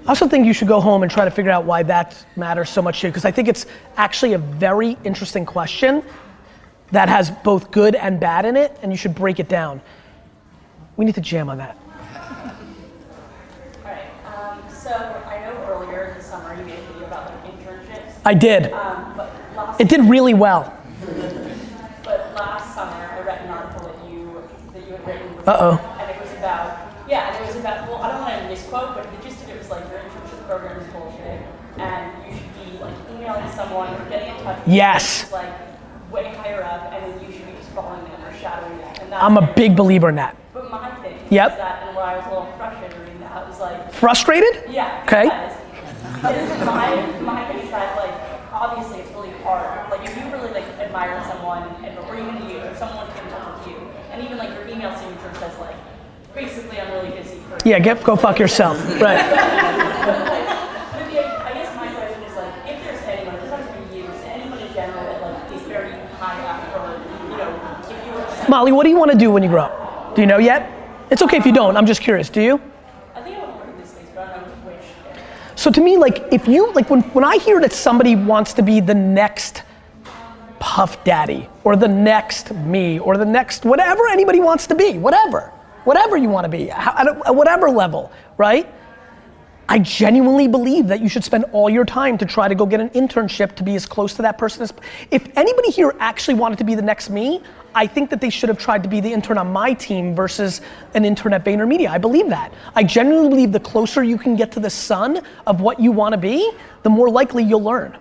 I 0.05 0.09
also 0.09 0.27
think 0.27 0.47
you 0.47 0.53
should 0.53 0.67
go 0.67 0.81
home 0.81 1.03
and 1.03 1.11
try 1.11 1.25
to 1.25 1.31
figure 1.31 1.51
out 1.51 1.65
why 1.65 1.83
that 1.83 2.25
matters 2.35 2.71
so 2.71 2.81
much 2.81 3.01
to 3.01 3.07
you, 3.07 3.11
because 3.11 3.25
I 3.25 3.29
think 3.29 3.47
it's 3.47 3.67
actually 3.97 4.33
a 4.33 4.39
very 4.39 4.97
interesting 5.03 5.45
question 5.45 6.01
that 6.91 7.09
has 7.09 7.29
both 7.31 7.71
good 7.71 7.95
and 7.95 8.19
bad 8.19 8.45
in 8.45 8.57
it, 8.57 8.77
and 8.81 8.91
you 8.91 8.97
should 8.97 9.15
break 9.15 9.39
it 9.39 9.47
down. 9.49 9.81
We 10.97 11.05
need 11.05 11.15
to 11.15 11.21
jam 11.21 11.49
on 11.49 11.57
that. 11.59 11.77
Alright, 13.83 14.01
um, 14.25 14.61
so 14.73 14.89
I 14.91 15.39
know 15.45 15.55
earlier 15.69 16.05
in 16.07 16.17
the 16.17 16.23
summer 16.23 16.53
you 16.55 16.63
made 16.65 16.79
a 16.79 16.81
video 16.93 17.07
about 17.07 17.31
like 17.31 17.53
internships. 17.53 18.13
I 18.25 18.33
did. 18.33 18.71
Um, 18.73 19.13
but 19.15 19.31
last 19.55 19.81
It 19.81 19.87
did 19.89 20.01
really 20.05 20.33
well. 20.33 20.73
But 22.03 22.33
last 22.35 22.73
summer 22.75 22.91
I 22.91 23.21
read 23.21 23.41
an 23.43 23.49
article 23.49 23.87
that 23.87 24.09
you 24.11 24.43
that 24.73 24.85
you 24.87 24.93
had 24.93 25.07
written. 25.07 25.27
Uh-oh. 25.47 25.77
And 26.01 26.09
it 26.11 26.21
was 26.21 26.31
about 26.33 26.87
yeah, 27.07 27.33
and 27.35 27.43
it 27.43 27.47
was 27.47 27.55
about 27.55 27.87
well, 27.87 28.01
I 28.01 28.11
don't 28.11 28.21
want 28.21 28.41
to 28.43 28.49
misquote, 28.49 28.95
but 28.95 29.03
the 29.15 29.27
gist 29.27 29.43
of 29.43 29.49
it 29.49 29.57
was 29.57 29.69
like 29.69 29.87
your 29.89 29.99
internship 29.99 30.45
program 30.47 30.79
is 30.81 30.87
bullshit, 30.91 31.41
and 31.77 32.11
you 32.27 32.37
should 32.37 32.53
be 32.73 32.77
like 32.79 32.95
emailing 33.11 33.49
someone 33.51 33.93
or 33.93 34.09
getting 34.09 34.35
in 34.35 34.43
touch. 34.43 34.57
with 34.65 34.67
Yes. 34.75 35.21
who's, 35.21 35.31
Like 35.31 35.68
way 36.11 36.33
higher 36.35 36.63
up, 36.63 36.91
and 36.91 37.03
then 37.13 37.25
you 37.25 37.31
should 37.31 37.45
be 37.45 37.53
just 37.53 37.69
following 37.69 38.03
them 38.05 38.23
or 38.25 38.33
shadowing 38.37 38.77
them. 38.77 38.95
And 39.01 39.11
that's 39.11 39.23
I'm 39.23 39.37
a 39.37 39.53
big 39.53 39.75
believer 39.75 40.09
in 40.09 40.15
that. 40.15 40.35
But 40.53 40.69
my 40.71 40.89
thing 41.01 41.17
Yep. 41.29 41.51
is 41.51 41.57
that, 41.57 41.83
and 41.87 41.95
where 41.95 42.05
I 42.05 42.17
was 42.17 42.25
a 42.25 42.29
little 42.29 42.51
frustrated 42.57 42.97
reading 42.99 43.19
that, 43.21 43.47
was 43.47 43.59
like, 43.59 43.91
Frustrated? 43.93 44.63
yeah. 44.69 45.03
Okay. 45.03 45.23
Because 46.15 46.65
my 46.65 46.95
my 47.21 47.45
thing 47.47 47.59
is 47.63 47.69
that 47.71 47.95
like 47.95 48.13
obviously 48.51 48.99
it's 48.99 49.11
really 49.11 49.31
hard. 49.43 49.89
Like 49.91 50.03
if 50.09 50.15
you 50.17 50.23
really 50.31 50.51
like 50.51 50.65
admire 50.79 51.21
someone, 51.29 51.63
and, 51.85 51.97
or 51.99 52.15
even 52.15 52.35
you, 52.49 52.57
if 52.57 52.77
someone 52.77 53.07
came 53.13 53.29
touch 53.29 53.57
with 53.59 53.67
you, 53.67 53.77
and 54.11 54.23
even 54.23 54.37
like 54.37 54.49
your 54.49 54.67
email 54.67 54.93
signature 54.97 55.33
says 55.39 55.57
like, 55.59 55.75
basically 56.33 56.79
I'm 56.79 56.91
really 56.91 57.11
busy 57.11 57.37
for. 57.47 57.57
Yeah, 57.63 57.79
get 57.79 58.03
go 58.03 58.15
fuck 58.15 58.39
yourself. 58.39 58.77
Right. 58.99 59.19
But, 60.09 60.17
like, 60.25 60.47
but 60.47 61.05
the, 61.11 61.19
I 61.43 61.51
guess 61.53 61.75
my 61.75 61.87
question 61.93 62.23
is 62.23 62.35
like, 62.35 62.53
if 62.65 62.81
there's 62.83 63.01
anyone, 63.03 63.35
it 63.35 63.39
doesn't 63.41 63.59
have 63.61 63.75
to 63.75 63.93
be 63.93 63.97
you, 63.99 64.03
just 64.07 64.23
anyone 64.25 64.57
in 64.59 64.73
general 64.73 65.03
that 65.03 65.21
like 65.21 65.51
is 65.53 65.61
very 65.67 65.91
high 66.17 66.39
up, 66.49 66.59
or 66.73 66.97
you 67.29 67.37
know, 67.37 67.51
if 67.83 68.05
you 68.05 68.11
were 68.13 68.23
to 68.25 68.31
send 68.31 68.38
Molly, 68.49 68.71
what 68.71 68.83
do 68.83 68.89
you 68.89 68.97
want 68.97 69.11
to 69.11 69.17
do 69.17 69.31
when 69.31 69.43
you 69.43 69.49
grow 69.49 69.63
up? 69.63 70.15
Do 70.15 70.21
you 70.21 70.27
know 70.27 70.39
yet? 70.39 70.71
It's 71.11 71.21
okay 71.21 71.37
if 71.37 71.45
you 71.45 71.53
don't. 71.53 71.77
I'm 71.77 71.85
just 71.85 72.01
curious. 72.01 72.29
Do 72.29 72.41
you? 72.41 72.59
I 73.15 73.21
think 73.21 73.37
I 73.37 73.39
want 73.45 73.51
to 73.53 73.57
work 73.59 73.67
in 73.75 73.79
this 73.79 73.91
space, 73.91 74.07
but 74.15 74.27
I 74.27 74.39
don't 74.39 74.47
know 74.47 74.71
which. 74.71 74.85
So 75.55 75.71
to 75.71 75.81
me, 75.81 75.97
like 75.97 76.25
if 76.31 76.47
you 76.47 76.71
like 76.73 76.89
when 76.89 77.01
when 77.13 77.23
I 77.23 77.37
hear 77.37 77.61
that 77.61 77.73
somebody 77.73 78.15
wants 78.15 78.53
to 78.53 78.61
be 78.63 78.79
the 78.79 78.95
next 78.95 79.63
Puff 80.59 81.03
Daddy 81.03 81.47
or 81.63 81.75
the 81.75 81.87
next 81.87 82.53
me 82.53 82.99
or 82.99 83.17
the 83.17 83.25
next 83.25 83.65
whatever 83.65 84.07
anybody 84.09 84.39
wants 84.39 84.67
to 84.67 84.75
be, 84.75 84.97
whatever, 84.97 85.51
whatever 85.85 86.17
you 86.17 86.29
want 86.29 86.45
to 86.45 86.49
be, 86.49 86.67
how- 86.67 86.95
at, 86.97 87.07
a- 87.07 87.27
at 87.27 87.35
whatever 87.35 87.69
level, 87.69 88.11
right? 88.37 88.67
I 89.69 89.77
genuinely 89.79 90.47
believe 90.47 90.87
that 90.87 90.99
you 90.99 91.07
should 91.07 91.23
spend 91.23 91.45
all 91.51 91.69
your 91.69 91.85
time 91.85 92.17
to 92.17 92.25
try 92.25 92.47
to 92.47 92.55
go 92.55 92.65
get 92.65 92.79
an 92.79 92.89
internship 92.89 93.55
to 93.55 93.63
be 93.63 93.75
as 93.75 93.85
close 93.85 94.15
to 94.15 94.23
that 94.23 94.37
person 94.39 94.63
as. 94.63 94.73
If 95.11 95.27
anybody 95.37 95.69
here 95.69 95.95
actually 95.99 96.33
wanted 96.33 96.57
to 96.57 96.63
be 96.63 96.73
the 96.73 96.81
next 96.81 97.11
me, 97.11 97.41
I 97.75 97.87
think 97.87 98.09
that 98.09 98.21
they 98.21 98.29
should 98.29 98.49
have 98.49 98.57
tried 98.57 98.83
to 98.83 98.89
be 98.89 98.99
the 99.01 99.11
intern 99.11 99.37
on 99.37 99.51
my 99.51 99.73
team 99.73 100.15
versus 100.15 100.61
an 100.93 101.05
intern 101.05 101.33
at 101.33 101.45
VaynerMedia. 101.45 101.89
I 101.89 101.97
believe 101.97 102.29
that. 102.29 102.53
I 102.75 102.83
genuinely 102.83 103.29
believe 103.29 103.51
the 103.51 103.59
closer 103.59 104.03
you 104.03 104.17
can 104.17 104.35
get 104.35 104.51
to 104.53 104.59
the 104.59 104.69
sun 104.69 105.21
of 105.45 105.61
what 105.61 105.79
you 105.79 105.91
want 105.91 106.13
to 106.13 106.17
be, 106.17 106.51
the 106.83 106.89
more 106.89 107.09
likely 107.09 107.43
you'll 107.43 107.63
learn 107.63 107.97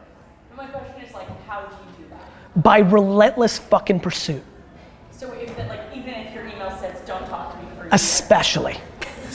My 0.57 0.67
question 0.67 1.03
is 1.03 1.13
like, 1.15 1.29
how 1.47 1.63
do 1.63 1.75
you 1.75 2.05
do 2.05 2.11
that? 2.11 2.63
by 2.63 2.79
relentless 2.79 3.59
fucking 3.59 4.01
pursuit, 4.01 4.43
So 5.13 5.33
if 5.33 5.57
that, 5.57 5.69
like, 5.69 5.81
even 5.95 6.11
if 6.15 6.35
your 6.35 6.45
email 6.47 6.71
says 6.79 7.01
don't 7.07 7.27
talk 7.27 7.53
to 7.55 7.59
me 7.63 7.69
for 7.77 7.89
especially. 7.93 8.77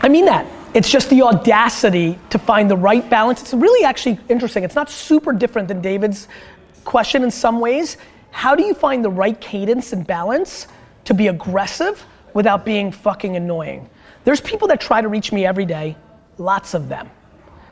I 0.00 0.08
mean 0.08 0.24
that. 0.26 0.46
It's 0.74 0.90
just 0.90 1.08
the 1.10 1.22
audacity 1.22 2.18
to 2.30 2.38
find 2.38 2.70
the 2.70 2.76
right 2.76 3.08
balance. 3.08 3.40
It's 3.40 3.54
really 3.54 3.84
actually 3.84 4.18
interesting. 4.28 4.64
It's 4.64 4.74
not 4.74 4.90
super 4.90 5.32
different 5.32 5.66
than 5.66 5.80
David's 5.80 6.28
question 6.84 7.22
in 7.22 7.30
some 7.30 7.60
ways. 7.60 7.96
How 8.30 8.54
do 8.54 8.62
you 8.62 8.74
find 8.74 9.04
the 9.04 9.10
right 9.10 9.40
cadence 9.40 9.92
and 9.92 10.06
balance 10.06 10.66
to 11.04 11.14
be 11.14 11.28
aggressive 11.28 12.04
without 12.34 12.64
being 12.64 12.92
fucking 12.92 13.36
annoying? 13.36 13.88
There's 14.24 14.40
people 14.40 14.68
that 14.68 14.80
try 14.80 15.00
to 15.00 15.08
reach 15.08 15.32
me 15.32 15.46
every 15.46 15.64
day, 15.64 15.96
lots 16.36 16.74
of 16.74 16.88
them. 16.88 17.10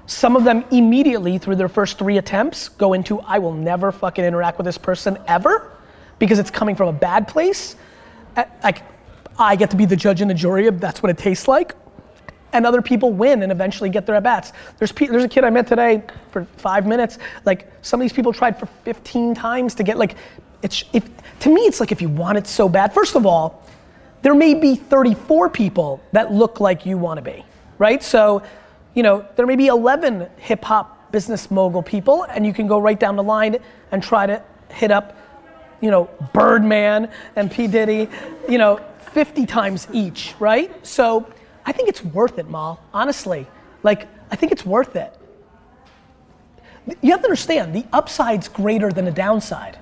Some 0.06 0.36
of 0.36 0.44
them 0.44 0.64
immediately 0.70 1.36
through 1.38 1.56
their 1.56 1.68
first 1.68 1.98
three 1.98 2.18
attempts 2.18 2.68
go 2.68 2.92
into 2.92 3.20
I 3.20 3.38
will 3.38 3.52
never 3.52 3.90
fucking 3.90 4.24
interact 4.24 4.56
with 4.56 4.64
this 4.64 4.78
person 4.78 5.18
ever 5.26 5.72
because 6.18 6.38
it's 6.38 6.50
coming 6.50 6.76
from 6.76 6.88
a 6.88 6.92
bad 6.92 7.26
place. 7.28 7.76
Like 8.62 8.82
I 9.38 9.56
get 9.56 9.70
to 9.70 9.76
be 9.76 9.84
the 9.84 9.96
judge 9.96 10.20
and 10.20 10.30
the 10.30 10.34
jury 10.34 10.68
of 10.68 10.80
that's 10.80 11.02
what 11.02 11.10
it 11.10 11.18
tastes 11.18 11.48
like. 11.48 11.74
And 12.56 12.64
other 12.64 12.80
people 12.80 13.12
win 13.12 13.42
and 13.42 13.52
eventually 13.52 13.90
get 13.90 14.06
their 14.06 14.14
at 14.14 14.22
bats. 14.22 14.52
There's 14.78 14.90
pe- 14.90 15.08
there's 15.08 15.24
a 15.24 15.28
kid 15.28 15.44
I 15.44 15.50
met 15.50 15.66
today 15.66 16.02
for 16.30 16.44
five 16.56 16.86
minutes. 16.86 17.18
Like 17.44 17.70
some 17.82 18.00
of 18.00 18.04
these 18.04 18.14
people 18.14 18.32
tried 18.32 18.58
for 18.58 18.64
15 18.64 19.34
times 19.34 19.74
to 19.74 19.82
get 19.82 19.98
like 19.98 20.16
it's 20.62 20.84
if 20.94 21.04
to 21.40 21.50
me 21.50 21.60
it's 21.62 21.80
like 21.80 21.92
if 21.92 22.00
you 22.00 22.08
want 22.08 22.38
it 22.38 22.46
so 22.46 22.66
bad. 22.66 22.94
First 22.94 23.14
of 23.14 23.26
all, 23.26 23.62
there 24.22 24.34
may 24.34 24.54
be 24.54 24.74
34 24.74 25.50
people 25.50 26.02
that 26.12 26.32
look 26.32 26.58
like 26.58 26.86
you 26.86 26.96
want 26.96 27.18
to 27.18 27.22
be, 27.22 27.44
right? 27.76 28.02
So, 28.02 28.42
you 28.94 29.02
know, 29.02 29.26
there 29.36 29.44
may 29.46 29.56
be 29.56 29.66
11 29.66 30.26
hip 30.38 30.64
hop 30.64 31.12
business 31.12 31.50
mogul 31.50 31.82
people, 31.82 32.22
and 32.24 32.46
you 32.46 32.54
can 32.54 32.66
go 32.66 32.78
right 32.78 32.98
down 32.98 33.16
the 33.16 33.22
line 33.22 33.58
and 33.92 34.02
try 34.02 34.26
to 34.26 34.42
hit 34.70 34.90
up, 34.90 35.14
you 35.82 35.90
know, 35.90 36.08
Birdman 36.32 37.10
and 37.36 37.50
P. 37.50 37.66
Diddy, 37.66 38.08
you 38.48 38.56
know, 38.56 38.80
50 39.12 39.44
times 39.44 39.88
each, 39.92 40.34
right? 40.38 40.84
So, 40.86 41.30
I 41.66 41.72
think 41.72 41.88
it's 41.88 42.02
worth 42.02 42.38
it, 42.38 42.48
Mal, 42.48 42.80
honestly. 42.94 43.46
Like, 43.82 44.08
I 44.30 44.36
think 44.36 44.52
it's 44.52 44.64
worth 44.64 44.96
it. 44.96 45.12
You 47.02 47.10
have 47.10 47.20
to 47.20 47.26
understand, 47.26 47.74
the 47.74 47.84
upside's 47.92 48.48
greater 48.48 48.92
than 48.92 49.04
the 49.04 49.10
downside. 49.10 49.76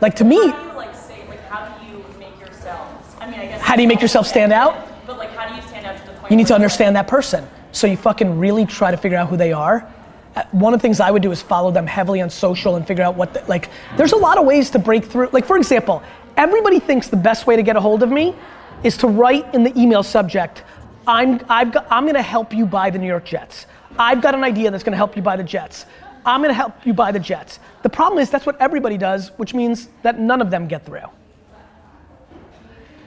Like, 0.00 0.16
to 0.16 0.24
me, 0.24 0.36
how 0.36 0.62
do 0.62 0.68
you 0.68 0.74
like 0.74 0.94
say 0.94 1.26
like 1.28 1.42
how 1.44 1.68
do 1.78 1.86
you 1.86 2.04
make 2.18 2.38
yourself? 2.40 3.16
I 3.20 3.30
mean, 3.30 3.40
I 3.40 3.46
guess. 3.46 3.60
How 3.60 3.76
do 3.76 3.82
you 3.82 3.88
make 3.88 4.00
yourself 4.00 4.26
stand 4.26 4.52
out? 4.52 4.88
But 5.06 5.18
like, 5.18 5.30
how 5.30 5.48
do 5.48 5.54
you 5.54 5.62
stand 5.62 5.86
out 5.86 5.98
to 5.98 6.06
the 6.06 6.12
point? 6.12 6.30
You 6.30 6.36
need 6.36 6.46
to 6.48 6.54
understand 6.54 6.96
that 6.96 7.06
person. 7.06 7.46
So 7.72 7.86
you 7.86 7.96
fucking 7.96 8.38
really 8.38 8.64
try 8.64 8.90
to 8.90 8.96
figure 8.96 9.18
out 9.18 9.28
who 9.28 9.36
they 9.36 9.52
are. 9.52 9.86
Uh, 10.34 10.42
One 10.52 10.72
of 10.74 10.80
the 10.80 10.82
things 10.82 11.00
I 11.00 11.10
would 11.10 11.22
do 11.22 11.30
is 11.32 11.42
follow 11.42 11.70
them 11.70 11.86
heavily 11.86 12.20
on 12.22 12.30
social 12.30 12.76
and 12.76 12.86
figure 12.86 13.04
out 13.04 13.16
what, 13.16 13.34
the, 13.34 13.44
like, 13.46 13.70
there's 13.96 14.12
a 14.12 14.16
lot 14.16 14.38
of 14.38 14.46
ways 14.46 14.70
to 14.70 14.78
break 14.78 15.04
through. 15.04 15.28
Like, 15.32 15.44
for 15.46 15.56
example, 15.56 16.02
everybody 16.36 16.78
thinks 16.78 17.08
the 17.08 17.16
best 17.16 17.46
way 17.46 17.56
to 17.56 17.62
get 17.62 17.76
a 17.76 17.80
hold 17.80 18.02
of 18.02 18.10
me 18.10 18.34
is 18.82 18.96
to 18.98 19.08
write 19.08 19.54
in 19.54 19.64
the 19.64 19.78
email 19.78 20.02
subject, 20.02 20.62
I'm, 21.06 21.44
I've 21.48 21.72
got, 21.72 21.86
I'm 21.90 22.06
gonna 22.06 22.22
help 22.22 22.52
you 22.52 22.66
buy 22.66 22.90
the 22.90 22.98
New 22.98 23.06
York 23.06 23.24
Jets. 23.24 23.66
I've 23.98 24.20
got 24.20 24.34
an 24.34 24.44
idea 24.44 24.70
that's 24.70 24.82
gonna 24.82 24.96
help 24.96 25.16
you 25.16 25.22
buy 25.22 25.36
the 25.36 25.44
Jets. 25.44 25.86
I'm 26.24 26.42
gonna 26.42 26.54
help 26.54 26.84
you 26.84 26.92
buy 26.92 27.12
the 27.12 27.20
Jets. 27.20 27.60
The 27.82 27.88
problem 27.88 28.20
is 28.20 28.30
that's 28.30 28.46
what 28.46 28.60
everybody 28.60 28.98
does, 28.98 29.28
which 29.36 29.54
means 29.54 29.88
that 30.02 30.18
none 30.18 30.40
of 30.40 30.50
them 30.50 30.66
get 30.66 30.84
through. 30.84 31.08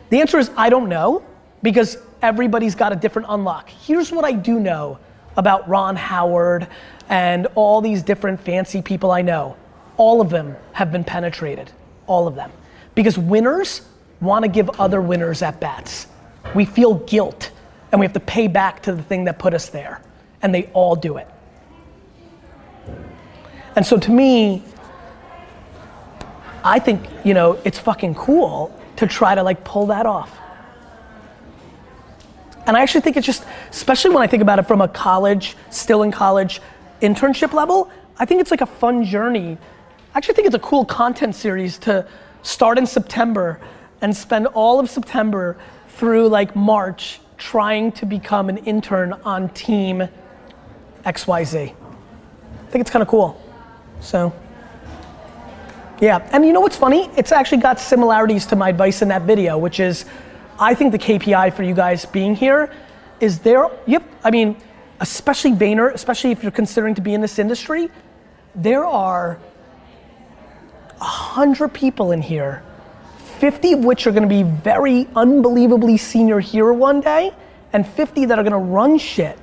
The 0.10 0.22
answer 0.22 0.40
is 0.40 0.50
I 0.56 0.70
don't 0.70 0.90
know 0.90 1.24
because 1.62 1.98
everybody's 2.22 2.76
got 2.76 2.94
a 2.94 2.96
different 2.96 3.28
unlock. 3.30 3.70
Here's 3.70 4.12
what 4.12 4.24
I 4.24 4.32
do 4.32 4.60
know 4.60 5.00
about 5.36 5.68
Ron 5.68 5.96
Howard 5.96 6.68
and 7.10 7.48
all 7.56 7.82
these 7.82 8.04
different 8.04 8.40
fancy 8.40 8.82
people 8.82 9.12
I 9.12 9.22
know. 9.22 9.58
All 9.98 10.22
of 10.22 10.30
them 10.30 10.56
have 10.74 10.92
been 10.92 11.04
penetrated. 11.04 11.72
All 12.08 12.28
of 12.28 12.36
them. 12.36 12.52
Because 12.96 13.18
winners 13.18 13.82
want 14.22 14.44
to 14.44 14.50
give 14.50 14.70
other 14.80 15.02
winners 15.02 15.42
at 15.42 15.60
bats. 15.60 16.08
We 16.56 16.66
feel 16.66 16.96
guilt 16.96 17.52
and 17.92 18.00
we 18.00 18.06
have 18.06 18.14
to 18.14 18.20
pay 18.20 18.48
back 18.48 18.82
to 18.84 18.94
the 18.94 19.04
thing 19.04 19.26
that 19.26 19.40
put 19.40 19.54
us 19.54 19.70
there. 19.70 20.02
And 20.42 20.54
they 20.54 20.66
all 20.74 20.96
do 20.96 21.18
it. 21.18 21.28
And 23.76 23.86
so 23.86 23.98
to 23.98 24.12
me, 24.12 24.64
I 26.64 26.80
think, 26.80 27.06
you 27.24 27.34
know, 27.34 27.60
it's 27.64 27.80
fucking 27.80 28.16
cool 28.16 28.78
to 28.98 29.08
try 29.08 29.36
to 29.36 29.44
like 29.44 29.64
pull 29.64 29.88
that 29.88 30.06
off. 30.06 30.38
And 32.68 32.78
I 32.78 32.82
actually 32.82 33.02
think 33.02 33.18
it's 33.18 33.26
just, 33.26 33.46
especially 33.72 34.14
when 34.14 34.22
I 34.22 34.28
think 34.28 34.44
about 34.44 34.60
it 34.60 34.64
from 34.68 34.82
a 34.82 34.88
college, 34.88 35.56
still 35.72 36.04
in 36.04 36.12
college, 36.12 36.62
internship 37.02 37.54
level, 37.54 37.90
I 38.18 38.26
think 38.26 38.42
it's 38.42 38.52
like 38.52 38.62
a 38.62 38.66
fun 38.66 39.06
journey. 39.06 39.58
I 40.14 40.18
actually 40.18 40.36
think 40.36 40.48
it's 40.48 40.56
a 40.56 40.60
cool 40.60 40.86
content 40.86 41.36
series 41.36 41.78
to 41.80 42.06
start 42.44 42.78
in 42.78 42.86
September 42.86 43.60
and 44.02 44.16
spend 44.16 44.48
all 44.48 44.80
of 44.80 44.90
September 44.90 45.58
through 45.88 46.28
like 46.28 46.56
March 46.56 47.20
trying 47.40 47.92
to 47.94 48.06
become 48.06 48.50
an 48.50 48.58
intern 48.60 49.14
on 49.24 49.50
team 49.50 50.08
XYZ. 51.06 51.56
I 51.56 52.72
think 52.72 52.82
it's 52.82 52.92
kind 52.92 53.02
of 53.02 53.08
cool. 53.08 53.42
So, 54.02 54.34
yeah. 56.00 56.30
And 56.32 56.46
you 56.46 56.54
know 56.54 56.62
what's 56.62 56.78
funny? 56.78 57.10
It's 57.18 57.32
actually 57.32 57.58
got 57.60 57.80
similarities 57.80 58.46
to 58.48 58.56
my 58.56 58.70
advice 58.70 59.02
in 59.02 59.08
that 59.08 59.24
video, 59.24 59.58
which 59.58 59.80
is 59.80 60.06
I 60.60 60.76
think 60.76 60.92
the 60.92 61.00
KPI 61.00 61.54
for 61.54 61.64
you 61.64 61.74
guys 61.74 62.06
being 62.06 62.36
here 62.36 62.72
is 63.20 63.40
there, 63.40 63.70
yep, 63.86 64.04
I 64.24 64.32
mean, 64.32 64.58
especially 65.00 65.52
Vayner, 65.52 65.94
especially 65.94 66.32
if 66.32 66.44
you're 66.44 66.52
considering 66.52 66.96
to 66.96 67.02
be 67.02 67.14
in 67.14 67.22
this 67.22 67.40
industry, 67.40 67.90
there 68.56 68.86
are 68.86 69.40
a 71.00 71.04
hundred 71.04 71.74
people 71.74 72.12
in 72.12 72.22
here, 72.22 72.64
50 73.40 73.74
of 73.74 73.86
which 73.86 74.06
are 74.06 74.12
gonna 74.12 74.28
be 74.28 74.44
very 74.44 75.08
unbelievably 75.16 75.98
senior 75.98 76.40
here 76.40 76.72
one 76.74 77.02
day, 77.02 77.32
and 77.72 77.88
50 77.88 78.26
that 78.26 78.38
are 78.38 78.44
gonna 78.44 78.60
run 78.60 78.98
shit 78.98 79.38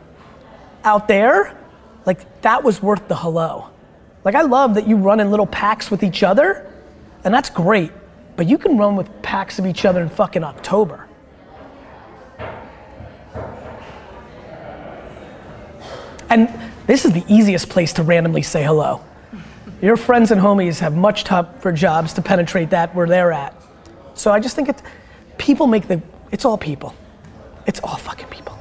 out 0.85 1.09
there. 1.09 1.57
Like 2.05 2.43
that 2.43 2.63
was 2.63 2.83
worth 2.83 3.09
the 3.09 3.17
hello. 3.17 3.71
Like 4.23 4.35
I 4.35 4.43
love 4.43 4.75
that 4.75 4.87
you 4.87 4.97
run 4.97 5.21
in 5.21 5.31
little 5.31 5.47
packs 5.47 5.91
with 5.91 6.03
each 6.03 6.23
other, 6.23 6.71
and 7.25 7.33
that's 7.33 7.51
great. 7.51 7.91
But 8.37 8.47
you 8.49 8.59
can 8.59 8.77
run 8.77 8.97
with 8.97 9.23
packs 9.23 9.59
of 9.59 9.67
each 9.67 9.85
other 9.85 10.03
in 10.03 10.11
fucking 10.11 10.45
October. 10.45 11.09
And 16.29 16.49
this 16.87 17.05
is 17.05 17.13
the 17.13 17.25
easiest 17.29 17.69
place 17.69 17.93
to 17.95 18.03
randomly 18.03 18.43
say 18.43 18.63
hello. 18.63 19.01
Your 19.81 19.97
friends 19.97 20.31
and 20.31 20.41
homies 20.41 20.81
have 20.81 20.95
much 20.95 21.25
tougher 21.25 21.73
jobs 21.73 22.13
to 22.15 22.23
penetrate 22.23 22.71
that 22.71 22.95
where 22.95 23.07
they're 23.07 23.33
at. 23.33 23.56
So 24.17 24.33
I 24.33 24.41
just 24.41 24.57
think 24.57 24.69
it, 24.69 24.83
people 25.39 25.67
make 25.67 25.87
the, 25.87 26.03
it's 26.33 26.45
all 26.45 26.59
people. 26.59 26.95
It's 27.67 27.81
all 27.81 27.97
fucking 27.97 28.29
people. 28.29 28.59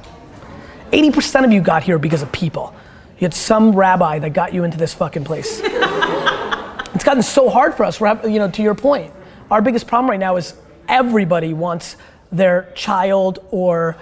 80% 0.92 1.44
of 1.44 1.52
you 1.52 1.60
got 1.60 1.82
here 1.82 1.98
because 1.98 2.22
of 2.22 2.30
people. 2.30 2.74
You 3.18 3.24
had 3.24 3.34
some 3.34 3.74
rabbi 3.74 4.18
that 4.18 4.30
got 4.30 4.52
you 4.52 4.64
into 4.64 4.76
this 4.76 4.92
fucking 4.94 5.24
place. 5.24 5.60
it's 5.64 7.04
gotten 7.04 7.22
so 7.22 7.48
hard 7.48 7.74
for 7.74 7.84
us, 7.84 8.00
you 8.00 8.38
know, 8.38 8.50
to 8.50 8.62
your 8.62 8.74
point. 8.74 9.12
Our 9.50 9.62
biggest 9.62 9.86
problem 9.86 10.10
right 10.10 10.20
now 10.20 10.36
is 10.36 10.54
everybody 10.88 11.54
wants 11.54 11.96
their 12.30 12.70
child 12.74 13.38
or 13.50 13.96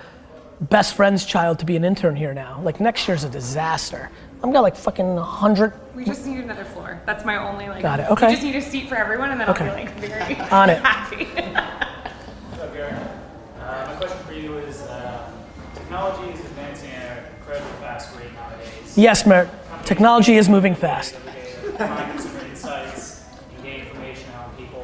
best 0.61 0.95
friend's 0.95 1.25
child 1.25 1.61
to 1.61 1.65
be 1.65 1.77
an 1.77 1.85
intern 1.85 2.17
here 2.17 2.35
now. 2.35 2.61
Like 2.63 2.81
next 2.81 3.07
year's 3.07 3.25
a 3.25 3.29
disaster. 3.29 4.11
I'm 4.45 4.53
got 4.53 4.61
like 4.61 4.77
fucking 4.77 5.15
100. 5.15 5.73
We 5.97 6.05
just 6.05 6.27
need 6.27 6.41
another 6.41 6.67
floor. 6.67 7.01
That's 7.07 7.25
my 7.25 7.37
only 7.49 7.67
like. 7.67 7.81
Got 7.81 8.01
it, 8.01 8.11
okay. 8.11 8.27
We 8.27 8.33
just 8.35 8.45
need 8.45 8.57
a 8.57 8.61
seat 8.61 8.91
for 8.91 8.95
everyone, 8.95 9.31
and 9.31 9.41
then 9.41 9.49
Okay. 9.49 9.67
I'll 9.67 9.75
be 9.75 9.85
like 9.85 9.95
very 9.95 10.35
On 10.51 10.69
it. 10.69 10.83
happy. 10.83 11.25
What's 11.25 12.63
up, 12.63 12.75
Gary? 12.75 12.93
Uh, 12.93 13.87
my 13.89 13.95
question 13.95 14.19
for 14.27 14.35
you 14.35 14.59
is 14.59 14.83
uh, 14.83 15.31
technology 15.75 16.31
is 16.35 16.41
advancing 16.41 16.91
at 16.91 17.17
an 17.21 17.25
incredibly 17.39 17.71
fast 17.81 18.15
rate 18.19 18.35
nowadays. 18.35 18.99
Yes, 18.99 19.25
Merritt. 19.27 19.49
Technology 19.87 20.37
is 20.37 20.51
moving 20.51 20.75
fast. 20.75 21.15
Find 21.15 22.11
consumer 22.11 22.41
insights 22.45 23.25
and 23.57 23.65
gain 23.65 23.81
information 23.87 24.29
on 24.35 24.55
people. 24.59 24.83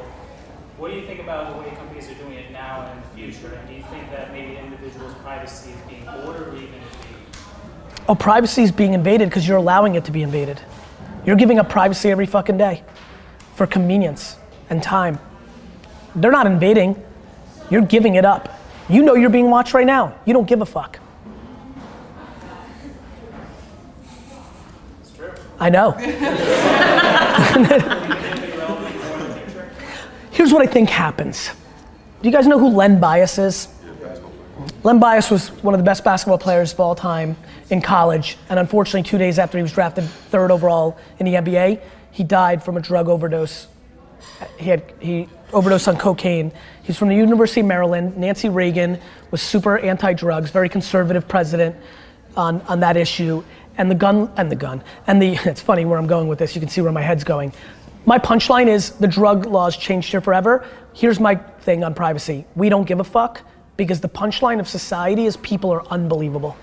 What 0.78 0.90
do 0.90 0.96
you 0.96 1.04
think 1.06 1.20
about 1.20 1.54
the 1.54 1.60
way 1.62 1.76
companies 1.76 2.08
are 2.08 2.14
doing 2.14 2.32
it 2.32 2.50
now 2.50 2.80
and 2.86 2.96
in 2.96 3.26
the 3.26 3.30
future? 3.32 3.54
And 3.56 3.68
do 3.68 3.74
you 3.74 3.82
think 3.90 4.10
that 4.10 4.32
maybe 4.32 4.56
individuals' 4.56 5.12
privacy 5.22 5.72
is 5.72 5.80
being 5.86 6.08
ordered 6.08 6.48
or 6.48 6.56
even 6.56 6.68
invaded? 6.80 7.99
Oh, 8.10 8.14
privacy 8.16 8.64
is 8.64 8.72
being 8.72 8.94
invaded 8.94 9.28
because 9.28 9.46
you're 9.46 9.56
allowing 9.56 9.94
it 9.94 10.04
to 10.06 10.10
be 10.10 10.22
invaded. 10.22 10.60
You're 11.24 11.36
giving 11.36 11.60
up 11.60 11.68
privacy 11.68 12.10
every 12.10 12.26
fucking 12.26 12.58
day 12.58 12.82
for 13.54 13.68
convenience 13.68 14.36
and 14.68 14.82
time. 14.82 15.20
They're 16.16 16.32
not 16.32 16.48
invading, 16.48 17.00
you're 17.70 17.86
giving 17.86 18.16
it 18.16 18.24
up. 18.24 18.58
You 18.88 19.04
know 19.04 19.14
you're 19.14 19.30
being 19.30 19.48
watched 19.48 19.74
right 19.74 19.86
now. 19.86 20.16
You 20.24 20.32
don't 20.32 20.48
give 20.48 20.60
a 20.60 20.66
fuck. 20.66 20.98
I 25.60 25.70
know. 25.70 25.92
Here's 30.32 30.52
what 30.52 30.62
I 30.62 30.66
think 30.66 30.90
happens. 30.90 31.50
Do 32.22 32.28
you 32.28 32.32
guys 32.32 32.48
know 32.48 32.58
who 32.58 32.70
Len 32.70 32.98
Bias 32.98 33.38
is? 33.38 33.68
Len 34.82 34.98
Bias 34.98 35.30
was 35.30 35.48
one 35.62 35.74
of 35.74 35.78
the 35.78 35.84
best 35.84 36.04
basketball 36.04 36.38
players 36.38 36.72
of 36.72 36.80
all 36.80 36.94
time 36.94 37.36
in 37.70 37.80
college, 37.82 38.38
and 38.48 38.58
unfortunately, 38.58 39.02
two 39.02 39.18
days 39.18 39.38
after 39.38 39.58
he 39.58 39.62
was 39.62 39.72
drafted 39.72 40.04
third 40.04 40.50
overall 40.50 40.98
in 41.18 41.26
the 41.26 41.34
NBA, 41.34 41.80
he 42.10 42.24
died 42.24 42.62
from 42.62 42.76
a 42.76 42.80
drug 42.80 43.08
overdose. 43.08 43.68
He 44.58 44.70
had 44.70 44.82
he 45.00 45.28
overdosed 45.52 45.88
on 45.88 45.96
cocaine. 45.96 46.52
He's 46.82 46.96
from 46.96 47.08
the 47.08 47.16
University 47.16 47.60
of 47.60 47.66
Maryland. 47.66 48.16
Nancy 48.16 48.48
Reagan 48.48 48.98
was 49.30 49.42
super 49.42 49.78
anti-drugs, 49.78 50.50
very 50.50 50.68
conservative 50.68 51.28
president 51.28 51.76
on, 52.36 52.60
on 52.62 52.80
that 52.80 52.96
issue. 52.96 53.44
And 53.76 53.90
the 53.90 53.94
gun 53.94 54.30
and 54.36 54.50
the 54.50 54.56
gun 54.56 54.82
and 55.06 55.20
the 55.20 55.34
it's 55.44 55.60
funny 55.60 55.84
where 55.84 55.98
I'm 55.98 56.06
going 56.06 56.28
with 56.28 56.38
this. 56.38 56.54
You 56.54 56.60
can 56.60 56.68
see 56.68 56.80
where 56.80 56.92
my 56.92 57.02
head's 57.02 57.24
going. 57.24 57.52
My 58.06 58.18
punchline 58.18 58.66
is 58.66 58.92
the 58.92 59.08
drug 59.08 59.46
laws 59.46 59.76
changed 59.76 60.10
here 60.10 60.20
forever. 60.20 60.66
Here's 60.94 61.20
my 61.20 61.34
thing 61.34 61.84
on 61.84 61.94
privacy. 61.94 62.46
We 62.56 62.68
don't 62.68 62.86
give 62.86 63.00
a 63.00 63.04
fuck 63.04 63.42
because 63.80 64.02
the 64.02 64.10
punchline 64.10 64.60
of 64.60 64.68
society 64.68 65.24
is 65.24 65.38
people 65.38 65.70
are 65.70 65.86
unbelievable. 65.86 66.54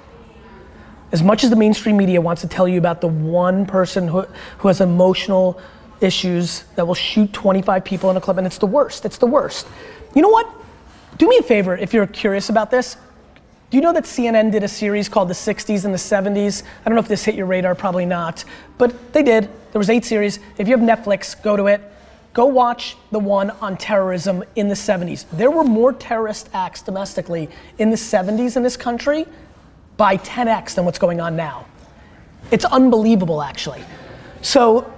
As 1.11 1.23
much 1.23 1.43
as 1.43 1.49
the 1.49 1.55
mainstream 1.55 1.97
media 1.97 2.21
wants 2.21 2.43
to 2.43 2.47
tell 2.47 2.67
you 2.67 2.77
about 2.77 3.01
the 3.01 3.07
one 3.07 3.65
person 3.65 4.07
who, 4.07 4.21
who 4.59 4.67
has 4.67 4.81
emotional 4.81 5.59
issues 5.99 6.65
that 6.75 6.85
will 6.85 6.93
shoot 6.93 7.33
25 7.33 7.83
people 7.83 8.11
in 8.11 8.17
a 8.17 8.21
club, 8.21 8.37
and 8.37 8.45
it's 8.45 8.59
the 8.59 8.67
worst. 8.67 9.03
It's 9.03 9.17
the 9.17 9.25
worst. 9.25 9.65
You 10.13 10.21
know 10.21 10.29
what? 10.29 10.47
Do 11.17 11.27
me 11.27 11.37
a 11.39 11.41
favor 11.41 11.75
if 11.75 11.91
you're 11.91 12.05
curious 12.05 12.49
about 12.49 12.69
this. 12.69 12.97
Do 13.71 13.77
you 13.77 13.81
know 13.81 13.93
that 13.93 14.03
CNN 14.03 14.51
did 14.51 14.61
a 14.61 14.67
series 14.67 15.09
called 15.09 15.27
The 15.27 15.33
60s 15.33 15.85
and 15.85 15.93
the 15.95 15.97
70s? 15.97 16.61
I 16.61 16.83
don't 16.85 16.93
know 16.93 17.01
if 17.01 17.07
this 17.07 17.25
hit 17.25 17.33
your 17.33 17.47
radar, 17.47 17.73
probably 17.73 18.05
not. 18.05 18.45
But 18.77 19.11
they 19.11 19.23
did. 19.23 19.49
There 19.71 19.79
was 19.79 19.89
eight 19.89 20.05
series. 20.05 20.37
If 20.59 20.67
you 20.67 20.77
have 20.77 20.87
Netflix, 20.87 21.41
go 21.41 21.57
to 21.57 21.65
it. 21.65 21.81
Go 22.33 22.45
watch 22.45 22.97
the 23.11 23.19
one 23.19 23.49
on 23.61 23.77
terrorism 23.77 24.43
in 24.55 24.67
the 24.67 24.75
70s. 24.75 25.25
There 25.31 25.49
were 25.49 25.63
more 25.63 25.93
terrorist 25.93 26.49
acts 26.53 26.81
domestically 26.81 27.49
in 27.79 27.89
the 27.89 27.95
70s 27.95 28.55
in 28.55 28.63
this 28.63 28.77
country 28.77 29.25
by 29.97 30.17
10x 30.17 30.75
than 30.75 30.85
what's 30.85 30.99
going 30.99 31.19
on 31.19 31.35
now. 31.35 31.65
It's 32.51 32.65
unbelievable, 32.65 33.41
actually. 33.41 33.83
So, 34.41 34.93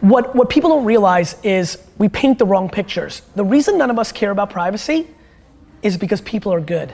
what, 0.00 0.34
what 0.34 0.48
people 0.48 0.70
don't 0.70 0.84
realize 0.84 1.36
is 1.42 1.78
we 1.96 2.08
paint 2.08 2.38
the 2.38 2.46
wrong 2.46 2.68
pictures. 2.68 3.22
The 3.34 3.44
reason 3.44 3.78
none 3.78 3.90
of 3.90 3.98
us 3.98 4.12
care 4.12 4.30
about 4.30 4.50
privacy 4.50 5.08
is 5.82 5.96
because 5.96 6.20
people 6.20 6.52
are 6.52 6.60
good. 6.60 6.92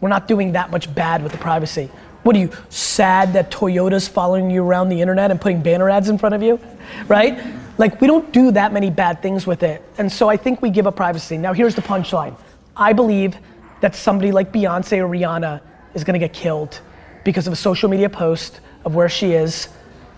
We're 0.00 0.08
not 0.08 0.28
doing 0.28 0.52
that 0.52 0.70
much 0.70 0.94
bad 0.94 1.22
with 1.22 1.32
the 1.32 1.38
privacy. 1.38 1.90
What 2.22 2.36
are 2.36 2.38
you, 2.38 2.50
sad 2.70 3.34
that 3.34 3.50
Toyota's 3.50 4.08
following 4.08 4.50
you 4.50 4.64
around 4.64 4.88
the 4.88 5.00
internet 5.00 5.30
and 5.30 5.40
putting 5.40 5.62
banner 5.62 5.90
ads 5.90 6.08
in 6.08 6.16
front 6.16 6.34
of 6.34 6.42
you? 6.42 6.58
Right? 7.06 7.38
Like, 7.76 8.00
we 8.00 8.06
don't 8.06 8.32
do 8.32 8.52
that 8.52 8.72
many 8.72 8.90
bad 8.90 9.20
things 9.20 9.46
with 9.46 9.62
it. 9.62 9.82
And 9.98 10.10
so 10.10 10.28
I 10.28 10.36
think 10.36 10.62
we 10.62 10.70
give 10.70 10.86
up 10.86 10.96
privacy. 10.96 11.36
Now, 11.36 11.52
here's 11.52 11.74
the 11.74 11.82
punchline 11.82 12.36
I 12.76 12.92
believe 12.92 13.36
that 13.80 13.94
somebody 13.94 14.32
like 14.32 14.52
Beyonce 14.52 14.98
or 14.98 15.08
Rihanna 15.08 15.60
is 15.94 16.04
gonna 16.04 16.18
get 16.18 16.32
killed 16.32 16.80
because 17.24 17.46
of 17.46 17.52
a 17.52 17.56
social 17.56 17.88
media 17.88 18.08
post 18.08 18.60
of 18.84 18.94
where 18.94 19.08
she 19.08 19.32
is, 19.32 19.68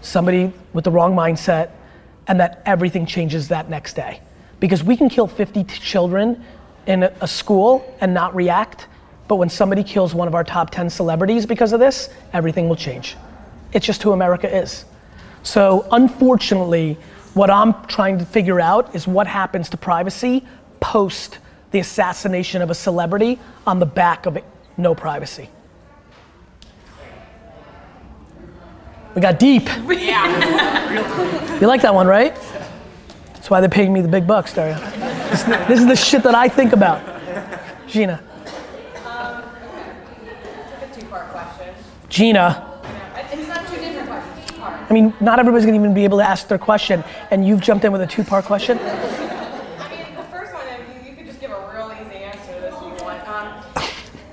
somebody 0.01 0.53
with 0.73 0.85
the 0.85 0.91
wrong 0.91 1.15
mindset, 1.15 1.71
and 2.29 2.41
that 2.41 2.63
everything 2.67 3.07
changes 3.07 3.49
that 3.49 3.71
next 3.71 3.95
day. 3.95 4.21
Because 4.61 4.83
we 4.83 4.97
can 4.97 5.09
kill 5.09 5.27
50 5.27 5.65
t- 5.65 5.79
children 5.79 6.45
in 6.87 7.05
a 7.05 7.29
school 7.29 7.95
and 8.01 8.13
not 8.13 8.35
react, 8.35 8.87
but 9.29 9.37
when 9.37 9.49
somebody 9.49 9.83
kills 9.83 10.15
one 10.15 10.29
of 10.29 10.35
our 10.35 10.45
top 10.45 10.71
10 10.71 10.91
celebrities 10.91 11.47
because 11.47 11.73
of 11.73 11.81
this, 11.81 12.09
everything 12.33 12.69
will 12.69 12.77
change. 12.77 13.17
It's 13.73 13.87
just 13.87 14.03
who 14.03 14.13
America 14.13 14.55
is. 14.55 14.85
So, 15.43 15.87
unfortunately, 15.93 16.99
what 17.37 17.51
I'm 17.51 17.85
trying 17.85 18.19
to 18.19 18.25
figure 18.25 18.59
out 18.61 18.95
is 18.95 19.07
what 19.07 19.27
happens 19.27 19.69
to 19.69 19.77
privacy 19.77 20.43
post 20.81 21.39
the 21.71 21.79
assassination 21.79 22.63
of 22.63 22.71
a 22.71 22.75
celebrity 22.75 23.39
on 23.67 23.79
the 23.79 23.85
back 23.85 24.25
of 24.25 24.39
it, 24.39 24.45
no 24.79 24.95
privacy. 24.95 25.51
We 29.15 29.21
got 29.21 29.39
deep. 29.39 29.69
Yeah. 30.07 31.61
You 31.61 31.67
like 31.67 31.83
that 31.83 31.95
one, 31.95 32.07
right? 32.07 32.35
That's 33.35 33.51
why 33.51 33.61
they're 33.61 33.69
paying 33.69 33.93
me 33.93 34.01
the 34.01 34.09
big 34.09 34.27
bucks, 34.27 34.55
Daria. 34.55 34.79
This, 35.31 35.43
this 35.43 35.81
is 35.81 35.87
the 35.87 35.97
shit 35.97 36.23
that 36.23 36.35
I 36.35 36.49
think 36.49 36.73
about. 36.73 37.03
Gina. 37.87 38.23
Um, 39.05 39.43
It's 40.83 40.99
a 40.99 41.01
two-part 41.01 41.29
question. 41.29 41.75
Gina. 42.09 42.81
It's 43.31 43.49
not 43.49 43.67
two 43.69 43.77
different 43.77 44.09
questions, 44.09 44.37
two 44.37 44.41
parts. 44.41 44.46
I 44.67 44.93
mean, 44.93 45.15
not 45.21 45.39
everybody's 45.39 45.67
gonna 45.67 45.79
even 45.79 45.95
be 45.95 46.05
able 46.05 46.19
to 46.19 46.25
ask 46.25 46.49
their 46.49 46.59
question, 46.59 47.05
and 47.31 47.47
you've 47.47 47.61
jumped 47.61 47.85
in 47.85 47.93
with 47.93 48.01
a 48.01 48.07
two 48.07 48.25
part 48.25 48.45
question. 48.45 48.79
I 48.79 49.91
mean, 49.91 50.15
the 50.17 50.23
first 50.25 50.53
one, 50.53 50.67
I 50.67 50.79
mean, 50.79 51.07
you 51.07 51.17
could 51.17 51.27
just 51.27 51.41
give 51.41 51.51
a 51.51 51.71
real 51.75 51.93
easy 52.01 52.17
answer 52.17 52.55
to 52.55 52.61
this 52.61 52.75
if 52.75 52.83
you 52.83 53.05
want. 53.05 53.29
Um, 53.29 53.63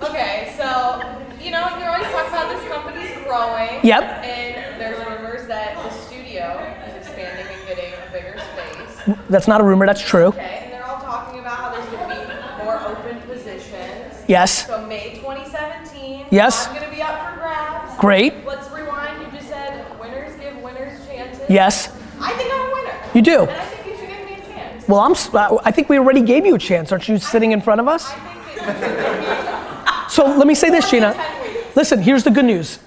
okay, 0.02 0.54
so, 0.58 1.02
you 1.44 1.52
know, 1.52 1.68
you're 1.78 1.90
always 1.90 2.08
talking 2.12 2.34
about 2.34 2.50
this 2.56 2.72
company's 2.72 3.12
growing. 3.26 3.80
Yep. 3.84 4.04
And 4.24 4.82
there's 4.82 4.98
rumors 5.08 5.48
that 5.48 5.76
the 5.76 5.90
studio 5.92 6.60
is 6.88 6.96
expanding 6.96 7.48
and 7.48 7.68
getting 7.68 7.94
a 7.94 8.12
bigger 8.12 8.38
space. 8.40 9.18
That's 9.30 9.48
not 9.48 9.62
a 9.62 9.64
rumor, 9.64 9.86
that's 9.86 10.02
true. 10.02 10.28
Okay, 10.28 10.62
and 10.64 10.72
they're 10.74 10.86
all 10.86 11.02
talking 11.02 11.40
about 11.40 11.58
how 11.58 11.72
there's 11.72 11.86
going 11.90 12.10
to 12.10 12.58
be 12.58 12.64
more 12.64 12.80
open 12.82 13.20
positions. 13.22 14.24
Yes. 14.28 14.68
So 14.68 14.86
May 14.88 15.16
2017. 15.16 16.28
Yes. 16.32 16.68
I'm 16.68 16.76
going 16.76 16.90
to 16.90 16.96
be 16.96 17.02
up 17.02 17.30
for 17.30 17.40
grabs. 17.40 17.98
Great. 18.00 18.46
Let's 18.46 18.70
rewind. 18.72 19.22
You 19.22 19.32
just 19.38 19.50
said 19.50 20.00
winners 20.00 20.40
give 20.40 20.56
winners 20.62 21.06
chances. 21.08 21.43
Yes. 21.54 21.90
I 22.20 22.34
think 22.34 22.52
I'm 22.52 22.68
a 22.68 22.74
winner. 22.74 23.12
You 23.14 23.22
do. 23.22 23.42
And 23.42 23.52
I 23.52 23.66
think 23.66 23.86
you 23.86 23.96
should 23.96 24.08
give 24.08 24.26
me 24.26 24.34
a 24.34 24.56
chance. 24.56 24.88
Well, 24.88 25.00
I'm. 25.02 25.14
uh, 25.14 25.62
I 25.64 25.70
think 25.70 25.88
we 25.88 26.00
already 26.00 26.24
gave 26.24 26.48
you 26.48 26.56
a 26.56 26.60
chance. 26.60 26.92
Aren't 26.92 27.08
you 27.08 27.20
sitting 27.20 27.52
in 27.52 27.62
front 27.62 27.80
of 27.80 27.88
us? 27.88 28.12
So 30.10 30.26
let 30.26 30.48
me 30.48 30.56
say 30.56 30.72
this, 30.72 30.90
Gina. 30.90 31.16
Listen, 31.76 32.02
here's 32.02 32.24
the 32.24 32.32
good 32.32 32.46
news. 32.46 32.80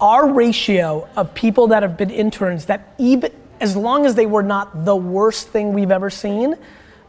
Our 0.00 0.30
ratio 0.30 1.08
of 1.14 1.34
people 1.34 1.68
that 1.68 1.82
have 1.82 1.98
been 1.98 2.10
interns 2.10 2.64
that 2.66 2.94
even 2.96 3.32
as 3.60 3.76
long 3.76 4.06
as 4.06 4.14
they 4.14 4.26
were 4.26 4.42
not 4.42 4.86
the 4.86 4.96
worst 4.96 5.48
thing 5.48 5.74
we've 5.74 5.90
ever 5.90 6.08
seen 6.08 6.54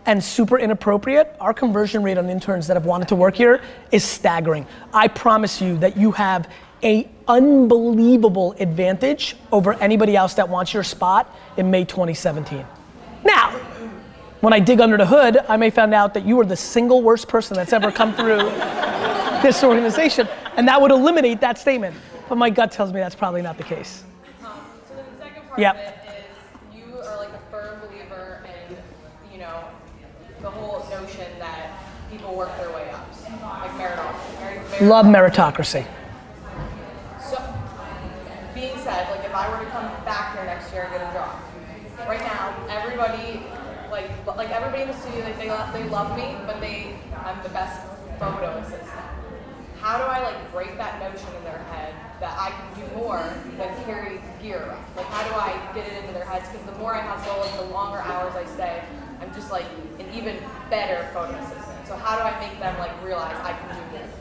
and 0.06 0.22
super 0.22 0.58
inappropriate, 0.58 1.36
our 1.40 1.54
conversion 1.54 2.04
rate 2.04 2.18
on 2.18 2.30
interns 2.30 2.68
that 2.68 2.76
have 2.76 2.86
wanted 2.86 3.10
to 3.10 3.16
work 3.16 3.36
here 3.36 3.62
is 3.92 4.04
staggering. 4.04 4.66
I 4.94 5.08
promise 5.08 5.62
you 5.62 5.78
that 5.80 5.96
you 5.96 6.12
have 6.12 6.50
a 6.84 7.08
unbelievable 7.28 8.54
advantage 8.60 9.36
over 9.52 9.74
anybody 9.76 10.16
else 10.16 10.36
that 10.36 10.48
wants 10.50 10.74
your 10.74 10.84
spot 10.84 11.34
in 11.58 11.70
May 11.72 11.84
2017. 11.86 12.66
Now, 13.24 13.52
when 14.42 14.54
I 14.54 14.60
dig 14.60 14.80
under 14.80 14.98
the 14.98 15.06
hood, 15.06 15.38
I 15.50 15.58
may 15.58 15.70
find 15.70 15.94
out 15.94 16.14
that 16.14 16.26
you 16.26 16.40
are 16.40 16.46
the 16.46 16.56
single 16.56 17.02
worst 17.02 17.28
person 17.28 17.56
that's 17.58 17.74
ever 17.74 17.92
come 17.92 18.14
through 18.14 18.38
this 19.42 19.64
organization, 19.64 20.28
and 20.56 20.68
that 20.68 20.80
would 20.82 20.92
eliminate 20.92 21.42
that 21.42 21.58
statement. 21.58 21.96
But 22.30 22.38
my 22.38 22.50
gut 22.50 22.72
tells 22.72 22.94
me 22.94 23.00
that's 23.00 23.16
probably 23.16 23.42
not 23.42 23.58
the 23.58 23.64
case. 23.64 24.04
Um, 24.46 24.52
so 24.88 24.96
then 24.96 25.06
the 25.12 25.24
second 25.24 25.48
part 25.48 25.60
Yep. 25.60 25.76
of 25.76 25.82
it 25.82 25.96
is 26.74 26.78
you 26.78 27.00
are 27.00 27.18
like 27.18 27.30
a 27.30 27.40
firm 27.52 27.80
believer 27.80 28.44
in, 28.70 28.78
you 29.34 29.40
know, 29.40 29.64
the 30.42 30.50
whole 30.50 30.88
notion 30.90 31.26
that 31.40 31.72
people 32.12 32.36
work 32.36 32.56
their 32.58 32.70
way 32.72 32.90
up, 32.92 33.08
like 33.42 33.72
meritocracy. 33.72 34.40
Merit- 34.40 34.82
Love 34.84 35.06
meritocracy. 35.08 35.86
Said, 38.88 39.12
like 39.12 39.26
if 39.26 39.36
I 39.36 39.52
were 39.52 39.66
to 39.66 39.70
come 39.72 39.84
back 40.06 40.34
here 40.34 40.46
next 40.46 40.72
year 40.72 40.84
and 40.84 40.94
get 40.94 41.02
a 41.04 41.12
job, 41.12 41.36
right 42.08 42.22
now 42.22 42.56
everybody, 42.72 43.44
like 43.92 44.08
like 44.26 44.50
everybody 44.50 44.84
in 44.84 44.88
the 44.88 44.96
studio, 44.96 45.26
like 45.26 45.38
they 45.38 45.50
love 45.50 45.74
they 45.74 45.84
love 45.90 46.16
me, 46.16 46.38
but 46.48 46.62
they 46.62 46.96
I'm 47.20 47.36
the 47.44 47.50
best 47.50 47.84
photo 48.18 48.48
assistant. 48.64 48.88
How 49.82 49.98
do 49.98 50.06
I 50.06 50.24
like 50.24 50.40
break 50.54 50.78
that 50.78 51.04
notion 51.04 51.28
in 51.36 51.44
their 51.44 51.60
head 51.68 51.96
that 52.22 52.32
I 52.40 52.56
can 52.56 52.80
do 52.80 52.96
more 52.96 53.20
than 53.58 53.68
carry 53.84 54.22
gear? 54.42 54.64
Like 54.96 55.08
how 55.08 55.28
do 55.28 55.36
I 55.36 55.52
get 55.76 55.86
it 55.86 55.92
into 56.00 56.14
their 56.14 56.24
heads? 56.24 56.48
Because 56.48 56.66
the 56.66 56.80
more 56.80 56.96
I 56.96 57.02
hustle 57.02 57.44
and 57.44 57.68
the 57.68 57.74
longer 57.74 58.00
hours 58.00 58.36
I 58.38 58.46
stay, 58.56 58.82
I'm 59.20 59.34
just 59.34 59.52
like 59.52 59.66
an 60.00 60.08
even 60.16 60.38
better 60.70 61.04
photo 61.12 61.36
assistant. 61.36 61.88
So 61.88 61.98
how 61.98 62.16
do 62.16 62.24
I 62.24 62.40
make 62.40 62.58
them 62.62 62.80
like 62.80 62.96
realize 63.04 63.36
I 63.44 63.52
can 63.52 63.68
do 63.76 63.98
more? 63.98 64.17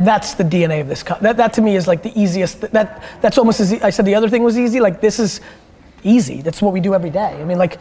That's 0.00 0.34
the 0.34 0.44
DNA 0.44 0.82
of 0.82 0.88
this. 0.88 1.02
Co- 1.02 1.18
that, 1.20 1.36
that 1.38 1.52
to 1.54 1.62
me 1.62 1.76
is 1.76 1.86
like 1.86 2.02
the 2.02 2.12
easiest. 2.20 2.60
That 2.72 3.02
that's 3.20 3.38
almost 3.38 3.60
as 3.60 3.72
I 3.72 3.90
said. 3.90 4.04
The 4.04 4.14
other 4.14 4.28
thing 4.28 4.42
was 4.42 4.58
easy. 4.58 4.80
Like 4.80 5.00
this 5.00 5.18
is 5.18 5.40
easy. 6.04 6.42
That's 6.42 6.60
what 6.60 6.72
we 6.72 6.80
do 6.80 6.94
every 6.94 7.10
day. 7.10 7.40
I 7.40 7.44
mean, 7.44 7.58
like 7.58 7.78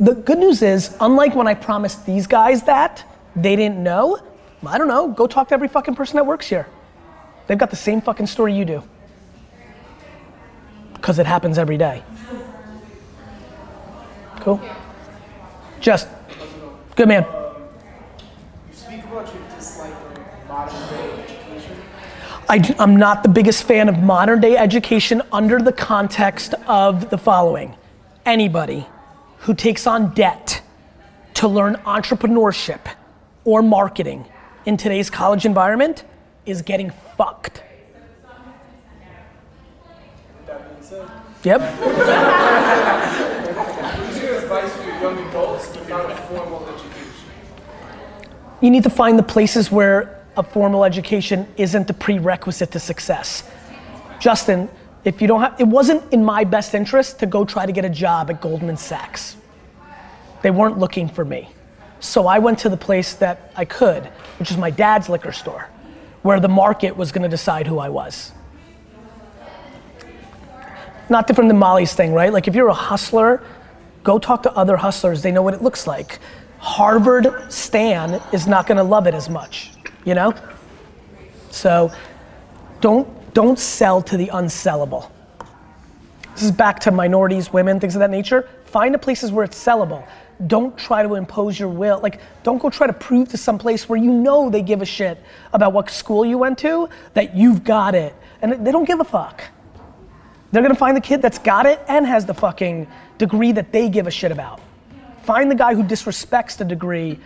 the 0.00 0.14
good 0.14 0.38
news 0.38 0.62
is, 0.62 0.96
unlike 1.00 1.34
when 1.34 1.46
I 1.46 1.54
promised 1.54 2.04
these 2.04 2.26
guys 2.26 2.64
that 2.64 3.04
they 3.36 3.56
didn't 3.56 3.82
know. 3.82 4.18
I 4.66 4.78
don't 4.78 4.88
know. 4.88 5.08
Go 5.08 5.26
talk 5.26 5.48
to 5.48 5.54
every 5.54 5.68
fucking 5.68 5.94
person 5.94 6.16
that 6.16 6.26
works 6.26 6.48
here. 6.48 6.66
They've 7.46 7.58
got 7.58 7.70
the 7.70 7.76
same 7.76 8.00
fucking 8.00 8.26
story 8.26 8.54
you 8.54 8.64
do. 8.64 8.82
Because 10.94 11.18
it 11.18 11.26
happens 11.26 11.58
every 11.58 11.76
day. 11.76 12.02
Cool. 14.40 14.60
Just 15.80 16.08
good 16.96 17.08
man. 17.08 17.24
You 17.24 18.74
speak 18.76 19.04
about 19.04 19.32
your 19.34 19.42
dislike 19.56 19.92
of 19.92 20.48
modern 20.48 20.88
day 20.90 21.24
education. 21.24 21.76
I, 22.52 22.74
am 22.78 22.96
not 22.96 23.22
the 23.22 23.30
biggest 23.30 23.62
fan 23.62 23.88
of 23.88 24.02
modern 24.02 24.42
day 24.42 24.58
education 24.58 25.22
under 25.32 25.58
the 25.58 25.72
context 25.72 26.52
of 26.66 27.08
the 27.08 27.16
following. 27.16 27.74
Anybody 28.26 28.86
who 29.38 29.54
takes 29.54 29.86
on 29.86 30.12
debt 30.12 30.60
to 31.32 31.48
learn 31.48 31.76
entrepreneurship 31.86 32.80
or 33.46 33.62
marketing 33.62 34.26
in 34.66 34.76
today's 34.76 35.08
college 35.08 35.46
environment 35.46 36.04
is 36.44 36.60
getting 36.60 36.92
fucked. 37.16 37.62
Yep. 41.44 41.60
You 48.60 48.70
need 48.70 48.82
to 48.82 48.90
find 48.90 49.18
the 49.18 49.22
places 49.22 49.72
where 49.72 50.21
a 50.36 50.42
formal 50.42 50.84
education 50.84 51.46
isn't 51.56 51.86
the 51.86 51.94
prerequisite 51.94 52.70
to 52.72 52.80
success. 52.80 53.48
Justin, 54.18 54.68
if 55.04 55.20
you 55.20 55.28
don't 55.28 55.40
have, 55.40 55.60
it 55.60 55.66
wasn't 55.66 56.12
in 56.12 56.24
my 56.24 56.44
best 56.44 56.74
interest 56.74 57.18
to 57.18 57.26
go 57.26 57.44
try 57.44 57.66
to 57.66 57.72
get 57.72 57.84
a 57.84 57.90
job 57.90 58.30
at 58.30 58.40
Goldman 58.40 58.76
Sachs. 58.76 59.36
They 60.42 60.50
weren't 60.50 60.78
looking 60.78 61.08
for 61.08 61.24
me. 61.24 61.50
So 62.00 62.26
I 62.26 62.38
went 62.38 62.58
to 62.60 62.68
the 62.68 62.76
place 62.76 63.14
that 63.14 63.52
I 63.56 63.64
could, 63.64 64.06
which 64.38 64.50
is 64.50 64.56
my 64.56 64.70
dad's 64.70 65.08
liquor 65.08 65.32
store, 65.32 65.68
where 66.22 66.40
the 66.40 66.48
market 66.48 66.96
was 66.96 67.12
gonna 67.12 67.28
decide 67.28 67.66
who 67.66 67.78
I 67.78 67.88
was. 67.88 68.32
Not 71.08 71.26
different 71.26 71.48
than 71.48 71.58
Molly's 71.58 71.94
thing, 71.94 72.12
right? 72.12 72.32
Like 72.32 72.48
if 72.48 72.54
you're 72.54 72.68
a 72.68 72.74
hustler, 72.74 73.42
go 74.02 74.18
talk 74.18 74.42
to 74.44 74.52
other 74.54 74.76
hustlers. 74.76 75.22
They 75.22 75.30
know 75.30 75.42
what 75.42 75.54
it 75.54 75.62
looks 75.62 75.86
like. 75.86 76.20
Harvard 76.58 77.52
Stan 77.52 78.22
is 78.32 78.46
not 78.46 78.68
gonna 78.68 78.84
love 78.84 79.06
it 79.08 79.14
as 79.14 79.28
much, 79.28 79.71
you 80.04 80.14
know? 80.14 80.34
So 81.50 81.90
don't 82.80 83.34
don't 83.34 83.58
sell 83.58 84.02
to 84.02 84.16
the 84.16 84.28
unsellable. 84.28 85.10
This 86.34 86.44
is 86.44 86.52
back 86.52 86.80
to 86.80 86.90
minorities, 86.90 87.52
women, 87.52 87.80
things 87.80 87.94
of 87.94 88.00
that 88.00 88.10
nature. 88.10 88.48
Find 88.64 88.94
the 88.94 88.98
places 88.98 89.32
where 89.32 89.44
it's 89.44 89.62
sellable. 89.62 90.06
Don't 90.46 90.76
try 90.76 91.02
to 91.02 91.14
impose 91.14 91.58
your 91.58 91.68
will. 91.68 92.00
Like, 92.00 92.20
don't 92.42 92.58
go 92.58 92.70
try 92.70 92.86
to 92.86 92.92
prove 92.92 93.28
to 93.28 93.36
some 93.36 93.58
place 93.58 93.88
where 93.88 93.98
you 93.98 94.10
know 94.10 94.50
they 94.50 94.62
give 94.62 94.82
a 94.82 94.86
shit 94.86 95.22
about 95.52 95.72
what 95.72 95.90
school 95.90 96.24
you 96.24 96.38
went 96.38 96.58
to 96.58 96.88
that 97.14 97.36
you've 97.36 97.64
got 97.64 97.94
it. 97.94 98.14
And 98.40 98.66
they 98.66 98.72
don't 98.72 98.86
give 98.86 99.00
a 99.00 99.04
fuck. 99.04 99.42
They're 100.50 100.62
gonna 100.62 100.74
find 100.74 100.96
the 100.96 101.02
kid 101.02 101.22
that's 101.22 101.38
got 101.38 101.66
it 101.66 101.80
and 101.86 102.06
has 102.06 102.26
the 102.26 102.34
fucking 102.34 102.86
degree 103.18 103.52
that 103.52 103.72
they 103.72 103.88
give 103.88 104.06
a 104.06 104.10
shit 104.10 104.32
about. 104.32 104.60
Find 105.22 105.50
the 105.50 105.54
guy 105.54 105.74
who 105.74 105.82
disrespects 105.82 106.56
the 106.56 106.64
degree 106.64 107.18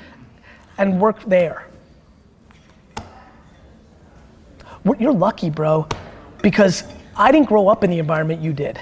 and 0.78 1.00
work 1.00 1.22
there. 1.24 1.66
We're- 2.96 4.75
You're 4.98 5.12
lucky, 5.12 5.50
bro, 5.50 5.88
because 6.42 6.84
I 7.16 7.32
didn't 7.32 7.48
grow 7.48 7.68
up 7.68 7.82
in 7.82 7.90
the 7.90 7.98
environment 7.98 8.40
you 8.40 8.52
did. 8.52 8.80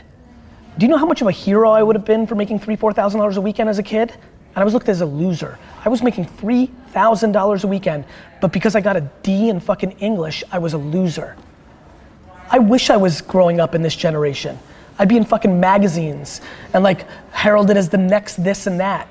Do 0.77 0.85
you 0.85 0.91
know 0.91 0.99
how 0.99 1.07
much 1.07 1.23
of 1.23 1.29
a 1.29 1.33
hero 1.33 1.71
I 1.71 1.83
would 1.83 1.97
have 1.97 2.05
been 2.05 2.27
for 2.27 2.35
making 2.35 2.59
three, 2.59 2.77
four 2.77 2.93
thousand 2.93 3.21
dollars 3.21 3.37
a 3.37 3.41
weekend 3.41 3.69
as 3.71 3.79
a 3.79 3.83
kid? 3.83 4.11
And 4.11 4.63
I 4.63 4.65
was 4.65 4.75
looked 4.75 4.89
at 4.89 4.93
as 4.93 5.01
a 5.01 5.07
loser. 5.07 5.59
I 5.85 5.89
was 5.89 6.03
making 6.03 6.27
three 6.27 6.67
thousand 6.89 7.33
dollars 7.33 7.65
a 7.65 7.69
weekend, 7.69 8.05
but 8.41 8.53
because 8.53 8.77
I 8.77 8.81
got 8.81 8.97
a 8.97 9.01
D 9.23 9.49
in 9.49 9.61
fucking 9.61 9.93
English, 9.93 10.45
I 10.53 10.59
was 10.59 10.75
a 10.75 10.79
loser. 10.79 11.37
I 12.51 12.59
wish 12.59 12.91
I 12.91 12.97
was 12.97 13.21
growing 13.21 13.61
up 13.61 13.75
in 13.75 13.83
this 13.83 13.97
generation. 13.97 14.59
I'd 14.99 15.09
be 15.09 15.17
in 15.17 15.25
fucking 15.25 15.59
magazines 15.59 16.41
and 16.73 16.85
like 16.85 17.07
heralded 17.31 17.77
as 17.77 17.89
the 17.89 17.99
next 17.99 18.43
this 18.45 18.67
and 18.67 18.79
that. 18.81 19.09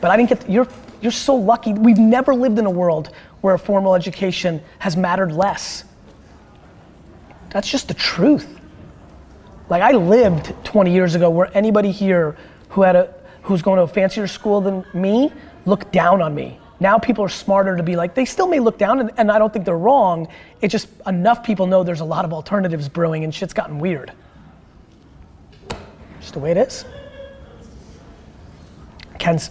But 0.00 0.10
I 0.10 0.16
didn't 0.16 0.28
get. 0.28 0.50
You're 0.50 0.68
you're 1.00 1.12
so 1.12 1.34
lucky. 1.34 1.72
We've 1.72 1.98
never 1.98 2.34
lived 2.34 2.58
in 2.58 2.66
a 2.66 2.70
world 2.70 3.10
where 3.40 3.54
a 3.54 3.58
formal 3.58 3.94
education 3.94 4.60
has 4.80 4.96
mattered 4.96 5.32
less. 5.32 5.84
That's 7.56 7.70
just 7.70 7.88
the 7.88 7.94
truth. 7.94 8.60
Like 9.70 9.80
I 9.80 9.92
lived 9.92 10.52
20 10.64 10.92
years 10.92 11.14
ago 11.14 11.30
where 11.30 11.50
anybody 11.54 11.90
here 11.90 12.36
who 12.68 12.82
had 12.82 12.96
a 12.96 13.14
who's 13.44 13.62
going 13.62 13.78
to 13.78 13.84
a 13.84 13.88
fancier 13.88 14.26
school 14.26 14.60
than 14.60 14.84
me 14.92 15.32
looked 15.64 15.90
down 15.90 16.20
on 16.20 16.34
me 16.34 16.60
Now 16.80 16.98
people 16.98 17.24
are 17.24 17.30
smarter 17.30 17.74
to 17.74 17.82
be 17.82 17.96
like, 17.96 18.14
they 18.14 18.26
still 18.26 18.46
may 18.46 18.60
look 18.60 18.76
down, 18.76 19.00
and, 19.00 19.10
and 19.16 19.32
I 19.32 19.38
don't 19.38 19.50
think 19.50 19.64
they're 19.64 19.78
wrong. 19.78 20.28
It's 20.60 20.72
just 20.72 20.88
enough 21.06 21.42
people 21.42 21.66
know 21.66 21.82
there's 21.82 22.00
a 22.00 22.04
lot 22.04 22.26
of 22.26 22.34
alternatives 22.34 22.90
brewing, 22.90 23.24
and 23.24 23.34
shit's 23.34 23.54
gotten 23.54 23.78
weird. 23.78 24.12
Just 26.20 26.34
the 26.34 26.40
way 26.40 26.50
it 26.50 26.58
is. 26.58 26.84
Ken's. 29.18 29.50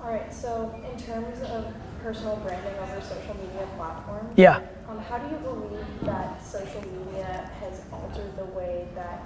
All 0.00 0.10
right, 0.10 0.34
so 0.34 0.74
in 0.90 1.00
terms 1.00 1.40
of 1.42 1.72
personal 2.02 2.36
branding 2.36 2.74
over 2.80 3.00
social 3.00 3.36
media 3.36 3.68
platforms, 3.76 4.30
Yeah. 4.36 4.60
um, 4.88 4.98
how 4.98 5.18
do 5.18 5.32
you 5.32 5.40
believe 5.42 5.86
that 6.02 6.44
social 6.44 6.82
media 6.82 7.50
has 7.60 7.82
altered 7.92 8.36
the 8.36 8.46
way 8.46 8.88
that 8.94 9.22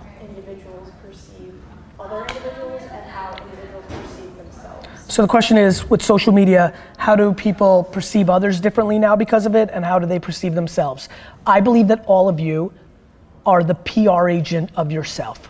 individuals 0.53 0.90
perceive 1.03 1.55
other 1.98 2.26
individuals 2.26 2.82
and 2.82 3.11
how 3.11 3.34
individuals 3.42 3.84
perceive 3.88 4.36
themselves? 4.36 5.12
So 5.12 5.22
the 5.22 5.28
question 5.28 5.57
is, 5.57 5.88
with 5.88 6.03
social 6.03 6.32
media, 6.32 6.74
how 6.98 7.16
do 7.16 7.32
people 7.32 7.84
perceive 7.84 8.28
others 8.30 8.61
differently 8.61 8.98
now 8.98 9.16
because 9.16 9.46
of 9.46 9.55
it, 9.55 9.70
and 9.72 9.84
how 9.84 9.98
do 9.98 10.07
they 10.07 10.18
perceive 10.18 10.55
themselves? 10.55 11.09
I 11.46 11.61
believe 11.61 11.88
that 11.88 12.05
all 12.07 12.28
of 12.28 12.40
you 12.40 12.72
are 13.44 13.64
the 13.64 13.74
PR 13.74 14.28
agent 14.28 14.70
of 14.76 14.92
yourself. 14.92 15.48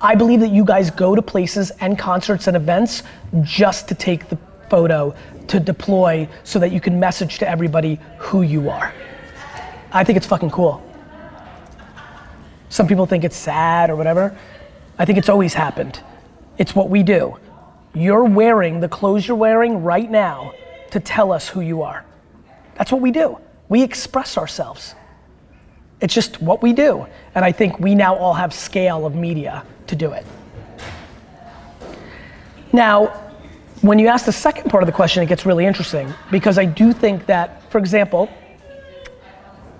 I 0.00 0.14
believe 0.14 0.40
that 0.40 0.50
you 0.50 0.64
guys 0.64 0.90
go 0.90 1.14
to 1.14 1.22
places 1.22 1.70
and 1.80 1.98
concerts 1.98 2.46
and 2.46 2.56
events 2.56 3.02
just 3.42 3.88
to 3.88 3.94
take 3.94 4.28
the 4.28 4.38
photo 4.70 5.14
to 5.48 5.58
deploy 5.58 6.28
so 6.44 6.58
that 6.58 6.70
you 6.70 6.80
can 6.80 7.00
message 7.00 7.38
to 7.38 7.48
everybody 7.48 7.98
who 8.18 8.42
you 8.42 8.70
are. 8.70 8.94
I 9.92 10.04
think 10.04 10.16
it's 10.16 10.26
fucking 10.26 10.50
cool. 10.50 10.87
Some 12.68 12.86
people 12.86 13.06
think 13.06 13.24
it's 13.24 13.36
sad 13.36 13.90
or 13.90 13.96
whatever. 13.96 14.36
I 14.98 15.04
think 15.04 15.18
it's 15.18 15.28
always 15.28 15.54
happened. 15.54 16.00
It's 16.58 16.74
what 16.74 16.90
we 16.90 17.02
do. 17.02 17.38
You're 17.94 18.24
wearing 18.24 18.80
the 18.80 18.88
clothes 18.88 19.26
you're 19.26 19.36
wearing 19.36 19.82
right 19.82 20.10
now 20.10 20.52
to 20.90 21.00
tell 21.00 21.32
us 21.32 21.48
who 21.48 21.60
you 21.60 21.82
are. 21.82 22.04
That's 22.76 22.92
what 22.92 23.00
we 23.00 23.10
do. 23.10 23.38
We 23.68 23.82
express 23.82 24.36
ourselves. 24.36 24.94
It's 26.00 26.14
just 26.14 26.40
what 26.40 26.62
we 26.62 26.72
do. 26.72 27.06
And 27.34 27.44
I 27.44 27.52
think 27.52 27.80
we 27.80 27.94
now 27.94 28.16
all 28.16 28.34
have 28.34 28.54
scale 28.54 29.04
of 29.06 29.14
media 29.14 29.64
to 29.88 29.96
do 29.96 30.12
it. 30.12 30.26
Now, 32.72 33.06
when 33.80 33.98
you 33.98 34.08
ask 34.08 34.26
the 34.26 34.32
second 34.32 34.70
part 34.70 34.82
of 34.82 34.86
the 34.86 34.92
question, 34.92 35.22
it 35.22 35.26
gets 35.26 35.46
really 35.46 35.64
interesting 35.64 36.12
because 36.30 36.58
I 36.58 36.64
do 36.64 36.92
think 36.92 37.26
that, 37.26 37.70
for 37.70 37.78
example, 37.78 38.28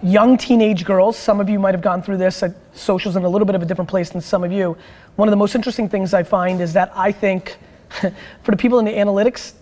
young 0.03 0.37
teenage 0.37 0.85
girls, 0.85 1.17
some 1.17 1.41
of 1.41 1.49
you 1.49 1.59
might 1.59 1.75
have 1.75 1.83
gone 1.83 2.03
through 2.03 2.19
this, 2.19 2.43
uh, 2.43 2.51
social's 2.73 3.17
in 3.17 3.25
a 3.25 3.29
little 3.29 3.47
bit 3.47 3.55
of 3.55 3.63
a 3.63 3.67
different 3.67 3.91
place 3.91 4.11
than 4.11 4.21
some 4.21 4.45
of 4.45 4.53
you. 4.53 4.77
One 5.17 5.29
of 5.29 5.31
the 5.31 5.37
most 5.37 5.55
interesting 5.55 5.89
things 5.89 6.15
I 6.15 6.23
find 6.23 6.61
is 6.61 6.73
that 6.75 6.93
I 6.95 7.13
think, 7.13 7.57
for 7.91 8.51
the 8.51 8.57
people 8.57 8.79
in 8.79 8.85
the 8.85 8.93
analytics 8.93 9.55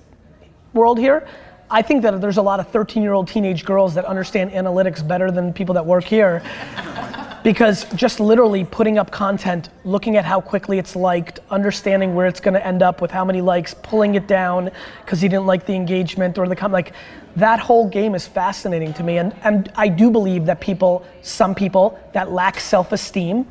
world 0.73 0.99
here, 0.99 1.27
I 1.71 1.83
think 1.83 2.03
that 2.03 2.21
there's 2.21 2.37
a 2.37 2.43
lot 2.43 2.61
of 2.61 2.69
13 2.69 3.03
year 3.03 3.13
old 3.13 3.29
teenage 3.29 3.65
girls 3.65 3.95
that 3.95 4.05
understand 4.05 4.53
analytics 4.53 5.07
better 5.07 5.31
than 5.31 5.53
people 5.53 5.75
that 5.75 5.85
work 5.85 6.05
here. 6.05 6.43
because 7.47 7.85
just 7.95 8.19
literally 8.19 8.65
putting 8.65 8.99
up 8.99 9.13
content, 9.13 9.69
looking 9.85 10.17
at 10.17 10.25
how 10.25 10.41
quickly 10.41 10.81
it's 10.81 10.97
liked, 10.97 11.39
understanding 11.49 12.13
where 12.13 12.27
it's 12.27 12.41
gonna 12.41 12.59
end 12.59 12.83
up 12.83 13.01
with 13.01 13.13
how 13.13 13.25
many 13.25 13.41
likes, 13.41 13.73
pulling 13.73 14.17
it 14.17 14.27
down 14.27 14.69
because 15.05 15.23
you 15.23 15.29
didn't 15.29 15.47
like 15.47 15.65
the 15.65 15.73
engagement 15.73 16.39
or 16.39 16.49
the 16.49 16.57
comment, 16.57 16.73
like 16.73 16.93
that 17.37 17.61
whole 17.61 17.89
game 17.89 18.15
is 18.15 18.27
fascinating 18.27 18.93
to 18.95 19.03
me. 19.03 19.19
And, 19.19 19.35
and 19.43 19.71
I 19.77 19.89
do 19.89 20.11
believe 20.11 20.47
that 20.47 20.61
people, 20.61 21.07
some 21.23 21.55
people 21.55 21.99
that 22.13 22.33
lack 22.33 22.59
self 22.59 22.93
esteem, 22.93 23.47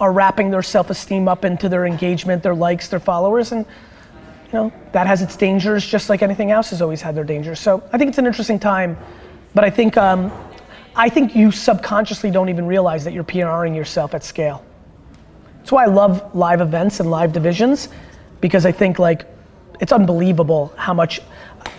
are 0.00 0.12
wrapping 0.12 0.50
their 0.50 0.62
self 0.62 0.90
esteem 0.90 1.28
up 1.28 1.44
into 1.44 1.68
their 1.68 1.86
engagement, 1.86 2.42
their 2.42 2.54
likes, 2.54 2.88
their 2.88 3.00
followers. 3.00 3.52
And 3.52 3.64
you 4.46 4.52
know, 4.52 4.72
that 4.92 5.06
has 5.06 5.22
its 5.22 5.36
dangers 5.36 5.84
just 5.86 6.08
like 6.08 6.22
anything 6.22 6.50
else 6.50 6.70
has 6.70 6.82
always 6.82 7.02
had 7.02 7.14
their 7.14 7.24
dangers. 7.24 7.58
So 7.58 7.82
I 7.92 7.98
think 7.98 8.10
it's 8.10 8.18
an 8.18 8.26
interesting 8.26 8.58
time, 8.58 8.96
but 9.54 9.64
I 9.64 9.70
think, 9.70 9.96
um, 9.96 10.30
I 10.94 11.08
think 11.08 11.34
you 11.34 11.50
subconsciously 11.50 12.30
don't 12.30 12.48
even 12.48 12.66
realize 12.66 13.04
that 13.04 13.12
you're 13.12 13.24
PRing 13.24 13.74
yourself 13.74 14.14
at 14.14 14.22
scale. 14.22 14.64
That's 15.58 15.72
why 15.72 15.84
I 15.84 15.86
love 15.86 16.34
live 16.36 16.60
events 16.60 17.00
and 17.00 17.10
live 17.10 17.32
divisions, 17.32 17.88
because 18.40 18.66
I 18.66 18.72
think 18.72 18.98
like, 18.98 19.26
it's 19.80 19.92
unbelievable 19.92 20.72
how 20.76 20.94
much, 20.94 21.20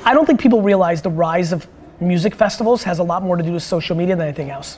I 0.06 0.14
don't 0.14 0.28
think 0.28 0.40
people 0.40 0.62
realize 0.62 1.02
the 1.02 1.10
rise 1.10 1.52
of 1.52 1.68
music 2.00 2.36
festivals 2.36 2.84
has 2.84 3.00
a 3.00 3.04
lot 3.04 3.24
more 3.24 3.36
to 3.36 3.44
do 3.44 3.54
with 3.54 3.64
social 3.64 3.96
media 3.96 4.16
than 4.16 4.28
anything 4.28 4.52
else. 4.52 4.78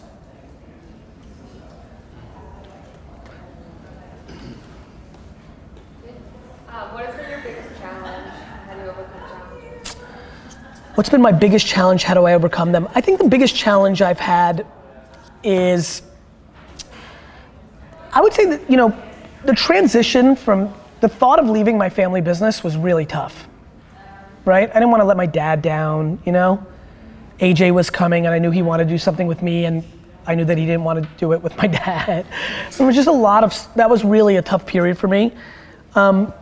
Uh, 6.70 6.90
what 6.92 7.06
has 7.06 7.16
been 7.16 7.30
your 7.30 7.42
biggest 7.42 7.78
challenge? 7.80 8.32
How 8.68 8.74
do 8.74 8.82
you 8.82 8.90
overcome 8.90 9.20
challenges? 9.30 9.94
What's 10.96 11.10
been 11.10 11.22
my 11.22 11.34
biggest 11.34 11.68
challenge? 11.68 12.04
How 12.04 12.14
do 12.14 12.24
I 12.24 12.34
overcome 12.34 12.72
them? 12.72 12.88
I 12.96 13.02
think 13.02 13.20
the 13.20 13.28
biggest 13.28 13.56
challenge 13.56 14.02
I've 14.02 14.20
had 14.20 14.66
is, 15.44 16.04
I 18.14 18.22
would 18.22 18.34
say 18.34 18.46
that, 18.46 18.70
you 18.70 18.78
know, 18.78 18.98
the 19.44 19.54
transition 19.54 20.36
from 20.36 20.74
the 21.02 21.10
thought 21.10 21.40
of 21.40 21.50
leaving 21.50 21.78
my 21.78 21.90
family 21.90 22.22
business 22.22 22.64
was 22.64 22.78
really 22.78 23.06
tough, 23.06 23.47
right? 24.48 24.70
I 24.70 24.74
didn't 24.74 24.90
want 24.90 25.02
to 25.02 25.06
let 25.06 25.18
my 25.18 25.26
dad 25.26 25.62
down, 25.62 26.20
you 26.26 26.32
know? 26.32 26.66
AJ 27.40 27.74
was 27.74 27.90
coming 27.90 28.26
and 28.26 28.34
I 28.34 28.40
knew 28.40 28.50
he 28.50 28.62
wanted 28.62 28.86
to 28.86 28.90
do 28.90 28.98
something 28.98 29.28
with 29.28 29.44
me 29.44 29.66
and 29.66 29.84
I 30.26 30.36
knew 30.36 30.46
that 30.46 30.58
he 30.58 30.66
didn't 30.66 30.84
want 30.84 31.04
to 31.04 31.10
do 31.18 31.34
it 31.34 31.42
with 31.42 31.56
my 31.58 31.68
dad. 31.86 32.26
So 32.72 32.84
it 32.84 32.88
was 32.88 32.96
just 32.96 33.08
a 33.08 33.12
lot 33.12 33.44
of, 33.44 33.56
that 33.76 33.90
was 33.90 34.04
really 34.04 34.38
a 34.38 34.42
tough 34.42 34.66
period 34.66 34.98
for 34.98 35.08
me. 35.08 35.32
Um, 35.96 36.34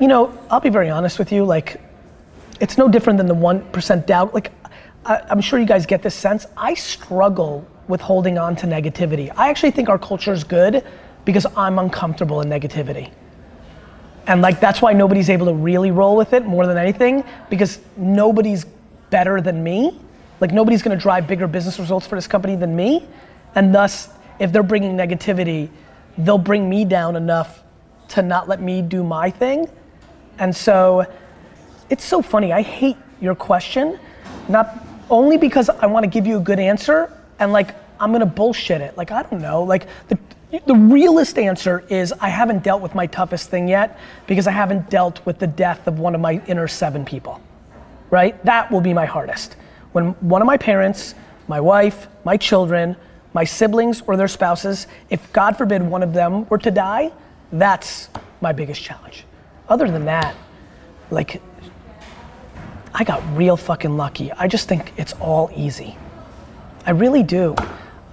you 0.00 0.08
know, 0.08 0.36
I'll 0.50 0.60
be 0.60 0.70
very 0.70 0.90
honest 0.90 1.18
with 1.18 1.32
you, 1.32 1.44
like, 1.44 1.80
it's 2.60 2.78
no 2.78 2.88
different 2.88 3.16
than 3.18 3.26
the 3.26 3.34
1% 3.34 4.06
doubt. 4.06 4.34
Like, 4.34 4.52
I, 5.04 5.22
I'm 5.28 5.40
sure 5.40 5.58
you 5.58 5.66
guys 5.66 5.86
get 5.86 6.02
this 6.02 6.14
sense. 6.14 6.46
I 6.56 6.74
struggle 6.74 7.66
with 7.88 8.00
holding 8.00 8.38
on 8.38 8.56
to 8.56 8.66
negativity. 8.66 9.32
I 9.36 9.48
actually 9.48 9.70
think 9.70 9.88
our 9.88 9.98
culture 9.98 10.32
is 10.32 10.44
good 10.44 10.84
because 11.24 11.46
I'm 11.56 11.78
uncomfortable 11.78 12.40
in 12.40 12.48
negativity. 12.48 13.10
And 14.26 14.42
like, 14.42 14.60
that's 14.60 14.82
why 14.82 14.92
nobody's 14.92 15.30
able 15.30 15.46
to 15.46 15.54
really 15.54 15.90
roll 15.90 16.16
with 16.16 16.32
it 16.32 16.44
more 16.44 16.66
than 16.66 16.76
anything 16.76 17.24
because 17.48 17.78
nobody's 17.96 18.66
better 19.10 19.40
than 19.40 19.62
me. 19.62 19.98
Like, 20.40 20.52
nobody's 20.52 20.82
gonna 20.82 20.96
drive 20.96 21.26
bigger 21.26 21.46
business 21.46 21.78
results 21.78 22.06
for 22.06 22.16
this 22.16 22.26
company 22.26 22.56
than 22.56 22.74
me. 22.74 23.06
And 23.54 23.74
thus, 23.74 24.10
if 24.38 24.52
they're 24.52 24.62
bringing 24.62 24.96
negativity, 24.96 25.68
they'll 26.18 26.38
bring 26.38 26.68
me 26.68 26.84
down 26.84 27.16
enough 27.16 27.62
to 28.08 28.22
not 28.22 28.48
let 28.48 28.60
me 28.60 28.82
do 28.82 29.02
my 29.02 29.30
thing. 29.30 29.68
And 30.38 30.54
so, 30.54 31.06
it's 31.88 32.04
so 32.04 32.20
funny. 32.20 32.52
I 32.52 32.62
hate 32.62 32.96
your 33.20 33.34
question, 33.34 33.98
not 34.48 34.84
only 35.08 35.38
because 35.38 35.68
I 35.68 35.86
want 35.86 36.04
to 36.04 36.10
give 36.10 36.26
you 36.26 36.36
a 36.36 36.40
good 36.40 36.58
answer 36.58 37.12
and 37.38 37.52
like 37.52 37.74
I'm 38.00 38.12
gonna 38.12 38.26
bullshit 38.26 38.80
it. 38.80 38.96
Like 38.96 39.10
I 39.10 39.22
don't 39.22 39.40
know. 39.40 39.62
Like 39.62 39.86
the 40.08 40.18
the 40.50 40.74
realist 40.74 41.38
answer 41.38 41.84
is 41.88 42.12
I 42.20 42.28
haven't 42.28 42.62
dealt 42.62 42.80
with 42.80 42.94
my 42.94 43.06
toughest 43.06 43.50
thing 43.50 43.68
yet 43.68 43.98
because 44.26 44.46
I 44.46 44.52
haven't 44.52 44.90
dealt 44.90 45.24
with 45.26 45.38
the 45.38 45.46
death 45.46 45.86
of 45.86 45.98
one 45.98 46.14
of 46.14 46.20
my 46.20 46.40
inner 46.46 46.68
seven 46.68 47.04
people. 47.04 47.40
Right? 48.10 48.42
That 48.44 48.70
will 48.70 48.80
be 48.80 48.94
my 48.94 49.06
hardest. 49.06 49.56
When 49.92 50.10
one 50.20 50.40
of 50.42 50.46
my 50.46 50.56
parents, 50.56 51.14
my 51.48 51.60
wife, 51.60 52.06
my 52.24 52.36
children, 52.36 52.96
my 53.32 53.44
siblings 53.44 54.02
or 54.06 54.16
their 54.16 54.28
spouses, 54.28 54.86
if 55.10 55.32
God 55.32 55.58
forbid 55.58 55.82
one 55.82 56.02
of 56.02 56.12
them 56.12 56.48
were 56.48 56.58
to 56.58 56.70
die, 56.70 57.12
that's 57.52 58.08
my 58.40 58.52
biggest 58.52 58.82
challenge. 58.82 59.24
Other 59.68 59.90
than 59.90 60.04
that, 60.04 60.36
like 61.10 61.42
I 62.94 63.04
got 63.04 63.22
real 63.36 63.56
fucking 63.56 63.96
lucky. 63.96 64.32
I 64.32 64.48
just 64.48 64.68
think 64.68 64.92
it's 64.96 65.12
all 65.14 65.50
easy. 65.54 65.98
I 66.86 66.92
really 66.92 67.22
do. 67.22 67.54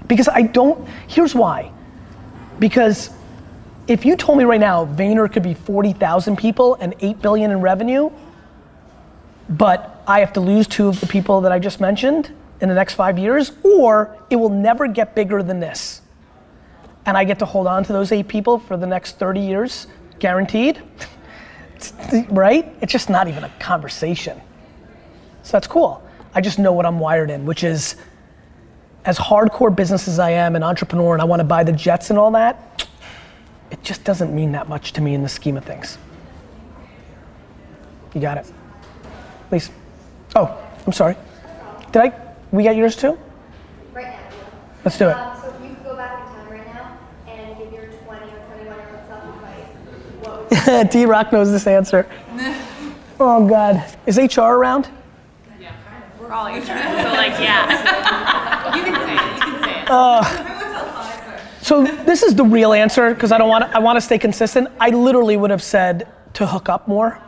Because 0.07 0.27
I 0.27 0.41
don't, 0.41 0.87
here's 1.07 1.33
why. 1.33 1.71
Because 2.59 3.09
if 3.87 4.05
you 4.05 4.15
told 4.15 4.37
me 4.37 4.43
right 4.43 4.59
now 4.59 4.85
Vayner 4.85 5.31
could 5.31 5.43
be 5.43 5.53
40,000 5.53 6.37
people 6.37 6.75
and 6.75 6.95
8 6.99 7.21
billion 7.21 7.51
in 7.51 7.61
revenue, 7.61 8.09
but 9.49 10.01
I 10.07 10.19
have 10.19 10.33
to 10.33 10.39
lose 10.39 10.67
two 10.67 10.87
of 10.87 10.99
the 10.99 11.07
people 11.07 11.41
that 11.41 11.51
I 11.51 11.59
just 11.59 11.81
mentioned 11.81 12.31
in 12.61 12.69
the 12.69 12.75
next 12.75 12.93
five 12.93 13.19
years, 13.19 13.51
or 13.63 14.17
it 14.29 14.37
will 14.37 14.49
never 14.49 14.87
get 14.87 15.15
bigger 15.15 15.43
than 15.43 15.59
this. 15.59 16.01
And 17.05 17.17
I 17.17 17.25
get 17.25 17.39
to 17.39 17.45
hold 17.45 17.67
on 17.67 17.83
to 17.83 17.93
those 17.93 18.11
eight 18.11 18.27
people 18.27 18.57
for 18.57 18.77
the 18.77 18.87
next 18.87 19.19
30 19.19 19.41
years, 19.41 19.87
guaranteed, 20.19 20.81
right? 22.29 22.73
It's 22.79 22.91
just 22.91 23.09
not 23.09 23.27
even 23.27 23.43
a 23.43 23.49
conversation. 23.59 24.41
So 25.43 25.51
that's 25.51 25.67
cool. 25.67 26.01
I 26.33 26.39
just 26.39 26.57
know 26.57 26.71
what 26.71 26.85
I'm 26.85 26.99
wired 26.99 27.29
in, 27.29 27.45
which 27.45 27.65
is 27.65 27.95
as 29.05 29.17
hardcore 29.17 29.75
business 29.75 30.07
as 30.07 30.19
I 30.19 30.31
am, 30.31 30.55
an 30.55 30.63
entrepreneur, 30.63 31.13
and 31.13 31.21
I 31.21 31.25
want 31.25 31.39
to 31.39 31.43
buy 31.43 31.63
the 31.63 31.71
jets 31.71 32.09
and 32.09 32.17
all 32.17 32.31
that, 32.31 32.87
it 33.71 33.83
just 33.83 34.03
doesn't 34.03 34.33
mean 34.33 34.51
that 34.53 34.69
much 34.69 34.93
to 34.93 35.01
me 35.01 35.13
in 35.13 35.23
the 35.23 35.29
scheme 35.29 35.57
of 35.57 35.65
things. 35.65 35.97
You 38.13 38.21
got 38.21 38.37
it. 38.37 38.51
Please. 39.49 39.71
Oh, 40.35 40.57
I'm 40.85 40.93
sorry. 40.93 41.15
Did 41.91 42.01
I? 42.03 42.35
We 42.51 42.63
got 42.63 42.75
yours 42.75 42.95
too? 42.95 43.17
Right 43.93 44.05
now. 44.05 44.19
Let's 44.85 44.97
do 44.97 45.09
it. 45.09 45.13
Um, 45.13 45.41
so 45.41 45.49
if 45.49 45.61
you 45.63 45.75
could 45.75 45.83
go 45.83 45.95
back 45.95 46.27
in 46.27 46.35
time 46.35 46.49
right 46.49 46.73
now 46.73 46.97
and 47.27 47.57
give 47.57 47.73
your 47.73 47.85
20 47.85 48.25
or 48.25 48.45
21 48.55 48.77
year 48.77 48.89
old 48.95 49.07
self 49.07 49.23
advice, 49.23 49.67
what 50.21 50.67
would 50.77 50.89
D 50.91 51.05
Rock 51.05 51.31
knows 51.31 51.51
this 51.51 51.67
answer. 51.67 52.07
Oh 53.19 53.47
God, 53.47 53.85
is 54.07 54.17
HR 54.17 54.41
around? 54.41 54.89
We're 56.23 56.31
all 56.31 56.45
so 56.45 56.51
like, 56.53 57.33
yeah. 57.37 58.75
You 58.77 58.83
can 58.83 58.95
say 58.95 59.13
it, 59.13 59.35
you 59.35 59.41
can 59.41 59.63
say 59.63 59.81
it. 59.81 59.89
Uh, 59.89 60.23
So 61.61 61.83
this 61.83 62.23
is 62.23 62.33
the 62.33 62.45
real 62.45 62.71
answer 62.71 63.13
because 63.13 63.33
I 63.33 63.37
don't 63.37 63.49
want 63.49 63.63
I 63.75 63.79
want 63.79 63.97
to 63.97 64.01
stay 64.01 64.17
consistent. 64.17 64.69
I 64.79 64.89
literally 64.89 65.35
would 65.35 65.49
have 65.49 65.61
said 65.63 66.07
to 66.33 66.47
hook 66.47 66.69
up 66.69 66.87
more. 66.87 67.19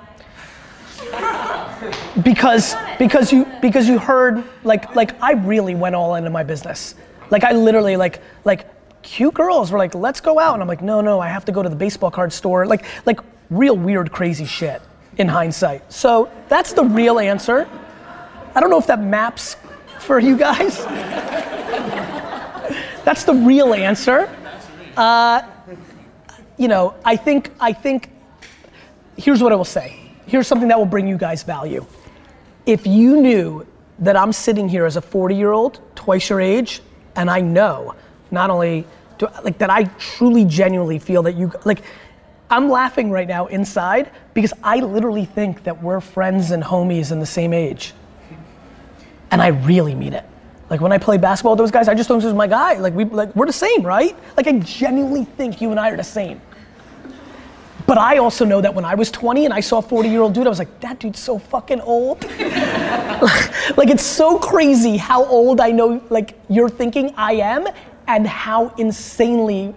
Because 2.24 2.76
because 2.98 3.34
you 3.34 3.46
because 3.62 3.88
you 3.90 4.00
heard 4.00 4.44
like 4.64 4.96
like 4.96 5.22
I 5.22 5.34
really 5.34 5.76
went 5.76 5.96
all 5.96 6.16
into 6.16 6.30
my 6.30 6.44
business. 6.44 6.96
Like 7.30 7.44
I 7.44 7.52
literally 7.52 7.98
like 7.98 8.22
like 8.46 8.68
cute 9.02 9.34
girls 9.34 9.72
were 9.72 9.78
like 9.78 9.94
let's 9.94 10.22
go 10.22 10.40
out 10.40 10.54
and 10.54 10.62
I'm 10.62 10.70
like 10.70 10.82
no 10.82 11.02
no 11.02 11.20
I 11.20 11.28
have 11.28 11.44
to 11.46 11.52
go 11.52 11.62
to 11.62 11.70
the 11.70 11.76
baseball 11.76 12.12
card 12.12 12.32
store 12.32 12.66
like 12.66 12.86
like 13.06 13.20
real 13.50 13.76
weird 13.78 14.12
crazy 14.12 14.46
shit 14.46 14.82
in 15.18 15.28
hindsight. 15.28 15.92
So 15.92 16.30
that's 16.48 16.72
the 16.72 16.86
real 16.86 17.20
answer. 17.20 17.68
I 18.56 18.62
don't 18.62 18.70
know 18.70 18.80
if 18.80 18.88
that 18.88 19.02
maps 19.02 19.58
for 20.00 20.18
you 20.18 20.38
guys. 20.38 20.78
That's 23.04 23.26
the 23.26 23.34
real 23.34 23.74
answer. 23.74 24.30
Uh, 24.96 25.44
you 26.58 26.70
know, 26.70 26.96
I 27.04 27.18
think, 27.18 27.52
I 27.60 27.74
think, 27.74 28.10
here's 29.18 29.44
what 29.44 29.52
I 29.52 29.56
will 29.56 29.66
say. 29.66 30.00
Here's 30.26 30.48
something 30.48 30.70
that 30.70 30.78
will 30.78 30.86
bring 30.86 31.08
you 31.08 31.18
guys 31.18 31.44
value. 31.44 31.86
If 32.66 32.88
you 32.88 33.22
knew 33.22 33.68
that 34.00 34.16
I'm 34.16 34.32
sitting 34.34 34.70
here 34.70 34.86
as 34.86 34.96
a 34.96 35.02
40 35.02 35.36
year 35.36 35.52
old, 35.52 35.82
twice 35.96 36.30
your 36.30 36.40
age, 36.42 36.82
and 37.16 37.30
I 37.30 37.42
know 37.42 37.94
not 38.32 38.50
only 38.50 38.88
do, 39.18 39.28
like 39.44 39.58
that 39.60 39.70
I 39.70 39.84
truly 40.00 40.46
genuinely 40.46 41.00
feel 41.00 41.24
that 41.24 41.36
you 41.36 41.52
like 41.64 41.84
I'm 42.50 42.70
laughing 42.70 43.12
right 43.12 43.28
now 43.28 43.48
inside 43.48 44.12
because 44.34 44.54
I 44.64 44.80
literally 44.80 45.26
think 45.26 45.64
that 45.64 45.82
we're 45.82 46.00
friends 46.00 46.52
and 46.52 46.64
homies 46.64 47.12
in 47.12 47.20
the 47.20 47.26
same 47.26 47.54
age. 47.54 47.94
And 49.36 49.42
I 49.42 49.48
really 49.48 49.94
mean 49.96 50.14
it. 50.14 50.24
Like 50.70 50.80
when 50.80 50.94
I 50.94 50.98
play 50.98 51.18
basketball 51.18 51.56
with 51.56 51.58
those 51.58 51.70
guys, 51.70 51.90
I 51.90 51.94
just 51.94 52.08
don't 52.08 52.22
think 52.22 52.38
my 52.38 52.48
guy. 52.48 52.76
Like 52.76 52.94
we 52.94 53.04
like 53.04 53.36
we're 53.36 53.46
the 53.46 53.52
same, 53.52 53.84
right? 53.84 54.16
Like 54.38 54.48
I 54.48 54.54
genuinely 54.60 55.26
think 55.26 55.60
you 55.60 55.72
and 55.72 55.78
I 55.78 55.90
are 55.90 55.98
the 55.98 56.06
same. 56.06 56.40
But 57.86 57.98
I 57.98 58.20
also 58.20 58.46
know 58.46 58.62
that 58.62 58.74
when 58.74 58.86
I 58.86 58.96
was 58.96 59.12
20 59.12 59.44
and 59.44 59.54
I 59.54 59.60
saw 59.60 59.80
a 59.80 59.82
40 59.82 60.08
year 60.08 60.22
old 60.22 60.34
dude, 60.34 60.46
I 60.46 60.50
was 60.50 60.58
like, 60.58 60.80
that 60.80 61.00
dude's 61.00 61.20
so 61.20 61.38
fucking 61.38 61.82
old. 61.82 62.24
like 63.76 63.90
it's 63.90 64.06
so 64.06 64.40
crazy 64.40 64.96
how 64.96 65.26
old 65.26 65.60
I 65.60 65.72
know 65.72 66.02
like 66.10 66.40
you're 66.48 66.70
thinking 66.70 67.14
I 67.18 67.34
am 67.34 67.68
and 68.08 68.26
how 68.26 68.70
insanely 68.78 69.76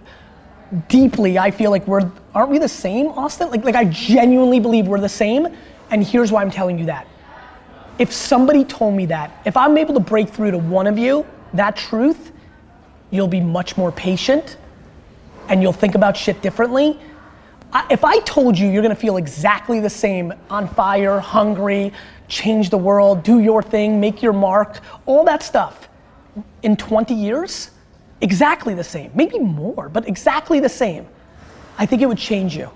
deeply 0.87 1.37
I 1.37 1.51
feel 1.51 1.69
like 1.69 1.85
we're 1.85 2.09
aren't 2.33 2.49
we 2.49 2.59
the 2.59 2.69
same, 2.69 3.07
Austin? 3.07 3.49
Like 3.49 3.65
like 3.65 3.75
I 3.75 3.83
genuinely 3.83 4.61
believe 4.61 4.87
we're 4.87 5.01
the 5.01 5.09
same. 5.09 5.49
And 5.91 6.01
here's 6.01 6.31
why 6.31 6.43
I'm 6.43 6.51
telling 6.51 6.79
you 6.79 6.85
that 6.85 7.08
if 7.99 8.13
somebody 8.13 8.63
told 8.63 8.95
me 8.95 9.05
that, 9.07 9.41
if 9.45 9.57
I'm 9.57 9.77
able 9.77 9.93
to 9.93 9.99
break 9.99 10.29
through 10.29 10.51
to 10.51 10.57
one 10.57 10.87
of 10.87 10.97
you, 10.97 11.25
that 11.53 11.75
truth, 11.75 12.31
you'll 13.11 13.27
be 13.27 13.41
much 13.41 13.75
more 13.77 13.91
patient 13.91 14.57
and 15.49 15.61
you'll 15.61 15.73
think 15.73 15.95
about 15.95 16.15
shit 16.15 16.41
differently. 16.41 16.97
I, 17.73 17.85
if 17.91 18.05
I 18.05 18.19
told 18.19 18.57
you 18.57 18.69
you're 18.69 18.81
gonna 18.81 18.95
feel 18.95 19.17
exactly 19.17 19.81
the 19.81 19.89
same, 19.89 20.33
on 20.49 20.67
fire, 20.67 21.19
hungry, 21.19 21.91
change 22.29 22.69
the 22.69 22.77
world, 22.77 23.23
do 23.23 23.39
your 23.39 23.61
thing, 23.61 23.99
make 23.99 24.23
your 24.23 24.33
mark, 24.33 24.79
all 25.05 25.25
that 25.25 25.43
stuff 25.43 25.89
in 26.63 26.77
20 26.77 27.13
years, 27.13 27.71
exactly 28.21 28.73
the 28.73 28.83
same, 28.83 29.11
maybe 29.13 29.39
more, 29.39 29.89
but 29.89 30.07
exactly 30.07 30.59
the 30.59 30.69
same, 30.69 31.05
I 31.77 31.85
think 31.85 32.01
it 32.01 32.05
would 32.05 32.17
change 32.17 32.55
you. 32.55 32.69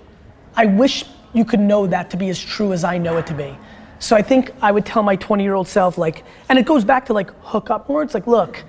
I 0.56 0.66
wish 0.66 1.04
you 1.32 1.44
could 1.44 1.60
know 1.60 1.86
that 1.86 2.10
to 2.10 2.16
be 2.16 2.28
as 2.28 2.42
true 2.42 2.72
as 2.72 2.84
I 2.84 2.98
know 2.98 3.16
it 3.16 3.26
to 3.28 3.34
be. 3.34 3.56
So 4.04 4.14
I 4.14 4.20
think 4.20 4.52
I 4.60 4.70
would 4.70 4.84
tell 4.84 5.02
my 5.02 5.16
20 5.16 5.42
year 5.42 5.54
old 5.54 5.66
self, 5.66 5.96
like, 5.96 6.24
and 6.50 6.58
it 6.58 6.66
goes 6.66 6.84
back 6.84 7.06
to 7.06 7.14
like 7.14 7.30
hook 7.40 7.70
up 7.70 7.88
more. 7.88 8.02
It's 8.02 8.12
like, 8.12 8.26
look, 8.26 8.62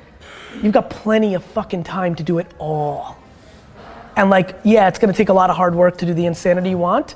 you've 0.64 0.72
got 0.72 0.90
plenty 0.90 1.34
of 1.34 1.44
fucking 1.44 1.84
time 1.84 2.16
to 2.16 2.24
do 2.24 2.38
it 2.38 2.48
all. 2.58 3.18
And 4.16 4.30
like, 4.30 4.58
yeah, 4.64 4.88
it's 4.88 4.98
gonna 4.98 5.12
take 5.12 5.28
a 5.28 5.34
lot 5.34 5.50
of 5.50 5.58
hard 5.58 5.76
work 5.76 5.98
to 5.98 6.06
do 6.06 6.14
the 6.14 6.26
insanity 6.26 6.70
you 6.70 6.78
want, 6.78 7.16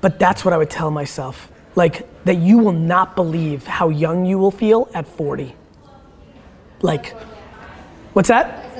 but 0.00 0.20
that's 0.20 0.44
what 0.44 0.54
I 0.54 0.56
would 0.56 0.70
tell 0.70 0.92
myself. 0.92 1.50
Like, 1.74 2.06
that 2.26 2.36
you 2.36 2.58
will 2.58 2.70
not 2.70 3.16
believe 3.16 3.66
how 3.66 3.88
young 3.88 4.24
you 4.24 4.38
will 4.38 4.52
feel 4.52 4.88
at 4.94 5.08
40. 5.08 5.56
Like, 6.80 7.12
what's 8.12 8.28
that? 8.28 8.72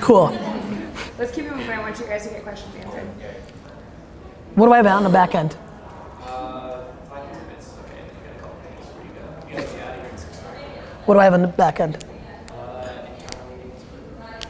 Cool. 0.00 0.28
Let's 1.18 1.32
keep 1.32 1.46
it 1.46 1.56
moving. 1.56 1.70
I 1.70 1.80
want 1.80 1.98
you 1.98 2.06
guys 2.06 2.22
to 2.22 2.32
get 2.32 2.44
questions 2.44 2.72
answered. 2.76 3.08
What 4.54 4.66
do 4.66 4.72
I 4.72 4.76
have 4.76 4.86
out 4.86 4.98
on 4.98 5.02
the 5.02 5.10
back 5.10 5.34
end? 5.34 5.56
What 11.08 11.14
do 11.14 11.20
I 11.20 11.24
have 11.24 11.32
on 11.32 11.40
the 11.40 11.48
back 11.48 11.80
end? 11.80 12.04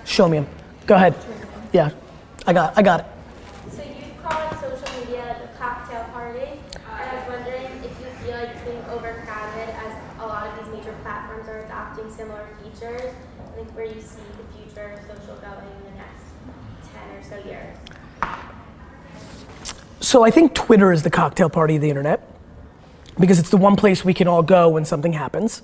Show 0.05 0.29
me 0.29 0.39
them. 0.39 0.49
Go 0.89 0.97
ahead. 0.97 1.15
Yeah, 1.73 1.91
I 2.49 2.53
got, 2.53 2.77
I 2.77 2.83
got 2.83 2.99
it. 2.99 3.07
So 3.71 3.85
you 3.85 4.11
call 4.21 4.51
it 4.51 4.59
social 4.59 4.99
media 4.99 5.37
the 5.41 5.57
cocktail 5.57 6.03
party, 6.13 6.59
and 6.75 6.83
I 6.85 7.15
was 7.15 7.29
wondering 7.29 7.63
if 7.63 8.01
you 8.01 8.07
feel 8.27 8.35
like 8.35 8.49
it's 8.49 8.63
being 8.63 8.83
overcrowded 8.91 9.69
as 9.69 9.95
a 10.19 10.27
lot 10.27 10.49
of 10.49 10.59
these 10.59 10.75
major 10.75 10.97
platforms 11.03 11.47
are 11.47 11.61
adopting 11.61 12.11
similar 12.11 12.49
features, 12.61 13.15
like 13.57 13.71
where 13.77 13.87
you 13.87 14.01
see 14.01 14.19
the 14.37 14.59
future 14.59 14.99
of 14.99 15.01
social 15.03 15.37
going 15.37 15.63
in 15.63 15.93
the 15.93 15.97
next 15.97 16.25
10 16.93 17.09
or 17.15 17.23
so 17.23 17.49
years. 17.49 17.77
So 20.01 20.25
I 20.25 20.33
think 20.33 20.57
Twitter 20.57 20.91
is 20.91 21.05
the 21.05 21.11
cocktail 21.11 21.51
party 21.51 21.77
of 21.77 21.83
the 21.83 21.89
internet 21.89 22.29
because 23.17 23.39
it's 23.39 23.51
the 23.51 23.57
one 23.57 23.77
place 23.77 24.05
we 24.05 24.13
can 24.13 24.27
all 24.27 24.43
go 24.43 24.69
when 24.69 24.85
something 24.85 25.13
happens. 25.13 25.63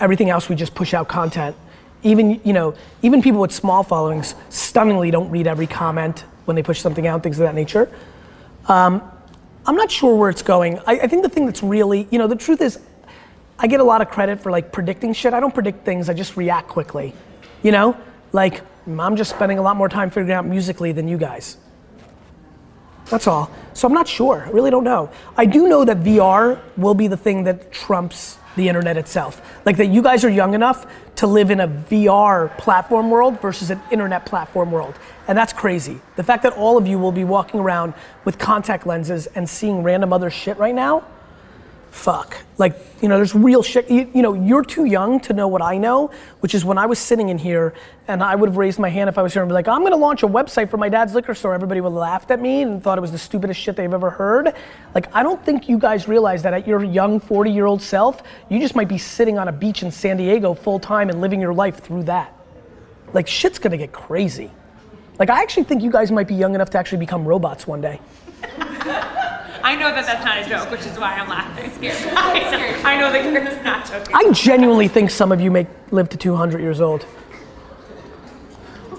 Everything 0.00 0.30
else 0.30 0.48
we 0.48 0.56
just 0.56 0.74
push 0.74 0.94
out 0.94 1.08
content. 1.08 1.56
Even 2.02 2.40
you 2.44 2.52
know, 2.52 2.74
even 3.02 3.22
people 3.22 3.40
with 3.40 3.52
small 3.52 3.82
followings 3.82 4.34
stunningly 4.50 5.10
don't 5.10 5.30
read 5.30 5.46
every 5.46 5.66
comment 5.66 6.24
when 6.44 6.54
they 6.54 6.62
push 6.62 6.80
something 6.80 7.06
out, 7.06 7.22
things 7.22 7.38
of 7.38 7.44
that 7.44 7.54
nature. 7.54 7.90
Um, 8.68 9.02
I'm 9.66 9.76
not 9.76 9.90
sure 9.90 10.14
where 10.16 10.28
it's 10.28 10.42
going. 10.42 10.78
I, 10.80 11.00
I 11.00 11.06
think 11.06 11.22
the 11.22 11.28
thing 11.28 11.46
that's 11.46 11.62
really, 11.62 12.06
you 12.10 12.18
know, 12.18 12.26
the 12.26 12.36
truth 12.36 12.60
is, 12.60 12.78
I 13.58 13.66
get 13.66 13.80
a 13.80 13.84
lot 13.84 14.02
of 14.02 14.10
credit 14.10 14.40
for 14.40 14.50
like 14.50 14.72
predicting 14.72 15.12
shit. 15.12 15.32
I 15.32 15.40
don't 15.40 15.54
predict 15.54 15.84
things. 15.84 16.08
I 16.08 16.14
just 16.14 16.36
react 16.36 16.68
quickly. 16.68 17.14
You 17.62 17.72
know, 17.72 17.96
like 18.32 18.62
I'm 18.86 19.16
just 19.16 19.30
spending 19.30 19.58
a 19.58 19.62
lot 19.62 19.76
more 19.76 19.88
time 19.88 20.10
figuring 20.10 20.32
out 20.32 20.44
Musical.ly 20.44 20.92
than 20.92 21.08
you 21.08 21.16
guys. 21.16 21.56
That's 23.10 23.26
all. 23.26 23.50
So 23.74 23.86
I'm 23.86 23.94
not 23.94 24.08
sure. 24.08 24.44
I 24.46 24.50
really 24.50 24.70
don't 24.70 24.84
know. 24.84 25.10
I 25.36 25.46
do 25.46 25.68
know 25.68 25.84
that 25.84 25.98
VR 25.98 26.60
will 26.76 26.94
be 26.94 27.08
the 27.08 27.16
thing 27.16 27.44
that 27.44 27.72
trumps 27.72 28.38
the 28.56 28.68
internet 28.68 28.96
itself. 28.96 29.42
Like 29.66 29.76
that 29.78 29.86
you 29.86 30.02
guys 30.02 30.24
are 30.24 30.30
young 30.30 30.54
enough 30.54 30.86
to 31.16 31.26
live 31.26 31.50
in 31.50 31.60
a 31.60 31.68
VR 31.68 32.56
platform 32.56 33.10
world 33.10 33.40
versus 33.40 33.70
an 33.70 33.80
internet 33.90 34.26
platform 34.26 34.70
world. 34.70 34.94
And 35.26 35.36
that's 35.36 35.52
crazy. 35.52 36.00
The 36.16 36.22
fact 36.22 36.42
that 36.44 36.52
all 36.54 36.78
of 36.78 36.86
you 36.86 36.98
will 36.98 37.12
be 37.12 37.24
walking 37.24 37.60
around 37.60 37.94
with 38.24 38.38
contact 38.38 38.86
lenses 38.86 39.26
and 39.28 39.48
seeing 39.48 39.82
random 39.82 40.12
other 40.12 40.30
shit 40.30 40.56
right 40.58 40.74
now, 40.74 41.04
fuck. 41.94 42.36
Like, 42.58 42.76
you 43.00 43.08
know, 43.08 43.16
there's 43.16 43.34
real 43.34 43.62
shit. 43.62 43.88
You, 43.88 44.10
you, 44.12 44.20
know, 44.20 44.34
you're 44.34 44.64
too 44.64 44.84
young 44.84 45.20
to 45.20 45.32
know 45.32 45.46
what 45.46 45.62
I 45.62 45.78
know, 45.78 46.10
which 46.40 46.54
is 46.54 46.64
when 46.64 46.76
I 46.76 46.86
was 46.86 46.98
sitting 46.98 47.28
in 47.28 47.38
here 47.38 47.72
and 48.08 48.22
I 48.22 48.34
would 48.34 48.48
have 48.50 48.56
raised 48.56 48.80
my 48.80 48.88
hand 48.88 49.08
if 49.08 49.16
I 49.16 49.22
was 49.22 49.32
here 49.32 49.42
and 49.42 49.48
be 49.48 49.54
like, 49.54 49.68
I'm 49.68 49.82
gonna 49.84 49.96
launch 49.96 50.24
a 50.24 50.26
website 50.26 50.70
for 50.70 50.76
my 50.76 50.88
dad's 50.88 51.14
liquor 51.14 51.34
store. 51.34 51.54
Everybody 51.54 51.80
would 51.80 51.90
have 51.90 51.96
laughed 51.96 52.30
at 52.32 52.40
me 52.40 52.62
and 52.62 52.82
thought 52.82 52.98
it 52.98 53.00
was 53.00 53.12
the 53.12 53.18
stupidest 53.18 53.60
shit 53.60 53.76
they've 53.76 53.94
ever 53.94 54.10
heard. 54.10 54.54
Like, 54.94 55.14
I 55.14 55.22
don't 55.22 55.42
think 55.44 55.68
you 55.68 55.78
guys 55.78 56.08
realize 56.08 56.42
that 56.42 56.52
at 56.52 56.66
your 56.66 56.82
young 56.82 57.20
40 57.20 57.50
year 57.50 57.64
old 57.64 57.80
self, 57.80 58.22
you 58.50 58.58
just 58.58 58.74
might 58.74 58.88
be 58.88 58.98
sitting 58.98 59.38
on 59.38 59.46
a 59.46 59.52
beach 59.52 59.82
in 59.82 59.90
San 59.90 60.16
Diego 60.16 60.52
full 60.52 60.80
time 60.80 61.08
and 61.10 61.20
living 61.20 61.40
your 61.40 61.54
life 61.54 61.78
through 61.78 62.02
that. 62.04 62.34
Like, 63.12 63.28
shit's 63.28 63.60
gonna 63.60 63.78
get 63.78 63.92
crazy. 63.92 64.50
Like, 65.18 65.30
I 65.30 65.42
actually 65.42 65.64
think 65.64 65.82
you 65.82 65.92
guys 65.92 66.10
might 66.10 66.26
be 66.26 66.34
young 66.34 66.56
enough 66.56 66.70
to 66.70 66.78
actually 66.78 66.98
become 66.98 67.24
robots 67.24 67.68
one 67.68 67.80
day. 67.80 68.00
I 69.64 69.76
know 69.76 69.94
that 69.94 70.04
that's 70.04 70.22
not 70.22 70.36
a 70.36 70.46
joke, 70.46 70.70
which 70.70 70.84
is 70.84 70.98
why 70.98 71.14
I'm 71.14 71.26
laughing. 71.26 71.70
I 72.84 72.98
know 72.98 73.10
that 73.10 73.22
Kira's 73.24 73.64
not 73.64 73.86
joking. 73.86 74.14
I 74.14 74.30
genuinely 74.30 74.88
think 74.88 75.08
some 75.08 75.32
of 75.32 75.40
you 75.40 75.50
may 75.50 75.66
live 75.90 76.10
to 76.10 76.18
200 76.18 76.60
years 76.60 76.82
old. 76.82 77.06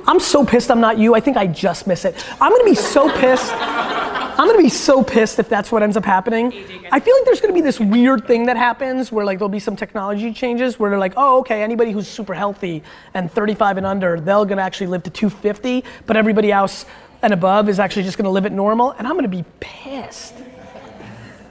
I'm 0.08 0.20
so 0.20 0.44
pissed 0.44 0.72
I'm 0.72 0.82
not 0.82 0.98
you. 0.98 1.14
I 1.14 1.20
think 1.20 1.38
I 1.38 1.46
just 1.46 1.86
miss 1.86 2.04
it. 2.04 2.26
I'm 2.42 2.52
gonna 2.52 2.64
be 2.64 2.74
so 2.74 3.12
pissed. 3.16 3.52
I'm 3.54 4.48
gonna 4.48 4.58
be 4.58 4.70
so 4.70 5.04
pissed 5.04 5.38
if 5.38 5.48
that's 5.48 5.72
what 5.72 5.84
ends 5.84 5.98
up 5.98 6.04
happening. 6.04 6.48
I 6.92 7.00
feel 7.00 7.16
like 7.16 7.26
there's 7.26 7.42
gonna 7.42 7.54
be 7.54 7.62
this 7.62 7.80
weird 7.80 8.26
thing 8.26 8.48
that 8.48 8.58
happens 8.58 9.12
where 9.12 9.24
like 9.24 9.38
there'll 9.38 9.50
be 9.50 9.60
some 9.60 9.76
technology 9.76 10.34
changes 10.34 10.80
where 10.80 10.90
they're 10.90 11.00
like, 11.00 11.14
oh 11.16 11.40
okay, 11.42 11.62
anybody 11.62 11.92
who's 11.92 12.08
super 12.08 12.34
healthy 12.34 12.82
and 13.14 13.32
35 13.32 13.78
and 13.78 13.86
under, 13.86 14.20
they're 14.20 14.46
gonna 14.46 14.64
actually 14.64 14.88
live 14.88 15.04
to 15.04 15.12
250, 15.12 15.84
but 16.08 16.18
everybody 16.18 16.52
else 16.52 16.88
and 17.22 17.34
above 17.34 17.70
is 17.70 17.80
actually 17.80 18.04
just 18.04 18.18
gonna 18.18 18.32
live 18.32 18.46
it 18.46 18.52
normal, 18.52 18.92
and 18.92 19.08
I'm 19.08 19.14
gonna 19.14 19.28
be 19.28 19.46
pissed. 19.60 20.34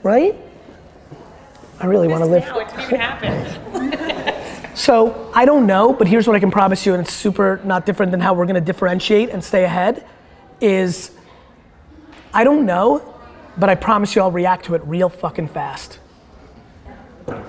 Right? 0.05 0.35
I 1.81 1.87
really 1.87 2.07
wanna 2.07 2.27
live. 2.27 2.45
No, 2.45 2.59
it 2.59 2.69
didn't 2.69 2.83
even 2.85 2.99
happen. 2.99 4.31
So 4.75 5.31
I 5.33 5.45
don't 5.45 5.67
know, 5.67 5.93
but 5.93 6.05
here's 6.05 6.27
what 6.27 6.35
I 6.35 6.39
can 6.41 6.51
promise 6.51 6.85
you, 6.85 6.93
and 6.93 7.01
it's 7.01 7.13
super 7.13 7.61
not 7.63 7.85
different 7.85 8.11
than 8.11 8.19
how 8.19 8.33
we're 8.33 8.45
gonna 8.45 8.59
differentiate 8.59 9.29
and 9.29 9.41
stay 9.41 9.63
ahead, 9.63 10.05
is 10.59 11.11
I 12.33 12.43
don't 12.43 12.65
know 12.65 13.15
but 13.57 13.69
I 13.69 13.75
promise 13.75 14.15
you 14.15 14.21
I'll 14.21 14.31
react 14.31 14.65
to 14.65 14.75
it 14.75 14.81
real 14.85 15.09
fucking 15.09 15.47
fast. 15.47 15.99
Um, 17.27 17.43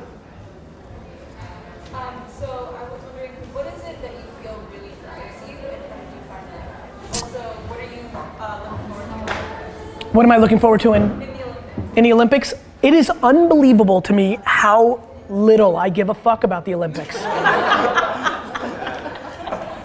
so 2.39 2.77
I 2.79 2.89
was 2.89 3.03
wondering, 3.03 3.33
what 3.53 3.67
is 3.67 3.81
it 3.83 4.01
that 4.03 4.13
you 4.13 4.23
feel 4.43 4.57
really 4.71 4.93
drives 5.03 5.49
you, 5.49 5.57
and 5.57 5.83
how 5.91 5.99
did 5.99 6.11
you 6.15 6.23
find 6.29 6.47
that? 6.53 6.95
Also, 7.11 7.41
what 7.67 7.81
are 7.81 7.91
you 7.91 8.03
uh, 8.41 8.71
looking 8.71 8.93
forward 8.95 9.29
to? 9.99 10.07
What 10.13 10.25
am 10.25 10.33
I 10.33 10.37
looking 10.37 10.59
forward 10.59 10.81
to 10.81 10.93
in, 10.95 11.36
in 11.97 12.05
the 12.05 12.13
Olympics? 12.13 12.55
It 12.83 12.95
is 12.95 13.11
unbelievable 13.23 14.01
to 14.03 14.13
me 14.13 14.39
how 14.45 15.03
little 15.29 15.77
I 15.77 15.89
give 15.89 16.09
a 16.11 16.15
fuck 16.15 16.45
about 16.45 16.65
the 16.65 16.75
Olympics. 16.75 17.17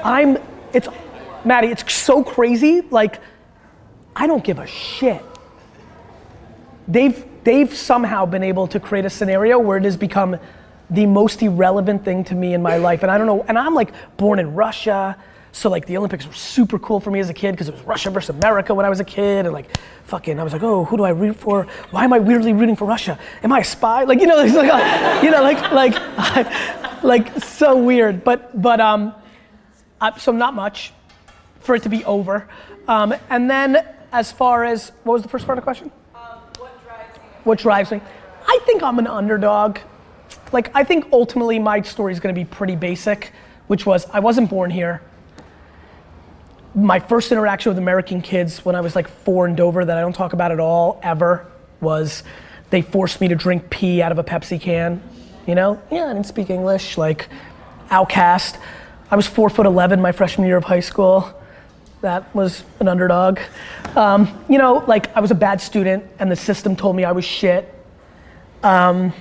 I'm, 0.04 0.38
it's, 0.74 0.88
Maddie, 1.46 1.68
it's 1.70 1.92
so 1.92 2.24
crazy. 2.24 2.82
Like, 2.82 3.20
I 4.16 4.28
don't 4.28 4.44
give 4.44 4.60
a 4.60 4.68
shit. 4.68 5.24
They've, 6.88 7.26
they've 7.44 7.74
somehow 7.74 8.26
been 8.26 8.44
able 8.44 8.68
to 8.68 8.80
create 8.80 9.06
a 9.06 9.10
scenario 9.10 9.58
where 9.58 9.78
it 9.78 9.86
has 9.86 9.98
become 9.98 10.38
the 10.90 11.06
most 11.06 11.42
irrelevant 11.42 12.04
thing 12.04 12.24
to 12.26 12.36
me 12.36 12.54
in 12.54 12.62
my 12.62 12.78
life. 12.78 13.02
And 13.04 13.12
I 13.12 13.18
don't 13.18 13.28
know, 13.28 13.44
and 13.48 13.58
I'm 13.58 13.74
like 13.74 13.94
born 14.18 14.40
in 14.40 14.54
Russia. 14.54 15.18
So 15.54 15.70
like 15.70 15.86
the 15.86 15.98
Olympics 15.98 16.26
were 16.26 16.34
super 16.34 16.80
cool 16.80 17.00
for 17.00 17.12
me 17.12 17.20
as 17.20 17.30
a 17.30 17.34
kid 17.34 17.52
because 17.52 17.68
it 17.68 17.74
was 17.74 17.84
Russia 17.84 18.10
versus 18.10 18.30
America 18.30 18.74
when 18.74 18.86
I 18.86 18.90
was 18.90 19.00
a 19.00 19.04
kid, 19.04 19.46
and 19.46 19.54
like 19.54 19.78
fucking, 20.06 20.40
I 20.40 20.44
was 20.44 20.54
like, 20.54 20.64
oh, 20.64 20.86
who 20.86 20.98
do 20.98 21.04
I 21.04 21.10
root 21.10 21.36
for? 21.36 21.68
Why 21.92 22.06
am 22.06 22.14
I 22.14 22.20
weirdly 22.20 22.54
rooting 22.54 22.76
for 22.76 22.86
Russia? 22.86 23.20
Am 23.44 23.52
I 23.52 23.60
a 23.60 23.64
spy? 23.64 24.04
Like 24.04 24.22
you 24.22 24.28
know, 24.28 24.38
like, 24.38 24.54
like 24.54 25.24
you 25.24 25.32
know, 25.32 25.44
like 25.44 25.72
like 25.72 27.04
like 27.04 27.44
so 27.44 27.78
weird. 27.78 28.24
But 28.24 28.62
but 28.62 28.80
um, 28.80 29.14
uh, 30.00 30.16
so 30.18 30.32
not 30.32 30.54
much 30.54 30.94
for 31.60 31.76
it 31.76 31.84
to 31.84 31.90
be 31.90 32.06
over. 32.06 32.48
Um, 32.88 33.14
and 33.30 33.50
then 33.50 33.86
as 34.12 34.32
far 34.32 34.64
as 34.64 34.92
what 35.04 35.14
was 35.14 35.22
the 35.22 35.30
first 35.30 35.46
part 35.46 35.58
of 35.58 35.62
the 35.62 35.66
question? 35.66 35.92
What 36.14 36.84
drives 36.84 37.18
me? 37.18 37.24
what 37.44 37.60
drives 37.60 37.92
me? 37.92 38.02
I 38.48 38.60
think 38.66 38.84
I'm 38.84 39.00
an 39.00 39.08
underdog. 39.08 39.80
Like 40.54 40.72
I 40.74 40.86
think 40.86 41.10
ultimately 41.12 41.60
my 41.60 41.82
story 41.82 42.14
is 42.14 42.22
going 42.22 42.34
to 42.34 42.40
be 42.40 42.46
pretty 42.46 42.78
basic, 42.78 43.34
which 43.68 43.86
was 43.86 44.06
I 44.12 44.20
wasn't 44.20 44.50
born 44.50 44.72
here 44.72 45.02
my 46.74 47.00
first 47.00 47.32
interaction 47.32 47.70
with 47.70 47.78
American 47.78 48.22
kids 48.22 48.64
when 48.64 48.76
I 48.76 48.82
was 48.82 48.96
like 48.96 49.08
four 49.08 49.46
in 49.48 49.56
Dover 49.56 49.84
that 49.84 49.98
I 49.98 50.02
don't 50.02 50.16
talk 50.16 50.34
about 50.34 50.52
at 50.52 50.60
all 50.60 51.00
ever 51.04 51.48
was 51.82 52.24
they 52.70 52.82
forced 52.82 53.20
me 53.20 53.28
to 53.28 53.36
drink 53.36 53.70
pee 53.70 54.02
out 54.02 54.12
of 54.12 54.18
a 54.18 54.24
Pepsi 54.24 54.60
can. 54.60 55.02
You 55.46 55.56
know? 55.56 55.82
Yeah, 55.92 56.06
I 56.06 56.14
didn't 56.14 56.28
speak 56.28 56.50
English, 56.50 56.98
like 56.98 57.28
outcast. 57.90 58.58
I 59.10 59.16
was 59.16 59.28
four 59.28 59.50
foot 59.50 59.66
11 59.66 60.02
my 60.02 60.12
freshman 60.12 60.48
year 60.48 60.58
of 60.58 60.64
high 60.64 60.80
school. 60.80 61.34
That 62.00 62.34
was 62.34 62.64
an 62.80 62.88
underdog. 62.88 63.40
Um, 63.96 64.44
you 64.48 64.58
know, 64.58 64.84
like 64.88 65.16
I 65.16 65.20
was 65.20 65.32
a 65.32 65.36
bad 65.36 65.60
student 65.60 66.06
and 66.20 66.32
the 66.32 66.36
system 66.36 66.76
told 66.76 66.96
me 66.96 67.04
I 67.04 67.12
was 67.12 67.26
shit. 67.26 67.74
Um, 68.64 69.14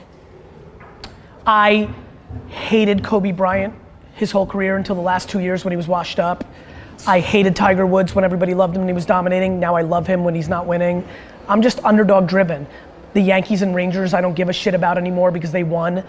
I 1.47 1.93
hated 2.49 3.03
Kobe 3.03 3.33
Bryant 3.33 3.75
his 4.15 4.31
whole 4.31 4.47
career 4.47 4.77
until 4.77 4.95
the 4.95 5.01
last 5.01 5.29
two 5.29 5.41
years 5.41 5.65
when 5.65 5.73
he 5.73 5.77
was 5.77 5.89
washed 5.89 6.21
up. 6.21 6.45
I 7.07 7.21
hated 7.21 7.57
Tiger 7.57 7.87
Woods 7.87 8.15
when 8.15 8.25
everybody 8.25 8.53
loved 8.53 8.77
him 8.77 8.83
and 8.83 8.91
he 8.91 8.95
was 8.95 9.07
dominating. 9.07 9.59
Now 9.59 9.75
I 9.75 9.83
love 9.83 10.07
him 10.07 10.23
when 10.23 10.35
he's 10.35 10.49
not 10.49 10.67
winning. 10.67 11.07
I'm 11.49 11.63
just 11.63 11.83
underdog 11.83 12.29
driven. 12.29 12.67
The 13.15 13.21
Yankees 13.21 13.63
and 13.63 13.75
Rangers 13.75 14.13
I 14.13 14.21
don't 14.21 14.35
give 14.35 14.49
a 14.49 14.53
shit 14.53 14.75
about 14.75 14.99
anymore 14.99 15.31
because 15.31 15.51
they 15.51 15.65
won. 15.65 16.05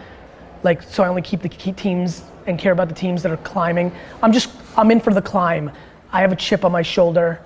Like 0.64 0.84
so 0.84 1.04
I 1.04 1.08
only 1.08 1.22
keep 1.22 1.42
the 1.42 1.50
teams 1.50 2.24
and 2.46 2.60
care 2.60 2.74
about 2.74 2.90
the 2.90 2.94
teams 2.94 3.24
that 3.24 3.32
are 3.32 3.38
climbing. 3.38 3.92
I'm 4.22 4.34
just 4.34 4.52
I'm 4.78 4.92
in 4.92 5.00
for 5.00 5.14
the 5.14 5.22
climb. 5.22 5.72
I 6.12 6.22
have 6.22 6.34
a 6.34 6.36
chip 6.36 6.66
on 6.66 6.72
my 6.74 6.82
shoulder 6.82 7.42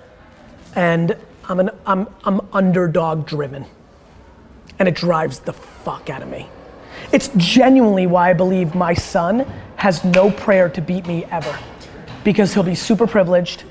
and 0.74 1.16
I'm 1.48 1.60
an 1.60 1.70
I'm 1.86 2.08
I'm 2.24 2.40
underdog 2.52 3.26
driven. 3.26 3.64
And 4.78 4.88
it 4.88 4.94
drives 4.94 5.38
the 5.38 5.52
fuck 5.52 6.10
out 6.10 6.20
of 6.20 6.28
me. 6.28 6.48
It's 7.12 7.30
genuinely 7.36 8.08
why 8.08 8.30
I 8.30 8.32
believe 8.32 8.74
my 8.74 8.92
son 8.92 9.46
has 9.76 10.04
no 10.04 10.30
prayer 10.32 10.68
to 10.70 10.80
beat 10.80 11.06
me 11.06 11.24
ever 11.26 11.56
because 12.26 12.52
he'll 12.52 12.64
be 12.64 12.74
super 12.74 13.06
privileged. 13.06 13.62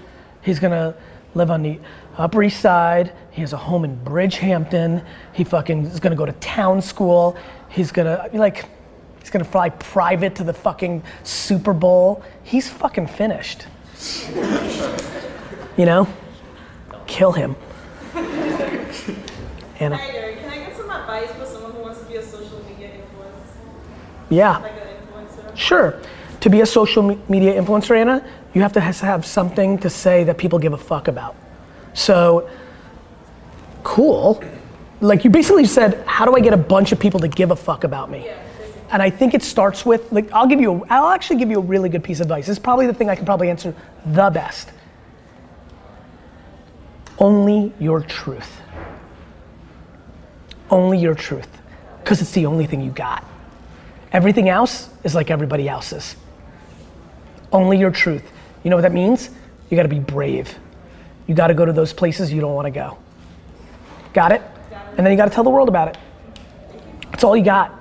He's 0.42 0.60
gonna 0.60 0.96
live 1.34 1.52
on 1.52 1.62
the 1.62 1.78
Upper 2.18 2.42
East 2.42 2.62
Side. 2.62 3.12
He 3.32 3.42
has 3.42 3.52
a 3.52 3.58
home 3.58 3.84
in 3.84 3.98
Bridgehampton. 3.98 5.06
He 5.34 5.44
fucking 5.44 5.88
is 5.88 6.00
gonna 6.00 6.16
go 6.16 6.26
to 6.26 6.32
town 6.34 6.82
school. 6.82 7.36
He's 7.68 7.92
gonna 7.92 8.30
like, 8.32 8.66
he's 9.20 9.30
gonna 9.30 9.44
fly 9.44 9.72
private 9.72 10.36
to 10.36 10.46
the 10.46 10.54
fucking 10.54 11.04
Super 11.24 11.74
Bowl. 11.74 12.24
He's 12.44 12.70
fucking 12.70 13.08
finished. 13.08 13.68
you 15.78 15.86
know, 15.86 16.08
kill 17.08 17.34
him. 17.34 17.58
Anna. 19.82 19.98
Hi. 19.98 20.36
Can 20.40 20.50
I 20.50 20.58
get 20.60 20.78
some 20.78 20.90
advice 20.90 21.30
for 21.32 21.46
someone 21.46 21.74
who 21.74 21.80
wants 21.80 22.00
to 22.00 22.06
be 22.06 22.16
a 22.16 22.24
social 22.24 22.64
media 22.70 22.92
influencer? 22.92 24.30
Yeah. 24.30 24.60
Like 24.60 24.72
an 24.72 24.78
influencer? 24.78 25.58
Sure. 25.58 26.00
To 26.40 26.50
be 26.50 26.62
a 26.62 26.66
social 26.66 27.04
me- 27.04 27.20
media 27.28 27.60
influencer, 27.62 27.98
Anna, 27.98 28.24
you 28.56 28.62
have 28.62 28.74
to 28.74 28.80
have 28.80 29.26
something 29.26 29.78
to 29.80 29.90
say 29.90 30.24
that 30.24 30.38
people 30.38 30.58
give 30.58 30.72
a 30.72 30.78
fuck 30.78 31.10
about. 31.10 31.36
So, 31.94 32.50
cool. 33.84 34.42
Like 35.02 35.26
you 35.26 35.30
basically 35.30 35.66
said, 35.66 36.02
how 36.08 36.26
do 36.26 36.34
I 36.36 36.40
get 36.40 36.54
a 36.54 36.58
bunch 36.58 36.94
of 36.94 37.00
people 37.00 37.20
to 37.20 37.28
give 37.28 37.52
a 37.52 37.56
fuck 37.56 37.84
about 37.84 38.10
me? 38.10 38.30
And 38.92 39.02
I 39.02 39.10
think 39.10 39.34
it 39.34 39.44
starts 39.44 39.86
with 39.86 40.10
like 40.12 40.32
I'll 40.32 40.48
give 40.48 40.62
you 40.62 40.72
a, 40.72 40.88
I'll 40.90 41.10
actually 41.10 41.38
give 41.38 41.50
you 41.50 41.58
a 41.58 41.62
really 41.62 41.90
good 41.90 42.04
piece 42.04 42.22
of 42.22 42.28
advice. 42.28 42.48
It's 42.48 42.58
probably 42.58 42.88
the 42.88 42.94
thing 42.94 43.10
I 43.10 43.16
can 43.16 43.26
probably 43.26 43.50
answer 43.50 43.76
the 44.06 44.30
best. 44.30 44.72
Only 47.20 47.74
your 47.78 48.02
truth. 48.02 48.62
Only 50.70 50.98
your 50.98 51.16
truth. 51.16 51.50
Because 52.02 52.22
it's 52.22 52.32
the 52.32 52.46
only 52.46 52.68
thing 52.68 52.80
you 52.80 52.92
got. 52.92 53.26
Everything 54.14 54.48
else 54.48 54.90
is 55.04 55.14
like 55.14 55.30
everybody 55.30 55.68
else's. 55.68 56.16
Only 57.52 57.78
your 57.78 57.92
truth. 57.92 58.32
You 58.66 58.72
know 58.72 58.78
what 58.78 58.82
that 58.82 58.94
means? 58.94 59.30
You 59.70 59.78
gotta 59.78 59.88
be 59.88 60.00
brave. 60.00 60.58
You 61.28 61.36
gotta 61.36 61.54
go 61.54 61.66
to 61.66 61.72
those 61.72 61.94
places 61.94 62.34
you 62.34 62.42
don't 62.42 62.56
wanna 62.56 62.72
go. 62.72 62.98
Got 64.12 64.32
it? 64.32 64.42
And 64.98 65.06
then 65.06 65.12
you 65.12 65.18
gotta 65.18 65.30
tell 65.30 65.44
the 65.44 65.52
world 65.52 65.70
about 65.70 65.90
it. 65.90 65.98
That's 67.12 67.24
all 67.24 67.38
you 67.38 67.44
got. 67.44 67.72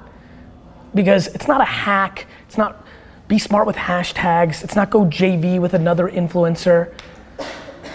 Because 0.94 1.28
it's 1.28 1.48
not 1.48 1.62
a 1.62 1.64
hack, 1.64 2.26
it's 2.46 2.58
not 2.58 2.86
be 3.28 3.38
smart 3.38 3.66
with 3.66 3.76
hashtags, 3.76 4.62
it's 4.62 4.76
not 4.76 4.90
go 4.90 5.06
JV 5.06 5.58
with 5.58 5.72
another 5.72 6.06
influencer. 6.06 6.92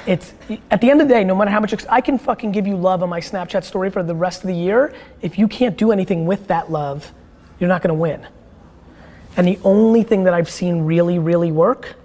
It's 0.07 0.33
at 0.71 0.81
the 0.81 0.89
end 0.89 0.99
of 0.99 1.07
the 1.07 1.13
day, 1.13 1.23
no 1.23 1.35
matter 1.35 1.51
how 1.51 1.59
much 1.59 1.75
I 1.89 2.01
can 2.01 2.17
fucking 2.17 2.51
give 2.51 2.65
you 2.65 2.75
love 2.75 3.03
on 3.03 3.09
my 3.09 3.19
Snapchat 3.19 3.63
story 3.65 3.91
for 3.91 4.01
the 4.01 4.15
rest 4.15 4.41
of 4.41 4.47
the 4.47 4.55
year, 4.55 4.95
if 5.21 5.37
you 5.37 5.47
can't 5.47 5.77
do 5.77 5.91
anything 5.91 6.25
with 6.25 6.47
that 6.47 6.71
love, 6.71 7.13
you're 7.59 7.67
not 7.67 7.83
gonna 7.83 7.93
win. 7.93 8.25
And 9.37 9.45
the 9.45 9.59
only 9.63 10.01
thing 10.01 10.23
that 10.23 10.33
I've 10.33 10.49
seen 10.49 10.81
really, 10.81 11.19
really 11.19 11.51
work 11.51 11.95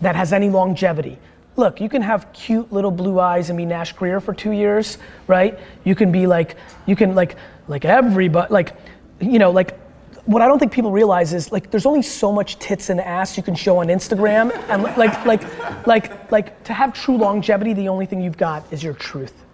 that 0.00 0.16
has 0.16 0.32
any 0.32 0.50
longevity. 0.50 1.18
Look, 1.56 1.80
you 1.80 1.88
can 1.88 2.02
have 2.02 2.32
cute 2.32 2.72
little 2.72 2.90
blue 2.90 3.18
eyes 3.18 3.48
and 3.50 3.56
be 3.56 3.64
Nash 3.64 3.92
Grier 3.92 4.20
for 4.20 4.34
two 4.34 4.52
years, 4.52 4.98
right? 5.26 5.58
You 5.84 5.94
can 5.94 6.12
be 6.12 6.26
like, 6.26 6.56
you 6.84 6.96
can 6.96 7.14
like, 7.14 7.36
like 7.66 7.84
everybody, 7.84 8.52
like, 8.52 8.76
you 9.20 9.38
know, 9.38 9.50
like, 9.50 9.78
what 10.26 10.42
I 10.42 10.48
don't 10.48 10.58
think 10.58 10.72
people 10.72 10.90
realize 10.90 11.32
is 11.32 11.52
like, 11.52 11.70
there's 11.70 11.86
only 11.86 12.02
so 12.02 12.32
much 12.32 12.58
tits 12.58 12.90
and 12.90 13.00
ass 13.00 13.36
you 13.36 13.44
can 13.44 13.54
show 13.54 13.78
on 13.78 13.86
Instagram, 13.86 14.52
and 14.68 14.82
like, 14.82 15.24
like, 15.24 15.86
like, 15.86 16.32
like, 16.32 16.64
to 16.64 16.72
have 16.72 16.92
true 16.92 17.16
longevity, 17.16 17.72
the 17.74 17.88
only 17.88 18.06
thing 18.06 18.20
you've 18.20 18.36
got 18.36 18.64
is 18.72 18.82
your 18.82 18.94
truth. 18.94 19.44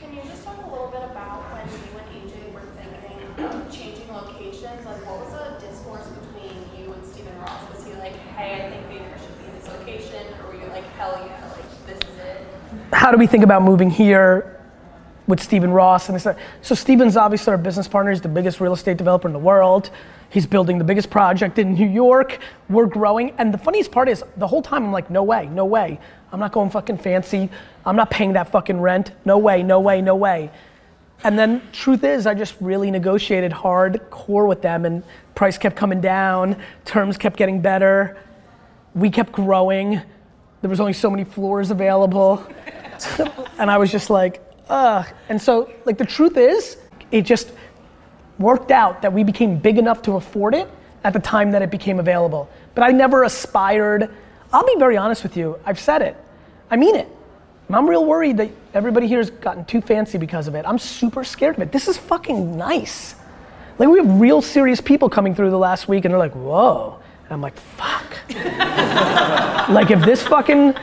Can 0.00 0.14
you 0.14 0.22
just 0.22 0.42
talk 0.44 0.58
a 0.66 0.68
little 0.68 0.88
bit 0.88 1.04
about 1.04 1.44
when 1.54 1.64
you 1.70 1.78
and 1.96 2.28
AJ 2.28 2.52
were 2.52 2.66
thinking 2.76 3.44
of 3.44 3.70
changing 3.70 4.12
locations? 4.12 4.84
Like, 4.84 5.06
what 5.06 5.20
was 5.24 5.32
the 5.32 5.64
discourse 5.64 6.08
between 6.08 6.58
you 6.76 6.92
and 6.92 7.06
Stephen 7.06 7.38
Ross? 7.38 7.62
Was 7.72 7.86
he 7.86 7.92
like, 7.94 8.16
hey, 8.34 8.66
I 8.66 8.70
think 8.70 8.84
Vayner 8.90 9.14
should 9.14 9.38
be 9.38 9.44
in 9.46 9.54
this 9.54 9.68
location? 9.68 10.26
Or 10.42 10.48
were 10.48 10.58
you 10.58 10.66
like, 10.72 10.84
hell 10.98 11.14
yeah, 11.24 11.52
like, 11.52 11.86
this 11.86 11.98
is 11.98 12.18
it? 12.18 12.42
How 13.08 13.12
do 13.12 13.16
we 13.16 13.26
think 13.26 13.42
about 13.42 13.62
moving 13.62 13.88
here 13.88 14.60
with 15.26 15.40
Stephen 15.42 15.70
Ross? 15.70 16.10
And 16.10 16.20
this, 16.20 16.26
so 16.60 16.74
Stephen's 16.74 17.16
obviously 17.16 17.52
our 17.52 17.56
business 17.56 17.88
partner. 17.88 18.10
He's 18.10 18.20
the 18.20 18.28
biggest 18.28 18.60
real 18.60 18.74
estate 18.74 18.98
developer 18.98 19.26
in 19.26 19.32
the 19.32 19.38
world. 19.38 19.88
He's 20.28 20.44
building 20.44 20.76
the 20.76 20.84
biggest 20.84 21.08
project 21.08 21.58
in 21.58 21.72
New 21.72 21.88
York. 21.88 22.38
We're 22.68 22.84
growing. 22.84 23.30
And 23.38 23.54
the 23.54 23.56
funniest 23.56 23.92
part 23.92 24.10
is 24.10 24.22
the 24.36 24.46
whole 24.46 24.60
time 24.60 24.84
I'm 24.84 24.92
like, 24.92 25.08
no 25.08 25.22
way, 25.22 25.46
no 25.46 25.64
way. 25.64 25.98
I'm 26.32 26.38
not 26.38 26.52
going 26.52 26.68
fucking 26.68 26.98
fancy. 26.98 27.48
I'm 27.86 27.96
not 27.96 28.10
paying 28.10 28.34
that 28.34 28.52
fucking 28.52 28.78
rent. 28.78 29.12
No 29.24 29.38
way, 29.38 29.62
no 29.62 29.80
way, 29.80 30.02
no 30.02 30.14
way. 30.14 30.50
And 31.24 31.38
then 31.38 31.62
truth 31.72 32.04
is, 32.04 32.26
I 32.26 32.34
just 32.34 32.56
really 32.60 32.90
negotiated 32.90 33.52
hardcore 33.52 34.46
with 34.46 34.60
them 34.60 34.84
and 34.84 35.02
price 35.34 35.56
kept 35.56 35.76
coming 35.76 36.02
down, 36.02 36.62
terms 36.84 37.16
kept 37.16 37.38
getting 37.38 37.62
better. 37.62 38.18
We 38.94 39.08
kept 39.08 39.32
growing. 39.32 40.02
There 40.60 40.70
was 40.70 40.80
only 40.80 40.92
so 40.92 41.10
many 41.10 41.24
floors 41.24 41.70
available. 41.70 42.44
and 43.58 43.70
I 43.70 43.78
was 43.78 43.90
just 43.90 44.10
like, 44.10 44.42
ugh. 44.68 45.06
And 45.28 45.40
so, 45.40 45.70
like, 45.84 45.98
the 45.98 46.04
truth 46.04 46.36
is, 46.36 46.78
it 47.10 47.22
just 47.22 47.52
worked 48.38 48.70
out 48.70 49.02
that 49.02 49.12
we 49.12 49.24
became 49.24 49.58
big 49.58 49.78
enough 49.78 50.02
to 50.02 50.12
afford 50.12 50.54
it 50.54 50.68
at 51.04 51.12
the 51.12 51.18
time 51.18 51.50
that 51.52 51.62
it 51.62 51.70
became 51.70 51.98
available. 51.98 52.48
But 52.74 52.84
I 52.84 52.92
never 52.92 53.24
aspired, 53.24 54.10
I'll 54.52 54.66
be 54.66 54.76
very 54.78 54.96
honest 54.96 55.22
with 55.22 55.36
you, 55.36 55.58
I've 55.64 55.80
said 55.80 56.02
it, 56.02 56.16
I 56.70 56.76
mean 56.76 56.96
it. 56.96 57.08
I'm 57.70 57.88
real 57.88 58.06
worried 58.06 58.38
that 58.38 58.50
everybody 58.72 59.06
here 59.06 59.18
has 59.18 59.28
gotten 59.28 59.64
too 59.66 59.82
fancy 59.82 60.16
because 60.16 60.48
of 60.48 60.54
it. 60.54 60.64
I'm 60.66 60.78
super 60.78 61.22
scared 61.22 61.56
of 61.56 61.62
it. 61.62 61.70
This 61.70 61.86
is 61.86 61.98
fucking 61.98 62.56
nice. 62.56 63.14
Like 63.78 63.90
we 63.90 63.98
have 63.98 64.20
real 64.20 64.40
serious 64.40 64.80
people 64.80 65.10
coming 65.10 65.34
through 65.34 65.50
the 65.50 65.58
last 65.58 65.86
week 65.86 66.06
and 66.06 66.12
they're 66.12 66.18
like, 66.18 66.34
whoa. 66.34 66.98
And 67.28 67.34
I'm 67.34 67.42
like, 67.42 67.56
fuck. 67.56 68.16
like 69.68 69.90
if 69.90 70.02
this 70.04 70.22
fucking 70.26 70.74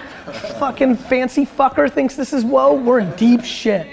fucking 0.60 0.96
fancy 0.96 1.46
fucker 1.46 1.91
thinks 1.91 2.16
this 2.16 2.34
is 2.34 2.46
whoa, 2.46 2.74
we're 2.74 3.00
in 3.00 3.12
deep 3.16 3.43
shit. 3.43 3.88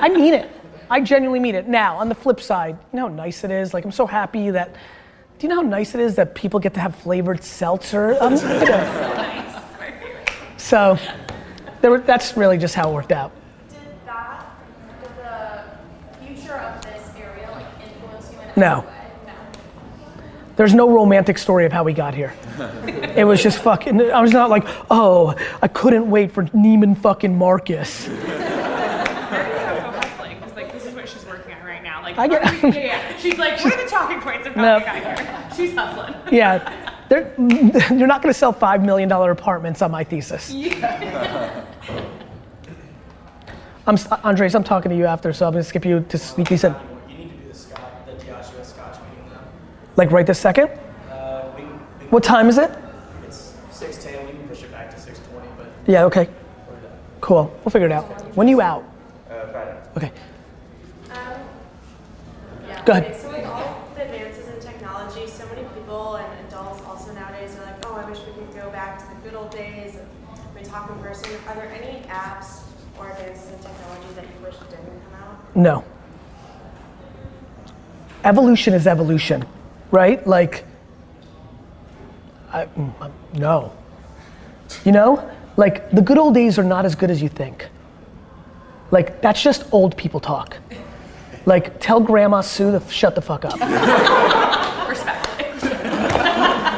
I 0.00 0.08
mean 0.08 0.34
it. 0.34 0.48
I 0.88 1.00
genuinely 1.00 1.40
mean 1.40 1.56
it. 1.56 1.66
Now, 1.66 1.96
on 1.96 2.08
the 2.08 2.14
flip 2.14 2.40
side, 2.40 2.78
you 2.92 3.00
know 3.00 3.08
how 3.08 3.14
nice 3.14 3.42
it 3.42 3.50
is? 3.50 3.74
Like 3.74 3.84
I'm 3.84 3.90
so 3.90 4.06
happy 4.06 4.50
that 4.50 4.76
do 5.38 5.46
you 5.46 5.48
know 5.48 5.56
how 5.56 5.68
nice 5.68 5.94
it 5.94 6.00
is 6.00 6.14
that 6.14 6.34
people 6.34 6.60
get 6.60 6.72
to 6.74 6.80
have 6.80 6.94
flavored 6.94 7.42
seltzer? 7.42 8.16
Um, 8.22 8.36
you 8.36 8.42
know. 8.42 9.62
So 10.56 10.98
there 11.80 11.90
were, 11.90 11.98
that's 11.98 12.36
really 12.36 12.58
just 12.58 12.74
how 12.74 12.90
it 12.90 12.94
worked 12.94 13.12
out. 13.12 13.32
Did 13.68 13.78
that, 14.06 14.46
did 15.02 15.10
the 15.16 16.26
future 16.26 16.54
of 16.54 16.82
this 16.82 17.10
area 17.18 17.50
like 17.50 17.66
influence 17.84 18.32
you 18.32 18.38
in 18.38 18.44
any 18.44 18.60
No. 18.60 18.95
There's 20.56 20.74
no 20.74 20.90
romantic 20.90 21.36
story 21.38 21.66
of 21.66 21.72
how 21.72 21.84
we 21.84 21.92
got 21.92 22.14
here. 22.14 22.32
It 23.14 23.24
was 23.24 23.42
just 23.42 23.58
fucking, 23.58 24.00
I 24.10 24.20
was 24.22 24.32
not 24.32 24.48
like, 24.48 24.64
oh, 24.90 25.34
I 25.60 25.68
couldn't 25.68 26.08
wait 26.08 26.32
for 26.32 26.44
Neiman 26.46 26.96
fucking 26.96 27.36
Marcus. 27.36 28.08
Like 30.56 30.72
this 30.72 30.86
is 30.86 30.94
what 30.94 31.06
she's 31.08 31.26
working 31.26 31.52
on 31.54 31.64
right 31.66 31.82
now. 31.82 32.00
Like 32.02 32.16
I 32.18 32.26
get- 32.28 32.62
yeah, 32.62 32.84
yeah. 32.84 33.16
She's 33.18 33.36
like, 33.38 33.62
what 33.62 33.74
are 33.74 33.84
the 33.84 33.90
talking 33.90 34.20
points 34.20 34.46
of 34.46 34.54
how 34.54 34.62
No. 34.62 34.78
we 34.78 34.84
got 34.84 34.96
here? 35.18 35.50
She's 35.54 35.74
hustling. 35.76 36.14
Yeah, 36.32 36.94
they're, 37.10 37.34
you're 37.94 38.06
not 38.06 38.22
gonna 38.22 38.32
sell 38.34 38.54
$5 38.54 38.82
million 38.84 39.12
apartments 39.12 39.82
on 39.82 39.90
my 39.90 40.04
thesis. 40.04 40.50
Yeah. 40.50 41.64
I'm, 43.86 43.96
Andres, 44.24 44.54
I'm 44.54 44.64
talking 44.64 44.90
to 44.90 44.96
you 44.96 45.04
after, 45.04 45.32
so 45.34 45.46
I'm 45.46 45.52
gonna 45.52 45.62
skip 45.62 45.84
you 45.84 46.00
to 46.08 46.18
sneaky 46.18 46.56
said, 46.56 46.74
You 47.08 47.18
need 47.18 47.30
to 47.30 47.36
do 47.36 47.48
the 47.48 47.54
Scott, 47.54 48.06
the 48.06 48.14
Joshua 48.24 48.64
Scotch 48.64 48.96
meeting 49.10 49.30
now. 49.30 49.40
Like 49.96 50.10
right 50.10 50.26
this 50.26 50.38
second? 50.38 50.68
Uh, 51.10 51.50
we, 51.56 51.62
we, 51.64 51.70
What 52.10 52.22
time 52.24 52.48
is 52.48 52.58
it? 52.58 52.70
It's 53.24 53.54
six 53.70 54.02
ten. 54.02 54.24
We 54.26 54.32
can 54.32 54.48
push 54.48 54.62
it 54.62 54.70
back 54.72 54.90
to 54.94 55.00
six 55.00 55.18
twenty, 55.30 55.48
but 55.56 55.66
Yeah, 55.86 56.04
okay. 56.04 56.28
Cool, 57.20 57.50
we'll 57.64 57.70
figure 57.70 57.86
it 57.86 57.92
out. 57.92 58.04
When 58.36 58.46
are 58.46 58.50
you 58.50 58.60
out? 58.60 58.84
uh, 59.30 59.46
Friday. 59.46 59.76
Okay. 59.96 60.12
Yeah. 62.68 62.84
Go 62.84 62.92
ahead. 62.92 63.04
Okay, 63.04 63.18
so 63.18 63.28
with 63.32 63.46
all 63.46 63.88
the 63.94 64.02
advances 64.02 64.48
in 64.48 64.60
technology, 64.60 65.26
so 65.26 65.46
many 65.46 65.62
people 65.74 66.16
and 66.16 66.46
adults 66.46 66.82
also 66.84 67.12
nowadays 67.14 67.56
are 67.56 67.64
like, 67.64 67.84
oh, 67.86 67.94
I 67.94 68.08
wish 68.08 68.18
we 68.20 68.32
could 68.34 68.54
go 68.54 68.70
back 68.70 68.98
to 68.98 69.04
the 69.14 69.20
good 69.28 69.34
old 69.36 69.50
days 69.50 69.96
and 69.96 70.06
we 70.54 70.62
talk 70.62 70.90
in 70.90 70.98
person. 71.02 71.30
Are 71.48 71.54
there 71.54 71.70
any 71.72 72.00
apps 72.06 72.60
or 72.98 73.10
advances 73.10 73.50
in 73.52 73.58
technology 73.58 74.08
that 74.14 74.24
you 74.24 74.44
wish 74.44 74.56
didn't 74.70 74.84
come 75.10 75.22
out? 75.22 75.56
No. 75.56 75.84
Evolution 78.24 78.74
is 78.74 78.86
evolution, 78.86 79.44
right? 79.90 80.26
Like, 80.26 80.64
I, 82.52 82.66
mm, 82.66 83.00
um, 83.00 83.12
no. 83.34 83.72
You 84.84 84.92
know? 84.92 85.30
Like, 85.56 85.90
the 85.90 86.02
good 86.02 86.18
old 86.18 86.34
days 86.34 86.58
are 86.58 86.64
not 86.64 86.84
as 86.84 86.94
good 86.94 87.10
as 87.10 87.22
you 87.22 87.28
think. 87.28 87.68
Like, 88.90 89.20
that's 89.20 89.42
just 89.42 89.64
old 89.72 89.96
people 89.96 90.20
talk. 90.20 90.56
Like, 91.44 91.80
tell 91.80 92.00
Grandma 92.00 92.40
Sue 92.40 92.70
to 92.70 92.76
f- 92.76 92.90
shut 92.92 93.14
the 93.14 93.22
fuck 93.22 93.44
up. 93.44 93.54
Respect. 94.88 95.22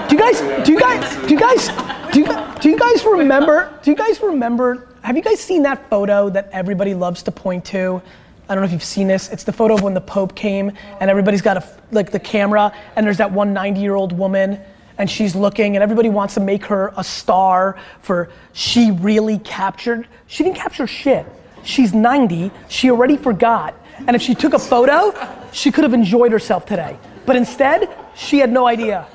Do 0.09 0.17
you 0.17 0.21
guys, 0.21 0.41
do 0.67 0.73
you 0.73 0.81
guys, 0.81 1.27
do 1.27 1.35
you 1.35 1.41
guys, 1.41 1.69
do 2.13 2.21
you, 2.21 2.27
do 2.61 2.69
you 2.71 2.79
guys 2.79 3.05
remember, 3.05 3.79
do 3.83 3.91
you 3.91 3.97
guys 3.97 4.21
remember, 4.23 4.89
have 5.03 5.17
you 5.17 5.23
guys 5.23 5.41
seen 5.41 5.63
that 5.63 5.89
photo 5.89 6.29
that 6.31 6.49
everybody 6.53 6.95
loves 6.95 7.23
to 7.25 7.31
point 7.31 7.65
to? 7.67 8.03
I 8.49 8.55
don't 8.55 8.63
know 8.63 8.67
if 8.67 8.73
you've 8.73 8.83
seen 8.83 9.09
this. 9.09 9.29
It's 9.29 9.45
the 9.45 9.53
photo 9.53 9.75
of 9.75 9.83
when 9.83 9.93
the 9.93 10.01
Pope 10.01 10.35
came 10.35 10.73
and 11.01 11.11
everybody's 11.11 11.43
got 11.43 11.59
a, 11.59 11.69
like 11.91 12.11
the 12.11 12.19
camera 12.19 12.73
and 12.97 13.07
there's 13.07 13.19
that 13.19 13.31
one 13.31 13.53
90 13.53 13.81
year 13.81 13.95
old 13.95 14.13
woman 14.13 14.59
and 14.97 15.11
she's 15.11 15.37
looking 15.37 15.77
and 15.77 15.83
everybody 15.83 16.09
wants 16.09 16.35
to 16.35 16.41
make 16.41 16.65
her 16.65 16.93
a 16.97 17.05
star 17.05 17.77
for 18.01 18.31
she 18.55 18.91
really 18.91 19.39
captured, 19.41 20.09
she 20.27 20.45
didn't 20.45 20.57
capture 20.57 20.87
shit. 20.87 21.27
She's 21.63 21.93
90, 21.93 22.51
she 22.69 22.91
already 22.91 23.19
forgot. 23.19 23.75
And 24.07 24.17
if 24.17 24.23
she 24.23 24.35
took 24.35 24.55
a 24.55 24.59
photo, 24.59 25.13
she 25.53 25.71
could 25.71 25.85
have 25.85 25.93
enjoyed 25.93 26.33
herself 26.33 26.65
today. 26.65 26.97
But 27.27 27.37
instead, 27.37 27.95
she 28.15 28.39
had 28.39 28.51
no 28.51 28.67
idea. 28.67 29.07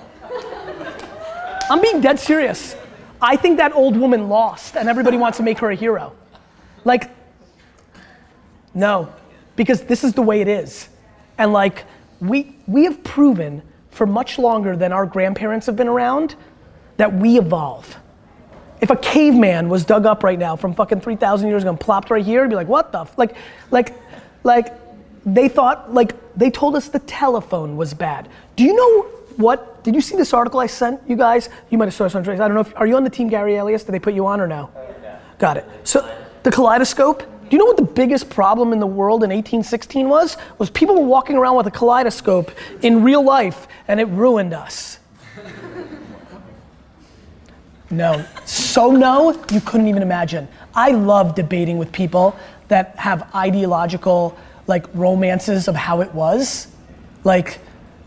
I'm 1.69 1.81
being 1.81 2.01
dead 2.01 2.19
serious. 2.19 2.75
I 3.19 3.37
think 3.37 3.57
that 3.57 3.73
old 3.73 3.97
woman 3.97 4.29
lost 4.29 4.75
and 4.77 4.87
everybody 4.87 5.17
wants 5.17 5.37
to 5.37 5.43
make 5.43 5.57
her 5.59 5.71
a 5.71 5.75
hero. 5.75 6.13
Like, 6.83 7.09
no, 8.73 9.13
because 9.55 9.81
this 9.81 10.03
is 10.03 10.13
the 10.13 10.21
way 10.21 10.41
it 10.41 10.47
is. 10.47 10.89
And 11.37 11.53
like, 11.53 11.85
we, 12.19 12.55
we 12.67 12.85
have 12.85 13.03
proven 13.03 13.61
for 13.91 14.05
much 14.05 14.39
longer 14.39 14.75
than 14.75 14.91
our 14.91 15.05
grandparents 15.05 15.65
have 15.67 15.75
been 15.75 15.87
around 15.87 16.35
that 16.97 17.13
we 17.13 17.37
evolve. 17.37 17.97
If 18.81 18.89
a 18.89 18.95
caveman 18.95 19.69
was 19.69 19.85
dug 19.85 20.05
up 20.05 20.23
right 20.23 20.37
now 20.37 20.55
from 20.55 20.73
fucking 20.73 21.01
3,000 21.01 21.47
years 21.47 21.63
ago 21.63 21.69
and 21.69 21.79
plopped 21.79 22.09
right 22.09 22.25
here, 22.25 22.41
it'd 22.41 22.49
be 22.49 22.55
like, 22.55 22.67
what 22.67 22.91
the? 22.91 23.01
F-? 23.01 23.17
Like, 23.17 23.35
like, 23.71 23.93
like, 24.43 24.73
they 25.25 25.47
thought, 25.47 25.93
like, 25.93 26.15
they 26.35 26.49
told 26.49 26.75
us 26.75 26.89
the 26.89 26.99
telephone 26.99 27.77
was 27.77 27.93
bad. 27.93 28.27
Do 28.55 28.63
you 28.63 28.75
know 28.75 29.03
what? 29.37 29.83
Did 29.83 29.95
you 29.95 30.01
see 30.01 30.17
this 30.17 30.33
article 30.33 30.59
I 30.59 30.65
sent 30.67 31.01
you 31.07 31.15
guys? 31.15 31.49
You 31.69 31.77
might 31.77 31.85
have 31.85 31.93
saw 31.93 32.03
this 32.03 32.15
on 32.15 32.23
Trace. 32.23 32.39
I 32.39 32.47
don't 32.47 32.55
know 32.55 32.61
if, 32.61 32.75
are 32.75 32.85
you 32.85 32.95
on 32.97 33.03
the 33.03 33.09
team 33.09 33.29
Gary 33.29 33.55
Elias? 33.55 33.83
Did 33.83 33.93
they 33.93 33.99
put 33.99 34.13
you 34.13 34.25
on 34.25 34.41
or 34.41 34.47
no? 34.47 34.69
Uh, 34.75 34.93
Got 35.39 35.57
it. 35.57 35.65
So, 35.83 36.09
the 36.43 36.51
kaleidoscope, 36.51 37.23
do 37.49 37.49
you 37.51 37.57
know 37.57 37.65
what 37.65 37.77
the 37.77 37.83
biggest 37.83 38.29
problem 38.29 38.73
in 38.73 38.79
the 38.79 38.87
world 38.87 39.23
in 39.23 39.29
1816 39.29 40.07
was? 40.07 40.37
Was 40.57 40.69
people 40.69 40.95
were 40.95 41.07
walking 41.07 41.35
around 41.35 41.57
with 41.57 41.67
a 41.67 41.71
kaleidoscope 41.71 42.51
in 42.81 43.03
real 43.03 43.23
life 43.23 43.67
and 43.87 43.99
it 43.99 44.05
ruined 44.05 44.53
us. 44.53 44.99
No. 47.89 48.25
So 48.45 48.91
no, 48.91 49.31
you 49.51 49.61
couldn't 49.61 49.87
even 49.87 50.01
imagine. 50.01 50.47
I 50.73 50.91
love 50.91 51.35
debating 51.35 51.77
with 51.77 51.91
people 51.91 52.35
that 52.67 52.95
have 52.97 53.29
ideological 53.35 54.35
like 54.65 54.87
romances 54.95 55.67
of 55.67 55.75
how 55.75 56.01
it 56.01 56.11
was. 56.13 56.67
Like, 57.23 57.59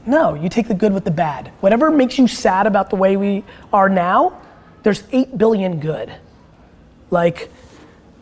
no, 0.04 0.34
you 0.34 0.48
take 0.48 0.68
the 0.68 0.74
good 0.74 0.92
with 0.92 1.04
the 1.04 1.10
bad. 1.10 1.52
Whatever 1.60 1.90
makes 1.90 2.18
you 2.18 2.26
sad 2.26 2.66
about 2.66 2.90
the 2.90 2.96
way 2.96 3.16
we 3.16 3.44
are 3.72 3.88
now, 3.88 4.40
there's 4.82 5.04
8 5.12 5.38
billion 5.38 5.78
good. 5.78 6.12
Like, 7.10 7.50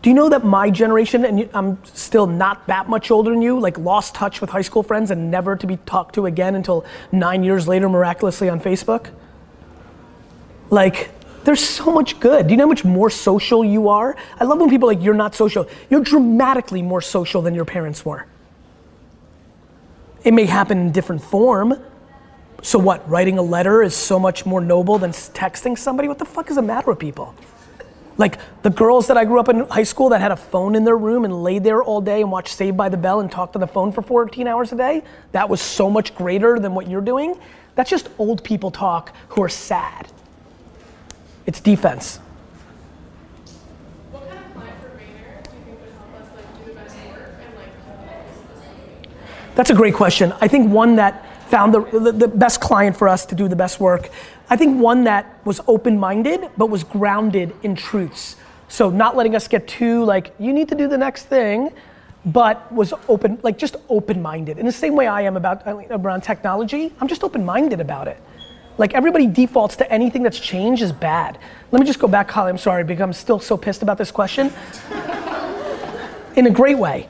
do 0.05 0.11
you 0.11 0.15
know 0.15 0.29
that 0.29 0.45
my 0.45 0.69
generation, 0.69 1.25
and 1.25 1.49
I'm 1.55 1.83
still 1.83 2.27
not 2.27 2.67
that 2.67 2.91
much 2.91 3.11
older 3.11 3.31
than 3.31 3.41
you, 3.41 3.59
like 3.59 3.79
lost 3.79 4.15
touch 4.15 4.43
with 4.43 4.51
high 4.51 4.61
school 4.61 4.83
friends 4.83 5.11
and 5.11 5.31
never 5.31 5.57
to 5.57 5.67
be 5.67 5.79
talked 5.79 6.17
to 6.17 6.27
again 6.27 6.57
until 6.57 6.85
nine 7.11 7.43
years 7.43 7.67
later, 7.67 7.89
miraculously 7.89 8.51
on 8.51 8.61
Facebook? 8.61 9.09
Like, 10.69 11.09
there's 11.45 11.67
so 11.67 11.91
much 11.91 12.21
good. 12.21 12.47
Do 12.47 12.53
you 12.53 12.59
know 12.59 12.65
how 12.65 12.69
much 12.69 12.85
more 12.85 13.09
social 13.09 13.65
you 13.65 13.89
are? 13.89 14.15
I 14.39 14.45
love 14.45 14.61
when 14.61 14.69
people 14.69 14.89
like, 14.89 15.03
you're 15.03 15.15
not 15.15 15.35
social. 15.35 15.67
You're 15.89 16.03
dramatically 16.03 16.83
more 16.83 17.01
social 17.01 17.41
than 17.41 17.55
your 17.55 17.65
parents 17.65 18.05
were. 18.05 18.27
It 20.23 20.35
may 20.35 20.45
happen 20.45 20.77
in 20.81 20.93
different 20.93 21.23
form. 21.23 21.83
So 22.61 22.79
what, 22.79 23.09
writing 23.09 23.39
a 23.39 23.43
letter 23.43 23.83
is 23.83 23.97
so 23.97 24.19
much 24.19 24.45
more 24.45 24.61
noble 24.61 24.99
than 24.99 25.13
texting 25.13 25.79
somebody? 25.79 26.09
What 26.09 26.19
the 26.19 26.27
fuck 26.27 26.51
is 26.51 26.57
the 26.57 26.63
matter 26.63 26.91
with 26.91 26.99
people? 26.99 27.35
Like 28.17 28.39
the 28.63 28.71
girls 28.71 29.09
that 29.09 29.17
I 29.17 29.25
grew 29.25 29.41
up 29.41 29.49
in 29.49 29.61
high 29.69 29.83
school 29.83 30.11
that 30.11 30.21
had 30.21 30.31
a 30.31 30.37
phone 30.37 30.75
in 30.75 30.85
their 30.85 30.97
room 30.97 31.25
and 31.25 31.43
laid 31.43 31.65
there 31.65 31.83
all 31.83 32.01
day 32.01 32.21
and 32.21 32.31
watched 32.31 32.55
Saved 32.55 32.77
by 32.77 32.89
the 32.89 32.97
Bell 32.97 33.21
and 33.21 33.31
talked 33.31 33.57
on 33.57 33.61
the 33.61 33.67
phone 33.67 33.91
for 33.91 34.03
14 34.03 34.47
hours 34.47 34.73
a 34.73 34.77
day, 34.77 35.03
that 35.33 35.49
was 35.49 35.61
so 35.61 35.91
much 35.91 36.15
greater 36.15 36.59
than 36.61 36.75
what 36.75 36.89
you're 36.89 37.01
doing. 37.01 37.39
That's 37.75 37.91
just 37.91 38.09
old 38.19 38.45
people 38.45 38.71
talk 38.71 39.15
who 39.29 39.43
are 39.43 39.49
sad. 39.49 40.09
It's 41.47 41.61
defense. 41.61 42.21
Kind 44.13 44.25
of 44.25 44.55
client 44.55 44.81
for 44.81 44.91
Vayner 44.91 45.43
do 45.43 45.57
you 45.57 45.65
think 45.65 45.81
would 45.81 45.93
help 45.93 46.15
us 46.15 46.29
like 46.37 46.59
do 46.59 46.73
the 46.73 46.75
best 46.75 46.97
work 47.09 47.35
and 47.45 47.57
like 47.57 47.73
keep 47.85 48.49
this 48.49 48.63
community? 48.63 49.09
That's 49.57 49.71
a 49.71 49.75
great 49.75 49.95
question. 49.95 50.33
I 50.41 50.47
think 50.49 50.71
one 50.71 50.97
that 50.97 51.27
found 51.51 51.75
the, 51.75 52.13
the 52.13 52.29
best 52.29 52.61
client 52.61 52.97
for 52.97 53.09
us 53.09 53.27
to 53.27 53.35
do 53.35 53.49
the 53.49 53.57
best 53.57 53.79
work. 53.81 54.11
I 54.49 54.57
think 54.57 54.81
one 54.81 55.05
that 55.05 55.41
was 55.45 55.61
open 55.67 55.99
minded 55.99 56.49
but 56.57 56.67
was 56.71 56.85
grounded 56.85 57.55
in 57.63 57.75
truths. 57.75 58.37
So 58.69 58.91
not 58.91 59.17
letting 59.17 59.35
us 59.35 59.49
get 59.49 59.67
too 59.67 60.05
like, 60.05 60.35
you 60.39 60.53
need 60.53 60.69
to 60.69 60.75
do 60.75 60.89
the 60.89 60.99
next 60.99 61.25
thing, 61.25 61.71
but 62.27 62.71
was 62.73 62.93
open, 63.09 63.39
like 63.43 63.59
just 63.59 63.77
open 63.89 64.21
minded. 64.23 64.59
In 64.59 64.67
the 64.67 64.73
same 64.73 64.95
way 64.95 65.07
I 65.07 65.23
am 65.23 65.37
about 65.37 65.63
around 65.91 66.23
technology, 66.23 66.93
I'm 67.01 67.09
just 67.09 67.23
open 67.23 67.45
minded 67.45 67.81
about 67.81 68.09
it. 68.09 68.21
Like 68.77 68.95
everybody 68.95 69.27
defaults 69.27 69.77
to 69.77 69.93
anything 69.93 70.23
that's 70.23 70.41
changed 70.41 70.83
is 70.83 70.93
bad. 70.93 71.39
Let 71.71 71.81
me 71.81 71.87
just 71.87 71.99
go 71.99 72.09
back, 72.09 72.31
Holly. 72.31 72.51
I'm 72.51 72.59
sorry 72.59 72.85
because 72.85 73.03
I'm 73.03 73.13
still 73.13 73.39
so 73.39 73.57
pissed 73.57 73.83
about 73.83 73.99
this 73.99 74.11
question. 74.11 74.53
In 76.37 76.47
a 76.47 76.51
great 76.51 76.79
way 76.79 77.09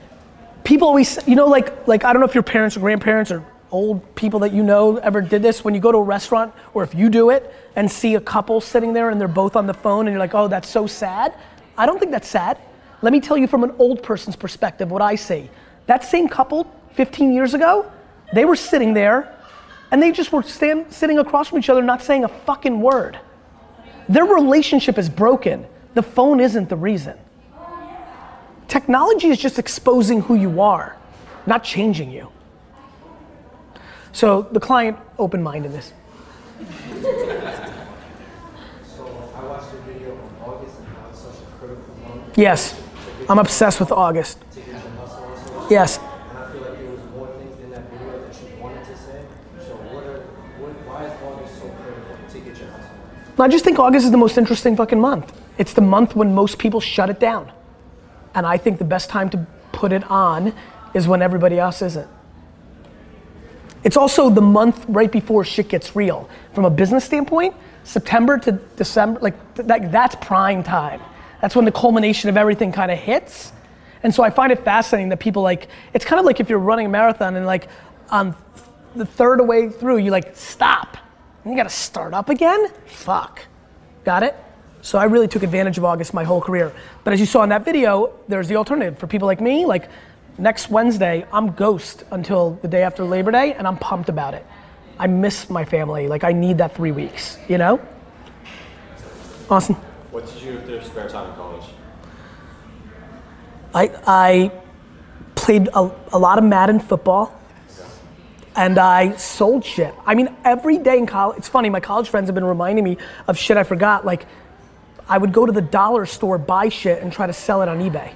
people 0.64 0.89
always 0.89 1.18
you 1.28 1.37
know 1.37 1.47
like 1.47 1.87
like 1.87 2.05
i 2.05 2.12
don't 2.12 2.20
know 2.20 2.26
if 2.26 2.35
your 2.35 2.43
parents 2.43 2.76
or 2.76 2.80
grandparents 2.80 3.30
or 3.30 3.45
old 3.75 4.14
people 4.14 4.41
that 4.41 4.53
you 4.53 4.62
know 4.62 4.97
ever 4.99 5.20
did 5.20 5.43
this 5.43 5.64
when 5.64 5.75
you 5.75 5.81
go 5.81 5.93
to 5.93 5.99
a 5.99 6.03
restaurant 6.03 6.55
or 6.72 6.83
if 6.83 6.95
you 6.95 7.11
do 7.11 7.31
it 7.31 7.53
and 7.77 7.91
see 7.91 8.14
a 8.14 8.20
couple 8.20 8.61
sitting 8.61 8.93
there 8.93 9.11
and 9.11 9.20
they're 9.20 9.29
both 9.29 9.57
on 9.57 9.66
the 9.66 9.75
phone 9.75 10.07
and 10.07 10.14
you're 10.14 10.20
like 10.20 10.35
oh 10.35 10.49
that's 10.49 10.68
so 10.68 10.87
sad 10.87 11.35
I 11.77 11.87
don't 11.87 11.99
think 11.99 12.12
that's 12.12 12.29
sad. 12.29 12.59
Let 13.03 13.12
me 13.12 13.20
tell 13.20 13.37
you 13.37 13.47
from 13.47 13.64
an 13.64 13.75
old 13.79 14.03
person's 14.03 14.37
perspective 14.37 14.91
what 14.91 15.03
I 15.03 15.16
see. 15.16 15.51
That 15.87 16.05
same 16.05 16.29
couple 16.29 16.70
15 16.95 17.33
years 17.33 17.55
ago, 17.55 17.91
they 18.33 18.45
were 18.45 18.57
sitting 18.57 18.95
there 18.95 19.37
and 19.91 20.03
they 20.03 20.12
just 20.12 20.33
were 20.33 20.43
stand, 20.43 20.93
sitting 20.93 21.18
across 21.18 21.49
from 21.49 21.59
each 21.59 21.68
other 21.68 21.83
not 21.83 22.03
saying 22.03 22.25
a 22.25 22.29
fucking 22.29 22.81
word. 22.81 23.18
Their 24.09 24.25
relationship 24.25 24.99
is 24.99 25.09
broken. 25.09 25.66
The 25.95 26.03
phone 26.03 26.41
isn't 26.41 26.68
the 26.68 26.77
reason. 26.77 27.18
Technology 28.68 29.29
is 29.29 29.39
just 29.39 29.59
exposing 29.59 30.22
who 30.22 30.35
you 30.35 30.61
are, 30.61 30.97
not 31.47 31.64
changing 31.64 32.11
you. 32.11 32.31
So 34.14 34.42
the 34.52 34.60
client 34.60 34.96
open 35.18 35.42
mindedness. 35.42 35.92
So 35.92 36.62
I 39.34 39.44
watched 39.44 39.72
a 39.72 39.76
video 39.88 40.12
on 40.12 40.30
August 40.46 40.78
and 40.78 40.86
how 40.86 41.08
it's 41.10 41.18
such 41.18 41.34
a 41.34 41.46
critical 41.58 41.94
month. 42.08 42.38
Yes, 42.38 42.80
I'm 43.28 43.40
obsessed 43.40 43.80
with 43.80 43.90
August. 43.90 44.38
Yes. 45.68 45.98
And 45.98 46.06
I 46.38 46.52
feel 46.52 46.60
like 46.60 46.78
there 46.78 46.90
was 46.90 47.00
more 47.12 47.26
things 47.26 47.58
in 47.60 47.70
that 47.72 47.90
video 47.90 48.20
that 48.20 48.40
you 48.40 48.62
wanted 48.62 48.84
to 48.84 48.96
say. 48.96 49.24
So 49.58 49.74
what 49.74 50.04
are, 50.04 50.20
what, 50.62 50.72
why 50.86 51.06
is 51.06 51.12
August 51.24 51.58
so 51.58 51.68
critical 51.70 52.16
to 52.30 52.38
get 52.38 52.56
your 52.56 52.70
muscle? 52.70 53.42
I 53.42 53.48
just 53.48 53.64
think 53.64 53.80
August 53.80 54.04
is 54.04 54.12
the 54.12 54.16
most 54.16 54.38
interesting 54.38 54.76
fucking 54.76 55.00
month. 55.00 55.32
It's 55.58 55.72
the 55.72 55.80
month 55.80 56.14
when 56.14 56.32
most 56.36 56.58
people 56.58 56.80
shut 56.80 57.10
it 57.10 57.18
down. 57.18 57.50
And 58.32 58.46
I 58.46 58.58
think 58.58 58.78
the 58.78 58.84
best 58.84 59.10
time 59.10 59.28
to 59.30 59.44
put 59.72 59.90
it 59.90 60.08
on 60.08 60.54
is 60.94 61.08
when 61.08 61.20
everybody 61.20 61.58
else 61.58 61.82
isn't. 61.82 62.08
It's 63.85 63.97
also 63.99 64.30
the 64.30 64.41
month 64.41 64.85
right 64.89 65.12
before 65.12 65.45
shit 65.45 65.68
gets 65.68 65.95
real. 65.95 66.28
From 66.55 66.64
a 66.64 66.70
business 66.70 67.05
standpoint, 67.05 67.55
September 67.85 68.39
to 68.39 68.53
December, 68.76 69.20
like 69.20 69.55
th- 69.55 69.68
that, 69.68 69.93
that's 69.93 70.16
prime 70.16 70.62
time. 70.62 71.01
That's 71.43 71.55
when 71.55 71.66
the 71.66 71.72
culmination 71.72 72.30
of 72.30 72.39
everything 72.39 72.72
kind 72.72 72.91
of 72.91 72.99
hits. 72.99 73.53
And 74.03 74.14
so 74.14 74.22
I 74.22 74.30
find 74.30 74.51
it 74.51 74.64
fascinating 74.64 75.11
that 75.11 75.20
people 75.20 75.43
like, 75.43 75.68
it's 75.93 76.05
kind 76.05 76.18
of 76.18 76.24
like 76.24 76.41
if 76.41 76.49
you're 76.49 76.59
running 76.59 76.87
a 76.87 76.89
marathon 76.89 77.37
and 77.37 77.45
like 77.45 77.68
on 78.11 78.35
the 78.97 79.05
third 79.05 79.47
way 79.47 79.68
through, 79.68 79.99
you 79.99 80.11
like 80.11 80.35
stop. 80.35 80.97
And 81.43 81.53
you 81.53 81.57
gotta 81.57 81.68
start 81.68 82.14
up 82.14 82.30
again? 82.30 82.68
Fuck. 82.87 83.45
Got 84.05 84.22
it? 84.22 84.35
So 84.80 84.99
I 84.99 85.05
really 85.05 85.28
took 85.28 85.43
advantage 85.43 85.78
of 85.78 85.85
August 85.85 86.12
my 86.14 86.24
whole 86.24 86.41
career. 86.41 86.72
But 87.05 87.12
as 87.12 87.20
you 87.20 87.26
saw 87.26 87.43
in 87.43 87.51
that 87.51 87.64
video, 87.64 88.14
there's 88.28 88.49
the 88.49 88.57
alternative. 88.57 88.99
For 88.99 89.07
people 89.07 89.26
like 89.26 89.41
me, 89.41 89.64
like 89.66 89.91
next 90.39 90.70
Wednesday, 90.70 91.26
I'm 91.32 91.53
ghost 91.53 92.05
until 92.11 92.59
the 92.62 92.68
day 92.68 92.82
after 92.82 93.05
Labor 93.05 93.30
Day, 93.30 93.55
and 93.55 93.66
I'm 93.66 93.76
pumped 93.76 94.09
about 94.09 94.35
it. 94.35 94.45
I 94.99 95.07
miss 95.07 95.51
my 95.51 95.64
family. 95.64 96.09
Like 96.09 96.24
I 96.24 96.32
need 96.32 96.59
that 96.59 96.74
three 96.76 96.93
weeks, 96.93 97.39
you 97.49 97.59
know? 97.59 97.80
Awesome. 99.51 99.76
What 100.11 100.26
did 100.26 100.43
you 100.43 100.53
do 100.53 100.59
with 100.59 100.68
your 100.68 100.82
spare 100.82 101.09
time 101.09 101.30
in 101.30 101.37
college? 101.37 101.64
I, 103.74 103.91
I 104.07 104.53
played 105.35 105.68
a, 105.74 105.91
a 106.12 106.18
lot 106.18 106.39
of 106.39 106.45
Madden 106.45 106.78
football 106.78 107.39
and 108.57 108.78
I 108.78 109.16
sold 109.16 109.64
shit. 109.64 109.93
I 110.07 110.14
mean, 110.14 110.35
every 110.45 110.78
day 110.78 110.99
in 110.99 111.07
college, 111.07 111.39
it's 111.39 111.49
funny, 111.49 111.70
my 111.70 111.80
college 111.80 112.09
friends 112.09 112.28
have 112.28 112.35
been 112.35 112.45
reminding 112.45 112.85
me 112.85 112.99
of 113.26 113.37
shit 113.37 113.57
I 113.57 113.64
forgot. 113.64 114.07
Like, 114.07 114.26
I 115.09 115.18
would 115.18 115.32
go 115.32 115.45
to 115.45 115.53
the 115.53 115.61
dollar 115.61 116.07
store, 116.07 116.39
buy 116.39 116.68
shit, 116.68 117.03
and 117.03 117.12
try 117.12 117.26
to 117.26 117.32
sell 117.32 117.62
it 117.62 117.68
on 117.68 117.80
eBay. 117.80 118.12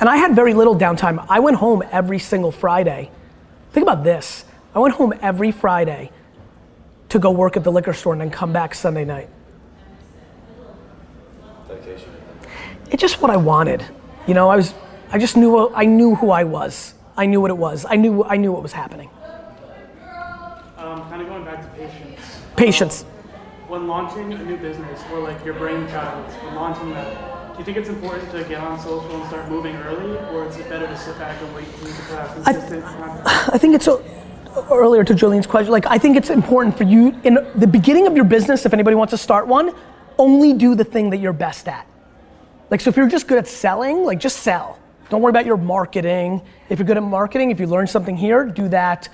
And 0.00 0.08
I 0.08 0.16
had 0.16 0.34
very 0.34 0.54
little 0.54 0.76
downtime. 0.76 1.24
I 1.28 1.40
went 1.40 1.56
home 1.58 1.82
every 1.90 2.18
single 2.18 2.50
Friday. 2.52 3.10
Think 3.72 3.86
about 3.86 4.04
this 4.04 4.44
I 4.74 4.80
went 4.80 4.94
home 4.94 5.14
every 5.22 5.52
Friday 5.52 6.10
to 7.10 7.18
go 7.20 7.30
work 7.30 7.56
at 7.56 7.62
the 7.62 7.70
liquor 7.70 7.92
store 7.92 8.12
and 8.12 8.20
then 8.20 8.30
come 8.30 8.52
back 8.52 8.74
Sunday 8.74 9.04
night. 9.04 9.28
Dedication. 11.68 12.10
it's 12.90 13.00
just 13.00 13.22
what 13.22 13.30
I 13.30 13.36
wanted. 13.36 13.84
You 14.26 14.34
know, 14.34 14.48
I 14.48 14.56
was, 14.56 14.74
I 15.10 15.18
just 15.18 15.36
knew, 15.36 15.72
I 15.72 15.84
knew 15.84 16.16
who 16.16 16.30
I 16.30 16.42
was. 16.42 16.94
I 17.16 17.26
knew 17.26 17.40
what 17.40 17.52
it 17.52 17.56
was. 17.56 17.86
I 17.88 17.94
knew, 17.94 18.24
I 18.24 18.36
knew 18.36 18.50
what 18.50 18.62
was 18.62 18.72
happening. 18.72 19.08
Um, 20.76 21.02
kind 21.08 21.22
of 21.22 21.28
going 21.28 21.44
back 21.44 21.62
to 21.62 21.68
patience. 21.78 22.20
Patience. 22.56 23.02
Um, 23.02 23.08
when 23.68 23.86
launching 23.86 24.32
a 24.32 24.44
new 24.44 24.56
business 24.56 25.00
or 25.12 25.20
like 25.20 25.42
your 25.44 25.54
brainchild, 25.54 26.26
when 26.42 26.56
launching 26.56 26.90
that, 26.90 27.33
do 27.54 27.60
you 27.60 27.64
think 27.64 27.76
it's 27.76 27.88
important 27.88 28.28
to 28.32 28.42
get 28.44 28.58
on 28.60 28.80
social 28.80 29.14
and 29.14 29.24
start 29.28 29.48
moving 29.48 29.76
early, 29.76 30.18
or 30.34 30.48
is 30.48 30.56
it 30.56 30.68
better 30.68 30.88
to 30.88 30.98
sit 30.98 31.16
back 31.18 31.40
and 31.40 31.54
wait 31.54 31.66
can 31.72 31.86
have 32.16 32.34
consistent 32.34 32.84
content? 32.84 33.22
I 33.24 33.58
think 33.58 33.76
it's 33.76 33.88
earlier 34.72 35.04
to 35.04 35.14
Julian's 35.14 35.46
question. 35.46 35.70
Like, 35.70 35.86
I 35.86 35.96
think 35.96 36.16
it's 36.16 36.30
important 36.30 36.76
for 36.76 36.82
you 36.82 37.16
in 37.22 37.38
the 37.54 37.68
beginning 37.68 38.08
of 38.08 38.16
your 38.16 38.24
business. 38.24 38.66
If 38.66 38.72
anybody 38.72 38.96
wants 38.96 39.12
to 39.12 39.18
start 39.18 39.46
one, 39.46 39.72
only 40.18 40.52
do 40.52 40.74
the 40.74 40.82
thing 40.82 41.10
that 41.10 41.18
you're 41.18 41.32
best 41.32 41.68
at. 41.68 41.86
Like, 42.70 42.80
so 42.80 42.90
if 42.90 42.96
you're 42.96 43.08
just 43.08 43.28
good 43.28 43.38
at 43.38 43.46
selling, 43.46 44.02
like 44.02 44.18
just 44.18 44.38
sell. 44.38 44.80
Don't 45.08 45.22
worry 45.22 45.30
about 45.30 45.46
your 45.46 45.56
marketing. 45.56 46.42
If 46.70 46.80
you're 46.80 46.86
good 46.86 46.96
at 46.96 47.04
marketing, 47.04 47.52
if 47.52 47.60
you 47.60 47.68
learn 47.68 47.86
something 47.86 48.16
here, 48.16 48.46
do 48.46 48.68
that. 48.70 49.08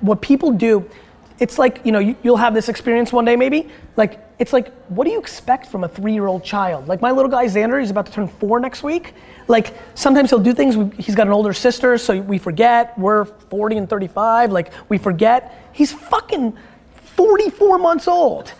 What 0.00 0.20
people 0.20 0.50
do, 0.50 0.90
it's 1.38 1.58
like, 1.58 1.80
you 1.84 1.90
know, 1.90 1.98
you, 1.98 2.16
you'll 2.22 2.36
have 2.36 2.54
this 2.54 2.68
experience 2.68 3.12
one 3.12 3.24
day 3.24 3.34
maybe. 3.34 3.68
Like, 3.96 4.20
it's 4.38 4.52
like, 4.52 4.72
what 4.88 5.04
do 5.04 5.10
you 5.10 5.18
expect 5.18 5.66
from 5.66 5.82
a 5.82 5.88
three 5.88 6.12
year 6.12 6.26
old 6.26 6.44
child? 6.44 6.86
Like, 6.86 7.00
my 7.00 7.10
little 7.10 7.30
guy 7.30 7.46
Xander, 7.46 7.80
he's 7.80 7.90
about 7.90 8.06
to 8.06 8.12
turn 8.12 8.28
four 8.28 8.60
next 8.60 8.82
week. 8.82 9.14
Like, 9.48 9.74
sometimes 9.94 10.30
he'll 10.30 10.38
do 10.38 10.54
things, 10.54 10.76
he's 10.96 11.14
got 11.14 11.26
an 11.26 11.32
older 11.32 11.52
sister, 11.52 11.98
so 11.98 12.20
we 12.20 12.38
forget. 12.38 12.96
We're 12.98 13.24
40 13.24 13.78
and 13.78 13.90
35, 13.90 14.52
like, 14.52 14.72
we 14.88 14.96
forget. 14.96 15.70
He's 15.72 15.92
fucking 15.92 16.56
44 16.94 17.78
months 17.78 18.06
old. 18.06 18.52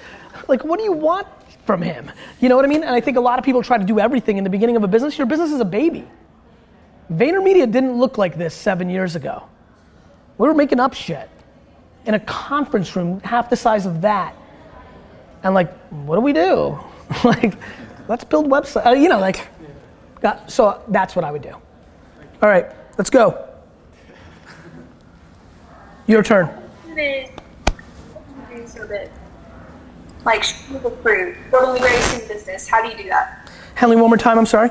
Like, 0.48 0.64
what 0.64 0.78
do 0.78 0.84
you 0.84 0.92
want 0.92 1.28
from 1.64 1.80
him? 1.80 2.10
You 2.40 2.48
know 2.48 2.56
what 2.56 2.64
I 2.64 2.68
mean? 2.68 2.82
And 2.82 2.94
I 2.94 3.00
think 3.00 3.16
a 3.16 3.20
lot 3.20 3.38
of 3.38 3.44
people 3.44 3.62
try 3.62 3.78
to 3.78 3.84
do 3.84 4.00
everything 4.00 4.36
in 4.36 4.44
the 4.44 4.50
beginning 4.50 4.76
of 4.76 4.82
a 4.82 4.88
business. 4.88 5.16
Your 5.16 5.28
business 5.28 5.52
is 5.52 5.60
a 5.60 5.64
baby. 5.64 6.06
VaynerMedia 7.12 7.70
didn't 7.70 7.98
look 7.98 8.18
like 8.18 8.36
this 8.36 8.52
seven 8.52 8.90
years 8.90 9.14
ago. 9.14 9.44
We 10.38 10.48
were 10.48 10.54
making 10.54 10.80
up 10.80 10.94
shit 10.94 11.30
in 12.06 12.14
a 12.14 12.20
conference 12.20 12.94
room 12.96 13.20
half 13.20 13.50
the 13.50 13.56
size 13.56 13.86
of 13.86 14.00
that. 14.02 14.34
And 15.42 15.54
like, 15.54 15.72
what 15.90 16.16
do 16.16 16.20
we 16.20 16.32
do? 16.32 16.78
like, 17.24 17.54
let's 18.08 18.24
build 18.24 18.46
website. 18.46 18.86
Uh, 18.86 18.90
you 18.90 19.08
know, 19.08 19.18
like, 19.18 19.46
so 20.46 20.82
that's 20.88 21.14
what 21.14 21.24
I 21.24 21.30
would 21.30 21.42
do. 21.42 21.52
All 22.42 22.48
right, 22.48 22.66
let's 22.98 23.10
go. 23.10 23.48
Your 26.06 26.22
turn. 26.22 26.50
Dream 26.86 27.30
so 28.66 28.86
big. 28.86 29.10
Like 30.24 30.44
fruit, 31.02 31.36
building 31.50 31.82
greatest 31.82 32.22
in 32.22 32.28
business. 32.28 32.68
How 32.68 32.82
do 32.82 32.88
you 32.88 32.96
do 32.96 33.08
that? 33.08 33.50
Henley, 33.74 33.96
one 33.96 34.08
more 34.08 34.16
time. 34.16 34.38
I'm 34.38 34.46
sorry. 34.46 34.70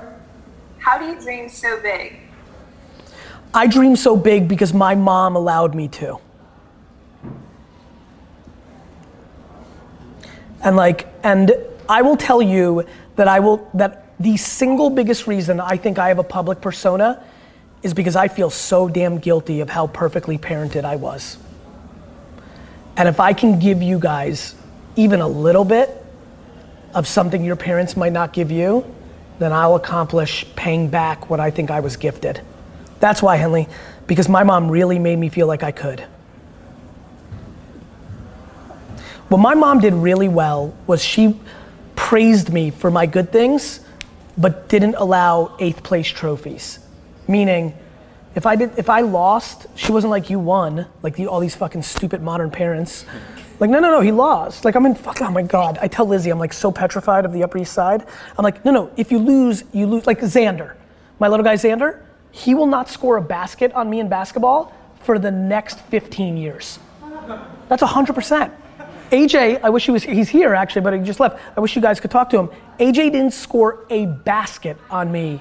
How 0.80 0.98
do 0.98 1.06
you 1.06 1.20
dream 1.20 1.50
so 1.50 1.80
big? 1.82 2.20
I 3.54 3.68
dream 3.68 3.96
so 3.96 4.18
big 4.18 4.48
because 4.48 4.74
my 4.74 4.96
mom 4.96 5.36
allowed 5.36 5.76
me 5.76 5.88
to. 5.90 6.20
And 10.64 10.76
like, 10.76 11.07
and 11.24 11.53
I 11.89 12.01
will 12.01 12.18
tell 12.18 12.41
you 12.41 12.86
that 13.16 13.28
I 13.28 13.39
will, 13.39 13.70
that 13.74 14.14
the 14.20 14.38
single 14.38 14.89
biggest 14.89 15.28
reason 15.28 15.59
I 15.59 15.78
think 15.78 15.99
I 15.99 16.07
have 16.07 16.20
a 16.20 16.24
public 16.24 16.61
persona 16.61 17.24
is 17.84 17.93
because 17.93 18.16
I 18.16 18.30
feel 18.30 18.49
so 18.49 18.88
damn 18.88 19.18
guilty 19.18 19.59
of 19.59 19.70
how 19.70 19.88
perfectly 19.88 20.38
parented 20.38 20.86
I 20.86 20.95
was. 20.95 21.38
And 22.95 23.09
if 23.09 23.20
I 23.20 23.34
can 23.34 23.59
give 23.59 23.82
you 23.82 23.99
guys 23.99 24.55
even 24.95 25.20
a 25.20 25.28
little 25.28 25.66
bit 25.66 25.89
of 26.93 27.07
something 27.07 27.43
your 27.43 27.55
parents 27.55 27.97
might 27.97 28.14
not 28.14 28.32
give 28.32 28.51
you, 28.51 28.86
then 29.39 29.51
I'll 29.51 29.76
accomplish 29.76 30.45
paying 30.55 30.89
back 30.89 31.30
what 31.30 31.39
I 31.39 31.51
think 31.51 31.72
I 31.72 31.80
was 31.80 31.97
gifted. 31.97 32.39
That's 32.99 33.22
why, 33.22 33.36
Henley, 33.36 33.68
because 34.07 34.30
my 34.30 34.43
mom 34.43 34.70
really 34.70 34.99
made 34.99 35.18
me 35.18 35.28
feel 35.28 35.47
like 35.47 35.64
I 35.64 35.72
could. 35.72 36.05
What 39.34 39.40
my 39.40 39.56
mom 39.56 39.80
did 39.80 39.96
really 39.96 40.28
well 40.28 40.78
was 40.86 41.04
she 41.04 41.40
praised 41.96 42.54
me 42.54 42.70
for 42.70 42.92
my 42.92 43.08
good 43.08 43.32
things, 43.32 43.80
but 44.38 44.70
didn't 44.70 44.94
allow 44.94 45.56
eighth 45.58 45.82
place 45.82 46.08
trophies. 46.08 46.78
Meaning, 47.28 47.76
if 48.36 48.46
I 48.46 48.56
did, 48.56 48.78
if 48.78 48.92
I 48.92 49.02
lost, 49.02 49.66
she 49.74 49.92
wasn't 49.92 50.12
like 50.12 50.30
you 50.30 50.38
won, 50.38 50.86
like 51.02 51.16
the, 51.16 51.26
all 51.26 51.40
these 51.40 51.56
fucking 51.56 51.82
stupid 51.82 52.22
modern 52.22 52.52
parents. 52.52 53.08
Like 53.60 53.72
no, 53.72 53.80
no, 53.80 53.90
no, 53.90 54.02
he 54.02 54.12
lost. 54.12 54.66
Like 54.66 54.76
I'm 54.76 54.86
in 54.86 54.94
fuck. 54.94 55.20
Oh 55.20 55.32
my 55.32 55.42
god. 55.42 55.80
I 55.82 55.88
tell 55.88 56.06
Lizzie 56.06 56.30
I'm 56.30 56.38
like 56.38 56.54
so 56.54 56.72
petrified 56.72 57.26
of 57.26 57.34
the 57.34 57.42
Upper 57.42 57.58
East 57.58 57.74
Side. 57.74 58.06
I'm 58.38 58.44
like 58.44 58.64
no, 58.64 58.70
no. 58.70 58.92
If 58.98 59.12
you 59.12 59.18
lose, 59.18 59.64
you 59.74 59.88
lose. 59.88 60.06
Like 60.06 60.20
Xander, 60.20 60.76
my 61.18 61.28
little 61.28 61.44
guy 61.44 61.56
Xander, 61.56 62.04
he 62.30 62.54
will 62.54 62.68
not 62.68 62.88
score 62.88 63.18
a 63.18 63.22
basket 63.24 63.72
on 63.74 63.90
me 63.90 64.00
in 64.00 64.10
basketball 64.10 64.72
for 65.02 65.18
the 65.18 65.32
next 65.32 65.80
15 65.80 66.38
years. 66.38 66.78
That's 67.68 67.82
100%. 67.82 68.60
AJ, 69.14 69.61
I 69.61 69.70
wish 69.70 69.86
he 69.86 69.91
was, 69.91 70.01
he's 70.03 70.28
here 70.28 70.55
actually, 70.55 70.82
but 70.82 70.93
he 70.95 70.99
just 71.01 71.20
left. 71.20 71.39
I 71.55 71.59
wish 71.59 71.76
you 71.76 71.82
guys 71.84 71.99
could 71.99 72.09
talk 72.09 72.32
to 72.32 72.39
him. 72.39 72.49
AJ 72.80 73.11
didn't 73.11 73.32
score 73.32 73.86
a 73.91 74.07
basket 74.07 74.76
on 74.89 75.11
me 75.11 75.39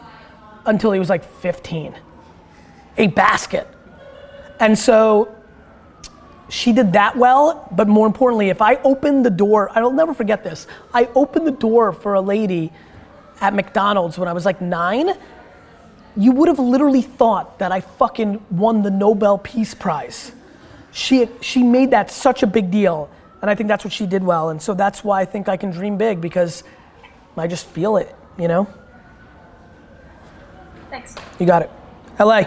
until 0.66 0.92
he 0.92 0.98
was 0.98 1.08
like 1.08 1.24
15. 1.24 1.94
A 2.98 3.06
basket. 3.06 3.66
And 4.60 4.78
so 4.78 5.34
she 6.50 6.74
did 6.74 6.92
that 6.92 7.16
well, 7.16 7.66
but 7.72 7.88
more 7.88 8.06
importantly, 8.06 8.50
if 8.50 8.60
I 8.60 8.74
opened 8.82 9.24
the 9.24 9.30
door, 9.30 9.70
I'll 9.72 9.90
never 9.90 10.12
forget 10.12 10.44
this. 10.44 10.66
I 10.92 11.08
opened 11.14 11.46
the 11.46 11.52
door 11.52 11.94
for 11.94 12.12
a 12.12 12.20
lady 12.20 12.70
at 13.40 13.54
McDonald's 13.54 14.18
when 14.18 14.28
I 14.28 14.34
was 14.34 14.44
like 14.44 14.60
nine. 14.60 15.14
You 16.14 16.32
would 16.32 16.48
have 16.48 16.58
literally 16.58 17.00
thought 17.00 17.58
that 17.58 17.72
I 17.72 17.80
fucking 17.80 18.44
won 18.50 18.82
the 18.82 18.90
Nobel 18.90 19.38
Peace 19.38 19.74
Prize. 19.74 20.32
She, 20.90 21.26
she 21.40 21.62
made 21.62 21.92
that 21.92 22.10
such 22.10 22.42
a 22.42 22.46
big 22.46 22.70
deal, 22.70 23.08
and 23.42 23.50
I 23.50 23.54
think 23.56 23.68
that's 23.68 23.84
what 23.84 23.92
she 23.92 24.06
did 24.06 24.22
well. 24.22 24.50
And 24.50 24.62
so 24.62 24.72
that's 24.72 25.02
why 25.02 25.20
I 25.20 25.24
think 25.24 25.48
I 25.48 25.56
can 25.56 25.70
dream 25.70 25.98
big 25.98 26.20
because 26.20 26.62
I 27.36 27.48
just 27.48 27.66
feel 27.66 27.96
it, 27.96 28.14
you 28.38 28.46
know? 28.46 28.68
Thanks. 30.88 31.16
You 31.40 31.46
got 31.46 31.62
it. 31.62 31.70
LA. 32.20 32.44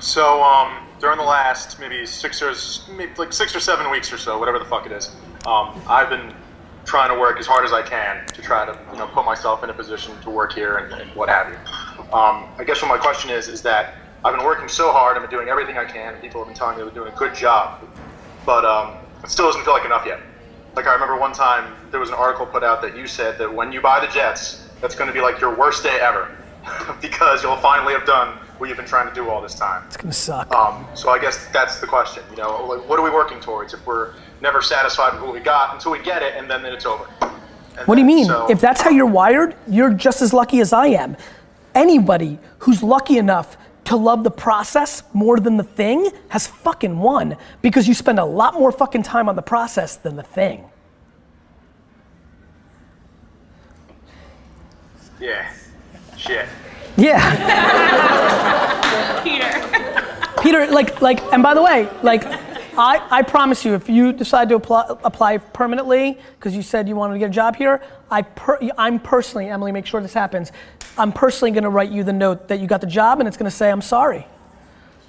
So 0.00 0.42
um, 0.42 0.88
during 0.98 1.18
the 1.18 1.24
last 1.24 1.78
maybe 1.78 2.04
six 2.04 2.42
or 2.42 2.52
maybe 2.96 3.12
like 3.16 3.32
six 3.32 3.54
or 3.54 3.60
seven 3.60 3.90
weeks 3.90 4.12
or 4.12 4.18
so, 4.18 4.38
whatever 4.38 4.58
the 4.58 4.64
fuck 4.64 4.86
it 4.86 4.92
is, 4.92 5.14
um, 5.46 5.80
I've 5.86 6.10
been 6.10 6.34
trying 6.84 7.14
to 7.14 7.20
work 7.20 7.38
as 7.38 7.46
hard 7.46 7.64
as 7.64 7.72
I 7.72 7.82
can 7.82 8.26
to 8.26 8.42
try 8.42 8.64
to 8.64 8.76
you 8.92 8.98
know 8.98 9.06
put 9.08 9.24
myself 9.26 9.62
in 9.62 9.70
a 9.70 9.74
position 9.74 10.18
to 10.22 10.30
work 10.30 10.54
here 10.54 10.78
and, 10.78 10.92
and 10.94 11.14
what 11.14 11.28
have 11.28 11.50
you. 11.50 11.56
Um, 12.12 12.48
I 12.58 12.64
guess 12.66 12.80
what 12.80 12.88
my 12.88 12.96
question 12.96 13.30
is 13.30 13.48
is 13.48 13.60
that 13.62 13.94
I've 14.24 14.34
been 14.34 14.44
working 14.44 14.68
so 14.68 14.90
hard. 14.90 15.16
I've 15.16 15.22
been 15.22 15.30
doing 15.30 15.48
everything 15.48 15.78
I 15.78 15.84
can. 15.84 16.14
And 16.14 16.22
people 16.22 16.40
have 16.40 16.48
been 16.48 16.56
telling 16.56 16.76
me 16.76 16.84
they're 16.84 16.92
doing 16.92 17.12
a 17.12 17.16
good 17.16 17.34
job, 17.34 17.86
but 18.44 18.64
um, 18.64 18.96
it 19.22 19.30
still 19.30 19.46
doesn't 19.46 19.64
feel 19.64 19.72
like 19.72 19.84
enough 19.84 20.06
yet. 20.06 20.20
Like 20.74 20.86
I 20.86 20.92
remember 20.92 21.18
one 21.18 21.32
time 21.32 21.74
there 21.90 22.00
was 22.00 22.10
an 22.10 22.14
article 22.14 22.46
put 22.46 22.62
out 22.62 22.80
that 22.82 22.96
you 22.96 23.06
said 23.06 23.38
that 23.38 23.52
when 23.52 23.72
you 23.72 23.80
buy 23.80 24.04
the 24.04 24.12
Jets, 24.12 24.68
that's 24.80 24.94
going 24.94 25.08
to 25.08 25.14
be 25.14 25.20
like 25.20 25.40
your 25.40 25.54
worst 25.54 25.82
day 25.82 25.98
ever 26.00 26.30
because 27.00 27.42
you'll 27.42 27.56
finally 27.56 27.92
have 27.92 28.06
done 28.06 28.38
what 28.58 28.68
you've 28.68 28.76
been 28.76 28.86
trying 28.86 29.08
to 29.08 29.14
do 29.14 29.28
all 29.30 29.40
this 29.40 29.54
time. 29.54 29.82
It's 29.86 29.96
gonna 29.96 30.12
suck. 30.12 30.54
Um, 30.54 30.86
so 30.94 31.08
I 31.08 31.18
guess 31.18 31.46
that's 31.48 31.80
the 31.80 31.86
question. 31.86 32.22
You 32.30 32.36
know, 32.36 32.64
like, 32.66 32.86
what 32.88 32.98
are 32.98 33.02
we 33.02 33.10
working 33.10 33.40
towards 33.40 33.72
if 33.72 33.84
we're 33.86 34.12
never 34.42 34.60
satisfied 34.60 35.14
with 35.14 35.22
what 35.22 35.32
we 35.32 35.40
got 35.40 35.74
until 35.74 35.92
we 35.92 36.02
get 36.02 36.22
it 36.22 36.34
and 36.36 36.48
then 36.48 36.64
it's 36.66 36.84
over? 36.84 37.04
What 37.86 37.94
do 37.94 38.00
you 38.00 38.06
mean? 38.06 38.26
so- 38.26 38.46
if 38.50 38.60
that's 38.60 38.82
how 38.82 38.90
you're 38.90 39.06
wired, 39.06 39.56
you're 39.66 39.94
just 39.94 40.20
as 40.20 40.34
lucky 40.34 40.60
as 40.60 40.72
I 40.74 40.88
am. 40.88 41.16
Anybody 41.74 42.38
who's 42.58 42.82
lucky 42.82 43.16
enough 43.16 43.56
to 43.90 43.96
love 43.96 44.22
the 44.22 44.30
process 44.30 45.02
more 45.12 45.40
than 45.40 45.56
the 45.56 45.64
thing 45.64 46.08
has 46.28 46.46
fucking 46.46 46.96
won 46.96 47.36
because 47.60 47.88
you 47.88 47.94
spend 47.94 48.20
a 48.20 48.24
lot 48.24 48.54
more 48.54 48.70
fucking 48.70 49.02
time 49.02 49.28
on 49.28 49.34
the 49.34 49.42
process 49.42 49.96
than 49.96 50.14
the 50.14 50.22
thing. 50.22 50.64
Yeah. 55.18 55.52
Shit. 56.16 56.46
Yeah. 56.96 57.18
Peter. 59.24 60.40
Peter, 60.40 60.70
like, 60.70 61.02
like, 61.02 61.20
and 61.32 61.42
by 61.42 61.54
the 61.54 61.62
way, 61.62 61.88
like, 62.04 62.22
I, 62.76 63.06
I 63.10 63.22
promise 63.22 63.64
you, 63.64 63.74
if 63.74 63.88
you 63.88 64.12
decide 64.12 64.48
to 64.50 64.56
apply, 64.56 64.84
apply 65.04 65.38
permanently, 65.38 66.18
because 66.38 66.54
you 66.54 66.62
said 66.62 66.88
you 66.88 66.96
wanted 66.96 67.14
to 67.14 67.18
get 67.18 67.30
a 67.30 67.32
job 67.32 67.56
here, 67.56 67.82
I 68.10 68.22
per, 68.22 68.58
I'm 68.78 68.98
personally, 68.98 69.48
Emily, 69.48 69.72
make 69.72 69.86
sure 69.86 70.00
this 70.00 70.14
happens. 70.14 70.52
I'm 70.98 71.12
personally 71.12 71.52
going 71.52 71.64
to 71.64 71.70
write 71.70 71.90
you 71.90 72.04
the 72.04 72.12
note 72.12 72.48
that 72.48 72.60
you 72.60 72.66
got 72.66 72.80
the 72.80 72.86
job, 72.86 73.20
and 73.20 73.28
it's 73.28 73.36
going 73.36 73.50
to 73.50 73.56
say, 73.56 73.70
"I'm 73.70 73.82
sorry. 73.82 74.26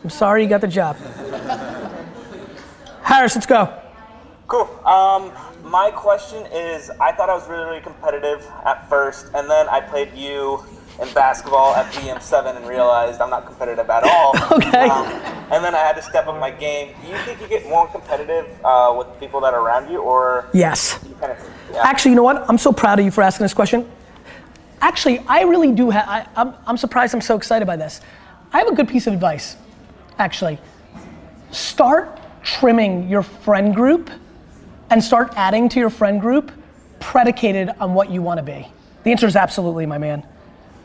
I'm 0.03 0.09
sorry 0.09 0.43
you 0.43 0.49
got 0.49 0.61
the 0.61 0.67
job." 0.67 0.95
Harris, 3.03 3.35
let's 3.35 3.47
go. 3.47 3.77
Cool. 4.47 4.69
Um, 4.85 5.31
my 5.63 5.91
question 5.91 6.45
is, 6.51 6.89
I 6.99 7.11
thought 7.11 7.29
I 7.29 7.33
was 7.33 7.47
really, 7.47 7.65
really 7.65 7.81
competitive 7.81 8.45
at 8.65 8.87
first, 8.89 9.27
and 9.33 9.49
then 9.49 9.69
I 9.69 9.79
played 9.79 10.13
you 10.13 10.63
in 11.01 11.11
basketball 11.13 11.73
at 11.75 11.91
BM7 11.93 12.55
and 12.55 12.67
realized 12.67 13.21
I'm 13.21 13.29
not 13.29 13.45
competitive 13.45 13.89
at 13.89 14.03
all. 14.03 14.33
okay. 14.57 14.89
Um, 14.89 15.05
and 15.51 15.63
then 15.63 15.75
I 15.75 15.79
had 15.79 15.93
to 15.95 16.01
step 16.01 16.27
up 16.27 16.39
my 16.39 16.51
game. 16.51 16.93
Do 17.01 17.07
you 17.07 17.17
think 17.19 17.41
you 17.41 17.47
get 17.47 17.67
more 17.67 17.87
competitive 17.87 18.47
uh, 18.63 18.93
with 18.97 19.07
the 19.07 19.13
people 19.19 19.39
that 19.41 19.53
are 19.53 19.61
around 19.61 19.91
you, 19.91 19.99
or 20.01 20.49
Yes. 20.53 20.99
you 21.07 21.15
kind 21.15 21.31
of, 21.31 21.49
yeah. 21.71 21.81
Actually, 21.83 22.11
you 22.11 22.15
know 22.15 22.23
what? 22.23 22.47
I'm 22.49 22.57
so 22.57 22.71
proud 22.71 22.99
of 22.99 23.05
you 23.05 23.11
for 23.11 23.21
asking 23.21 23.45
this 23.45 23.53
question. 23.53 23.89
Actually, 24.81 25.19
I 25.27 25.41
really 25.43 25.71
do 25.71 25.89
have, 25.91 26.07
I, 26.07 26.27
I'm, 26.35 26.53
I'm 26.65 26.77
surprised 26.77 27.13
I'm 27.13 27.21
so 27.21 27.35
excited 27.35 27.65
by 27.65 27.75
this. 27.75 28.01
I 28.51 28.57
have 28.59 28.67
a 28.67 28.75
good 28.75 28.87
piece 28.87 29.07
of 29.07 29.13
advice, 29.13 29.55
actually. 30.17 30.59
Start 31.51 32.19
trimming 32.43 33.07
your 33.07 33.21
friend 33.21 33.75
group 33.75 34.09
and 34.89 35.03
start 35.03 35.33
adding 35.35 35.69
to 35.69 35.79
your 35.79 35.89
friend 35.89 36.19
group 36.19 36.51
predicated 36.99 37.69
on 37.79 37.93
what 37.93 38.09
you 38.09 38.21
want 38.21 38.37
to 38.39 38.43
be. 38.43 38.67
The 39.03 39.11
answer 39.11 39.27
is 39.27 39.35
absolutely, 39.35 39.85
my 39.85 39.97
man. 39.97 40.25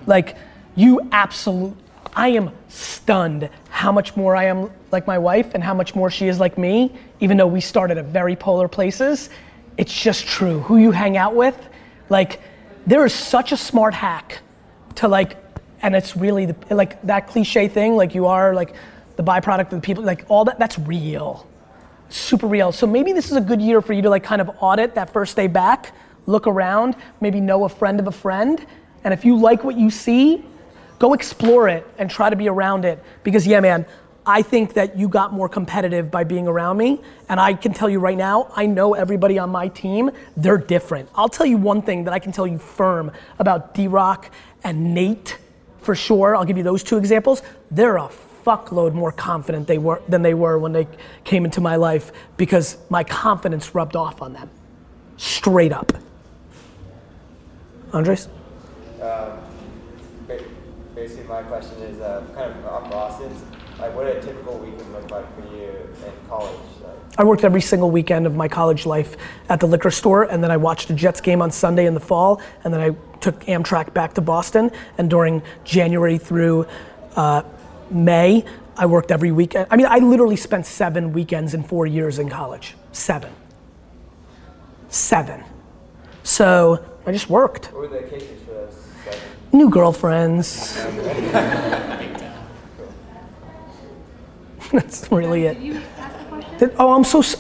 Like, 0.07 0.37
you 0.75 1.09
absolute, 1.13 1.77
I 2.15 2.29
am 2.29 2.51
stunned 2.69 3.51
how 3.69 3.93
much 3.93 4.17
more 4.17 4.35
I 4.35 4.45
am 4.45 4.71
like 4.91 5.07
my 5.07 5.19
wife 5.19 5.55
and 5.55 5.63
how 5.63 5.75
much 5.75 5.95
more 5.95 6.11
she 6.11 6.29
is 6.29 6.41
like 6.41 6.57
me, 6.57 6.95
even 7.21 7.37
though 7.37 7.47
we 7.47 7.61
started 7.61 7.99
at 7.99 8.07
very 8.07 8.37
polar 8.37 8.69
places. 8.69 9.29
It's 9.77 9.93
just 9.93 10.27
true. 10.27 10.61
Who 10.61 10.79
you 10.79 10.93
hang 10.93 11.17
out 11.17 11.35
with, 11.35 11.57
like, 12.09 12.41
there 12.87 13.05
is 13.05 13.13
such 13.13 13.53
a 13.53 13.57
smart 13.57 13.95
hack 13.95 14.39
to 14.97 15.09
like, 15.09 15.37
and 15.83 15.95
it's 15.95 16.17
really 16.17 16.47
the, 16.47 16.75
like 16.75 17.03
that 17.03 17.27
cliche 17.27 17.69
thing, 17.69 17.97
like 17.97 18.15
you 18.15 18.27
are 18.27 18.55
like 18.55 18.75
the 19.17 19.23
byproduct 19.23 19.61
of 19.61 19.71
the 19.71 19.81
people, 19.81 20.05
like 20.05 20.25
all 20.29 20.45
that, 20.45 20.59
that's 20.59 20.79
real. 20.79 21.47
Super 22.09 22.47
real. 22.47 22.71
So 22.71 22.87
maybe 22.87 23.13
this 23.13 23.31
is 23.31 23.37
a 23.37 23.41
good 23.41 23.61
year 23.61 23.83
for 23.83 23.93
you 23.93 24.03
to 24.03 24.11
like 24.11 24.23
kind 24.23 24.41
of 24.41 24.51
audit 24.61 24.95
that 24.95 25.13
first 25.13 25.37
day 25.37 25.49
back, 25.49 25.93
look 26.27 26.47
around, 26.47 26.95
maybe 27.21 27.41
know 27.41 27.65
a 27.65 27.69
friend 27.69 27.99
of 27.99 28.07
a 28.07 28.13
friend, 28.13 28.65
and 29.07 29.15
if 29.15 29.25
you 29.25 29.39
like 29.39 29.63
what 29.63 29.79
you 29.79 29.89
see, 29.89 30.45
go 30.99 31.15
explore 31.15 31.69
it 31.69 31.87
and 31.97 32.11
try 32.11 32.29
to 32.29 32.35
be 32.35 32.49
around 32.49 32.85
it. 32.85 33.01
Because 33.23 33.47
yeah, 33.47 33.61
man, 33.61 33.87
I 34.27 34.43
think 34.43 34.75
that 34.75 34.99
you 34.99 35.09
got 35.09 35.33
more 35.33 35.49
competitive 35.49 36.11
by 36.11 36.25
being 36.25 36.49
around 36.49 36.77
me. 36.77 37.01
And 37.29 37.39
I 37.39 37.55
can 37.55 37.73
tell 37.73 37.89
you 37.89 38.01
right 38.01 38.19
now, 38.19 38.51
I 38.57 38.67
know 38.67 38.95
everybody 38.95 39.39
on 39.39 39.51
my 39.51 39.69
team, 39.69 40.11
they're 40.37 40.59
different. 40.59 41.09
I'll 41.15 41.29
tell 41.29 41.47
you 41.47 41.57
one 41.57 41.83
thing 41.83 42.03
that 42.03 42.15
I 42.15 42.19
can 42.19 42.33
tell 42.33 42.49
you 42.49 42.59
firm 42.59 43.13
about 43.39 43.75
D 43.75 43.87
Rock 43.87 44.33
and 44.65 44.93
Nate 44.93 45.39
for 45.79 45.95
sure. 45.95 46.35
I'll 46.35 46.45
give 46.45 46.57
you 46.57 46.65
those 46.65 46.83
two 46.83 46.99
examples. 46.99 47.43
They're 47.71 47.99
a 47.99 48.11
fuckload 48.45 48.93
more 48.93 49.13
confident 49.13 49.69
they 49.69 49.79
were 49.79 50.03
than 50.09 50.23
they 50.23 50.35
were 50.35 50.59
when 50.59 50.73
they 50.73 50.89
came 51.23 51.45
into 51.45 51.61
my 51.61 51.77
life 51.77 52.11
because 52.37 52.77
my 52.91 53.05
confidence 53.05 53.73
rubbed 53.73 53.95
off 53.95 54.21
on 54.21 54.33
them. 54.33 54.51
Straight 55.17 55.71
up. 55.71 55.93
Andres? 57.93 58.27
Um, 59.01 59.39
basically, 60.95 61.25
my 61.25 61.43
question 61.43 61.79
is 61.83 62.01
uh, 62.01 62.25
kind 62.35 62.53
of 62.53 62.67
off 62.67 62.91
Boston's. 62.91 63.43
Like, 63.79 63.95
what 63.95 64.05
did 64.05 64.17
a 64.17 64.23
typical 64.23 64.59
weekend 64.59 64.91
look 64.93 65.11
like 65.11 65.27
for 65.35 65.55
you 65.55 65.69
in 65.69 66.13
college? 66.29 66.59
Like, 66.83 67.19
I 67.19 67.25
worked 67.25 67.45
every 67.45 67.61
single 67.61 67.91
weekend 67.91 68.27
of 68.27 68.35
my 68.35 68.49
college 68.49 68.87
life 68.87 69.17
at 69.51 69.61
the 69.61 69.67
liquor 69.67 69.91
store, 69.91 70.25
and 70.25 70.43
then 70.43 70.51
I 70.51 70.57
watched 70.57 70.89
a 70.89 70.95
Jets 70.95 71.21
game 71.21 71.43
on 71.43 71.51
Sunday 71.51 71.87
in 71.87 71.93
the 71.93 72.01
fall, 72.01 72.41
and 72.65 72.73
then 72.73 72.81
I 72.81 72.97
took 73.21 73.39
Amtrak 73.45 73.93
back 73.93 74.15
to 74.15 74.23
Boston. 74.23 74.71
And 74.97 75.11
during 75.11 75.43
January 75.65 76.17
through 76.17 76.67
uh, 77.17 77.43
May, 77.91 78.45
I 78.79 78.87
worked 78.87 79.11
every 79.11 79.33
weekend. 79.33 79.67
I 79.71 79.77
mean, 79.77 79.87
I 79.87 79.99
literally 79.99 80.37
spent 80.37 80.67
seven 80.67 81.13
weekends 81.13 81.53
in 81.55 81.63
four 81.63 81.87
years 81.87 82.19
in 82.19 82.31
college. 82.31 82.75
Seven. 82.93 83.33
Seven. 84.89 85.45
So 86.23 86.85
I 87.07 87.13
just 87.13 87.29
worked. 87.29 87.73
what 87.73 87.83
were 87.83 87.89
the 87.89 87.99
occasions 88.07 88.43
for 88.43 88.46
those? 88.46 88.46
seven? 88.46 88.46
New 89.53 89.71
girlfriends. 89.71 90.75
That's 94.73 95.11
really 95.13 95.47
it. 95.47 95.61
Did- 96.59 96.75
oh, 96.79 96.93
I'm 96.95 97.05
so. 97.05 97.21
s 97.21 97.37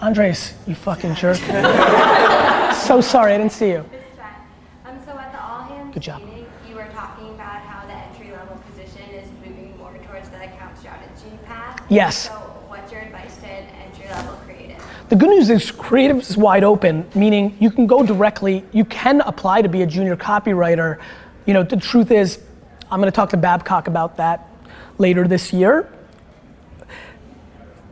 Andres, 0.00 0.54
you 0.66 0.74
fucking 0.74 1.14
jerk. 1.16 1.36
so 2.86 3.00
sorry, 3.00 3.34
I 3.34 3.38
didn't 3.38 3.52
see 3.52 3.70
you. 3.70 3.84
Um, 4.86 4.98
so 5.04 5.12
at 5.18 5.32
the 5.32 5.40
all 5.42 5.62
hands 5.64 5.92
Good 5.94 6.02
job. 6.04 6.22
meeting, 6.22 6.46
you 6.68 6.74
were 6.76 6.88
talking 6.94 7.28
about 7.34 7.60
how 7.62 7.84
the 7.86 7.92
entry 7.94 8.30
level 8.30 8.56
position 8.70 9.02
is 9.10 9.28
moving 9.44 9.76
more 9.76 9.92
towards 10.06 10.28
the 10.30 10.36
account 10.42 10.78
strategy 10.78 11.36
path. 11.44 11.82
Yes. 11.88 12.28
So 12.28 12.34
what's 12.70 12.90
your 12.92 13.00
advice 13.02 13.36
to 13.38 13.46
an 13.46 13.66
entry 13.84 14.06
level 14.08 14.34
creative? 14.46 14.82
The 15.08 15.16
good 15.16 15.30
news 15.30 15.48
is 15.48 15.70
creative 15.70 16.18
is 16.18 16.36
wide 16.36 16.64
open, 16.64 17.06
meaning 17.14 17.56
you 17.60 17.70
can 17.70 17.86
go 17.86 18.02
directly, 18.02 18.62
you 18.72 18.84
can 18.84 19.22
apply 19.22 19.62
to 19.62 19.68
be 19.68 19.80
a 19.80 19.86
junior 19.86 20.16
copywriter. 20.16 20.98
You 21.46 21.54
know, 21.54 21.62
the 21.62 21.78
truth 21.78 22.10
is, 22.10 22.40
I'm 22.90 23.00
gonna 23.00 23.10
talk 23.10 23.30
to 23.30 23.38
Babcock 23.38 23.88
about 23.88 24.18
that 24.18 24.46
later 24.98 25.26
this 25.26 25.50
year. 25.50 25.90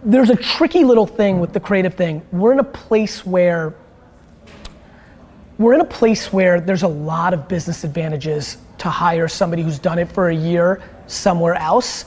There's 0.03 0.29
a 0.29 0.37
tricky 0.37 0.85
little 0.85 1.07
thing 1.07 1.41
with 1.41 1.55
the 1.55 1.61
creative 1.61 1.95
thing. 1.95 2.21
We're 2.33 2.53
in 2.53 2.59
a 2.59 2.65
place 2.65 3.25
where 3.25 3.75
we're 5.57 5.73
in 5.73 5.81
a 5.81 5.87
place 5.87 6.31
where 6.35 6.61
there's 6.61 6.83
a 6.83 6.89
lot 6.89 7.33
of 7.33 7.49
business 7.49 7.83
advantages 7.83 8.59
to 8.77 8.91
hire 8.91 9.27
somebody 9.27 9.63
who's 9.63 9.79
done 9.79 9.99
it 9.99 10.13
for 10.13 10.29
a 10.29 10.37
year 10.37 10.83
somewhere 11.07 11.55
else. 11.55 12.05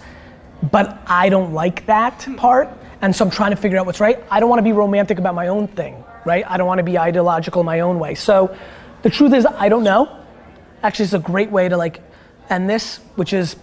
But 0.72 1.02
I 1.07 1.30
don't 1.30 1.52
like 1.52 1.88
that 1.88 2.27
part. 2.38 2.69
And 3.02 3.16
so 3.16 3.26
I'm 3.26 3.32
trying 3.32 3.52
to 3.52 3.58
figure 3.58 3.78
out 3.78 3.86
what's 3.86 4.00
right. 4.00 4.24
I 4.30 4.40
don't 4.40 4.50
want 4.50 4.60
to 4.60 4.64
be 4.64 4.74
romantic 4.74 5.20
about 5.20 5.36
my 5.36 5.48
own 5.48 5.68
thing, 5.68 6.04
right? 6.26 6.44
I 6.48 6.58
don't 6.58 6.68
want 6.68 6.80
to 6.80 6.84
be 6.84 6.98
ideological 6.98 7.64
my 7.64 7.80
own 7.80 8.00
way. 8.00 8.16
So 8.16 8.56
the 9.04 9.10
truth 9.10 9.34
is, 9.34 9.46
I 9.46 9.70
don't 9.70 9.84
know. 9.84 10.18
Actually, 10.84 11.06
it's 11.06 11.14
a 11.14 11.20
great 11.20 11.52
way 11.52 11.70
to 11.70 11.78
like 11.78 12.02
end 12.50 12.70
this, 12.70 12.98
which 13.16 13.34
is 13.34 13.56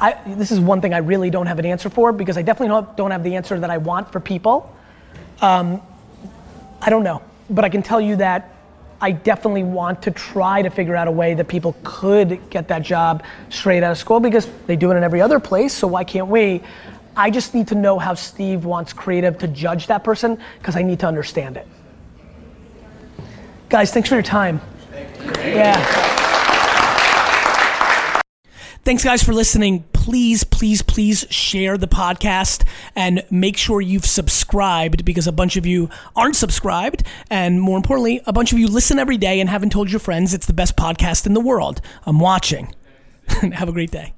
I, 0.00 0.18
this 0.26 0.50
is 0.50 0.58
one 0.58 0.80
thing 0.80 0.94
I 0.94 0.98
really 0.98 1.28
don't 1.28 1.46
have 1.46 1.58
an 1.58 1.66
answer 1.66 1.90
for 1.90 2.12
because 2.12 2.38
I 2.38 2.42
definitely 2.42 2.68
don't, 2.68 2.96
don't 2.96 3.10
have 3.10 3.22
the 3.22 3.36
answer 3.36 3.60
that 3.60 3.70
I 3.70 3.76
want 3.76 4.10
for 4.10 4.18
people. 4.18 4.74
Um, 5.42 5.82
I 6.80 6.88
don't 6.88 7.04
know, 7.04 7.22
but 7.50 7.64
I 7.64 7.68
can 7.68 7.82
tell 7.82 8.00
you 8.00 8.16
that 8.16 8.54
I 9.02 9.12
definitely 9.12 9.64
want 9.64 10.02
to 10.02 10.10
try 10.10 10.62
to 10.62 10.70
figure 10.70 10.96
out 10.96 11.08
a 11.08 11.10
way 11.10 11.34
that 11.34 11.48
people 11.48 11.74
could 11.84 12.50
get 12.50 12.68
that 12.68 12.82
job 12.82 13.22
straight 13.50 13.82
out 13.82 13.92
of 13.92 13.98
school 13.98 14.20
because 14.20 14.48
they 14.66 14.76
do 14.76 14.90
it 14.90 14.96
in 14.96 15.02
every 15.02 15.20
other 15.20 15.38
place, 15.38 15.74
so 15.74 15.86
why 15.86 16.04
can't 16.04 16.28
we? 16.28 16.62
I 17.16 17.30
just 17.30 17.54
need 17.54 17.68
to 17.68 17.74
know 17.74 17.98
how 17.98 18.14
Steve 18.14 18.64
wants 18.64 18.92
creative 18.92 19.38
to 19.38 19.48
judge 19.48 19.86
that 19.88 20.04
person 20.04 20.38
because 20.58 20.76
I 20.76 20.82
need 20.82 21.00
to 21.00 21.06
understand 21.06 21.56
it. 21.56 21.66
Guys, 23.68 23.92
thanks 23.92 24.08
for 24.08 24.16
your 24.16 24.22
time. 24.22 24.60
Yeah. 25.38 26.10
Thanks, 28.82 29.04
guys, 29.04 29.22
for 29.22 29.34
listening. 29.34 29.84
Please, 29.92 30.42
please, 30.42 30.80
please 30.80 31.26
share 31.30 31.76
the 31.76 31.86
podcast 31.86 32.64
and 32.96 33.22
make 33.30 33.58
sure 33.58 33.80
you've 33.80 34.06
subscribed 34.06 35.04
because 35.04 35.26
a 35.26 35.32
bunch 35.32 35.56
of 35.56 35.66
you 35.66 35.90
aren't 36.16 36.34
subscribed. 36.34 37.02
And 37.28 37.60
more 37.60 37.76
importantly, 37.76 38.22
a 38.26 38.32
bunch 38.32 38.52
of 38.52 38.58
you 38.58 38.66
listen 38.66 38.98
every 38.98 39.18
day 39.18 39.38
and 39.38 39.50
haven't 39.50 39.70
told 39.70 39.90
your 39.90 40.00
friends 40.00 40.32
it's 40.32 40.46
the 40.46 40.54
best 40.54 40.76
podcast 40.76 41.26
in 41.26 41.34
the 41.34 41.40
world. 41.40 41.82
I'm 42.04 42.18
watching. 42.18 42.74
Have 43.28 43.68
a 43.68 43.72
great 43.72 43.90
day. 43.90 44.14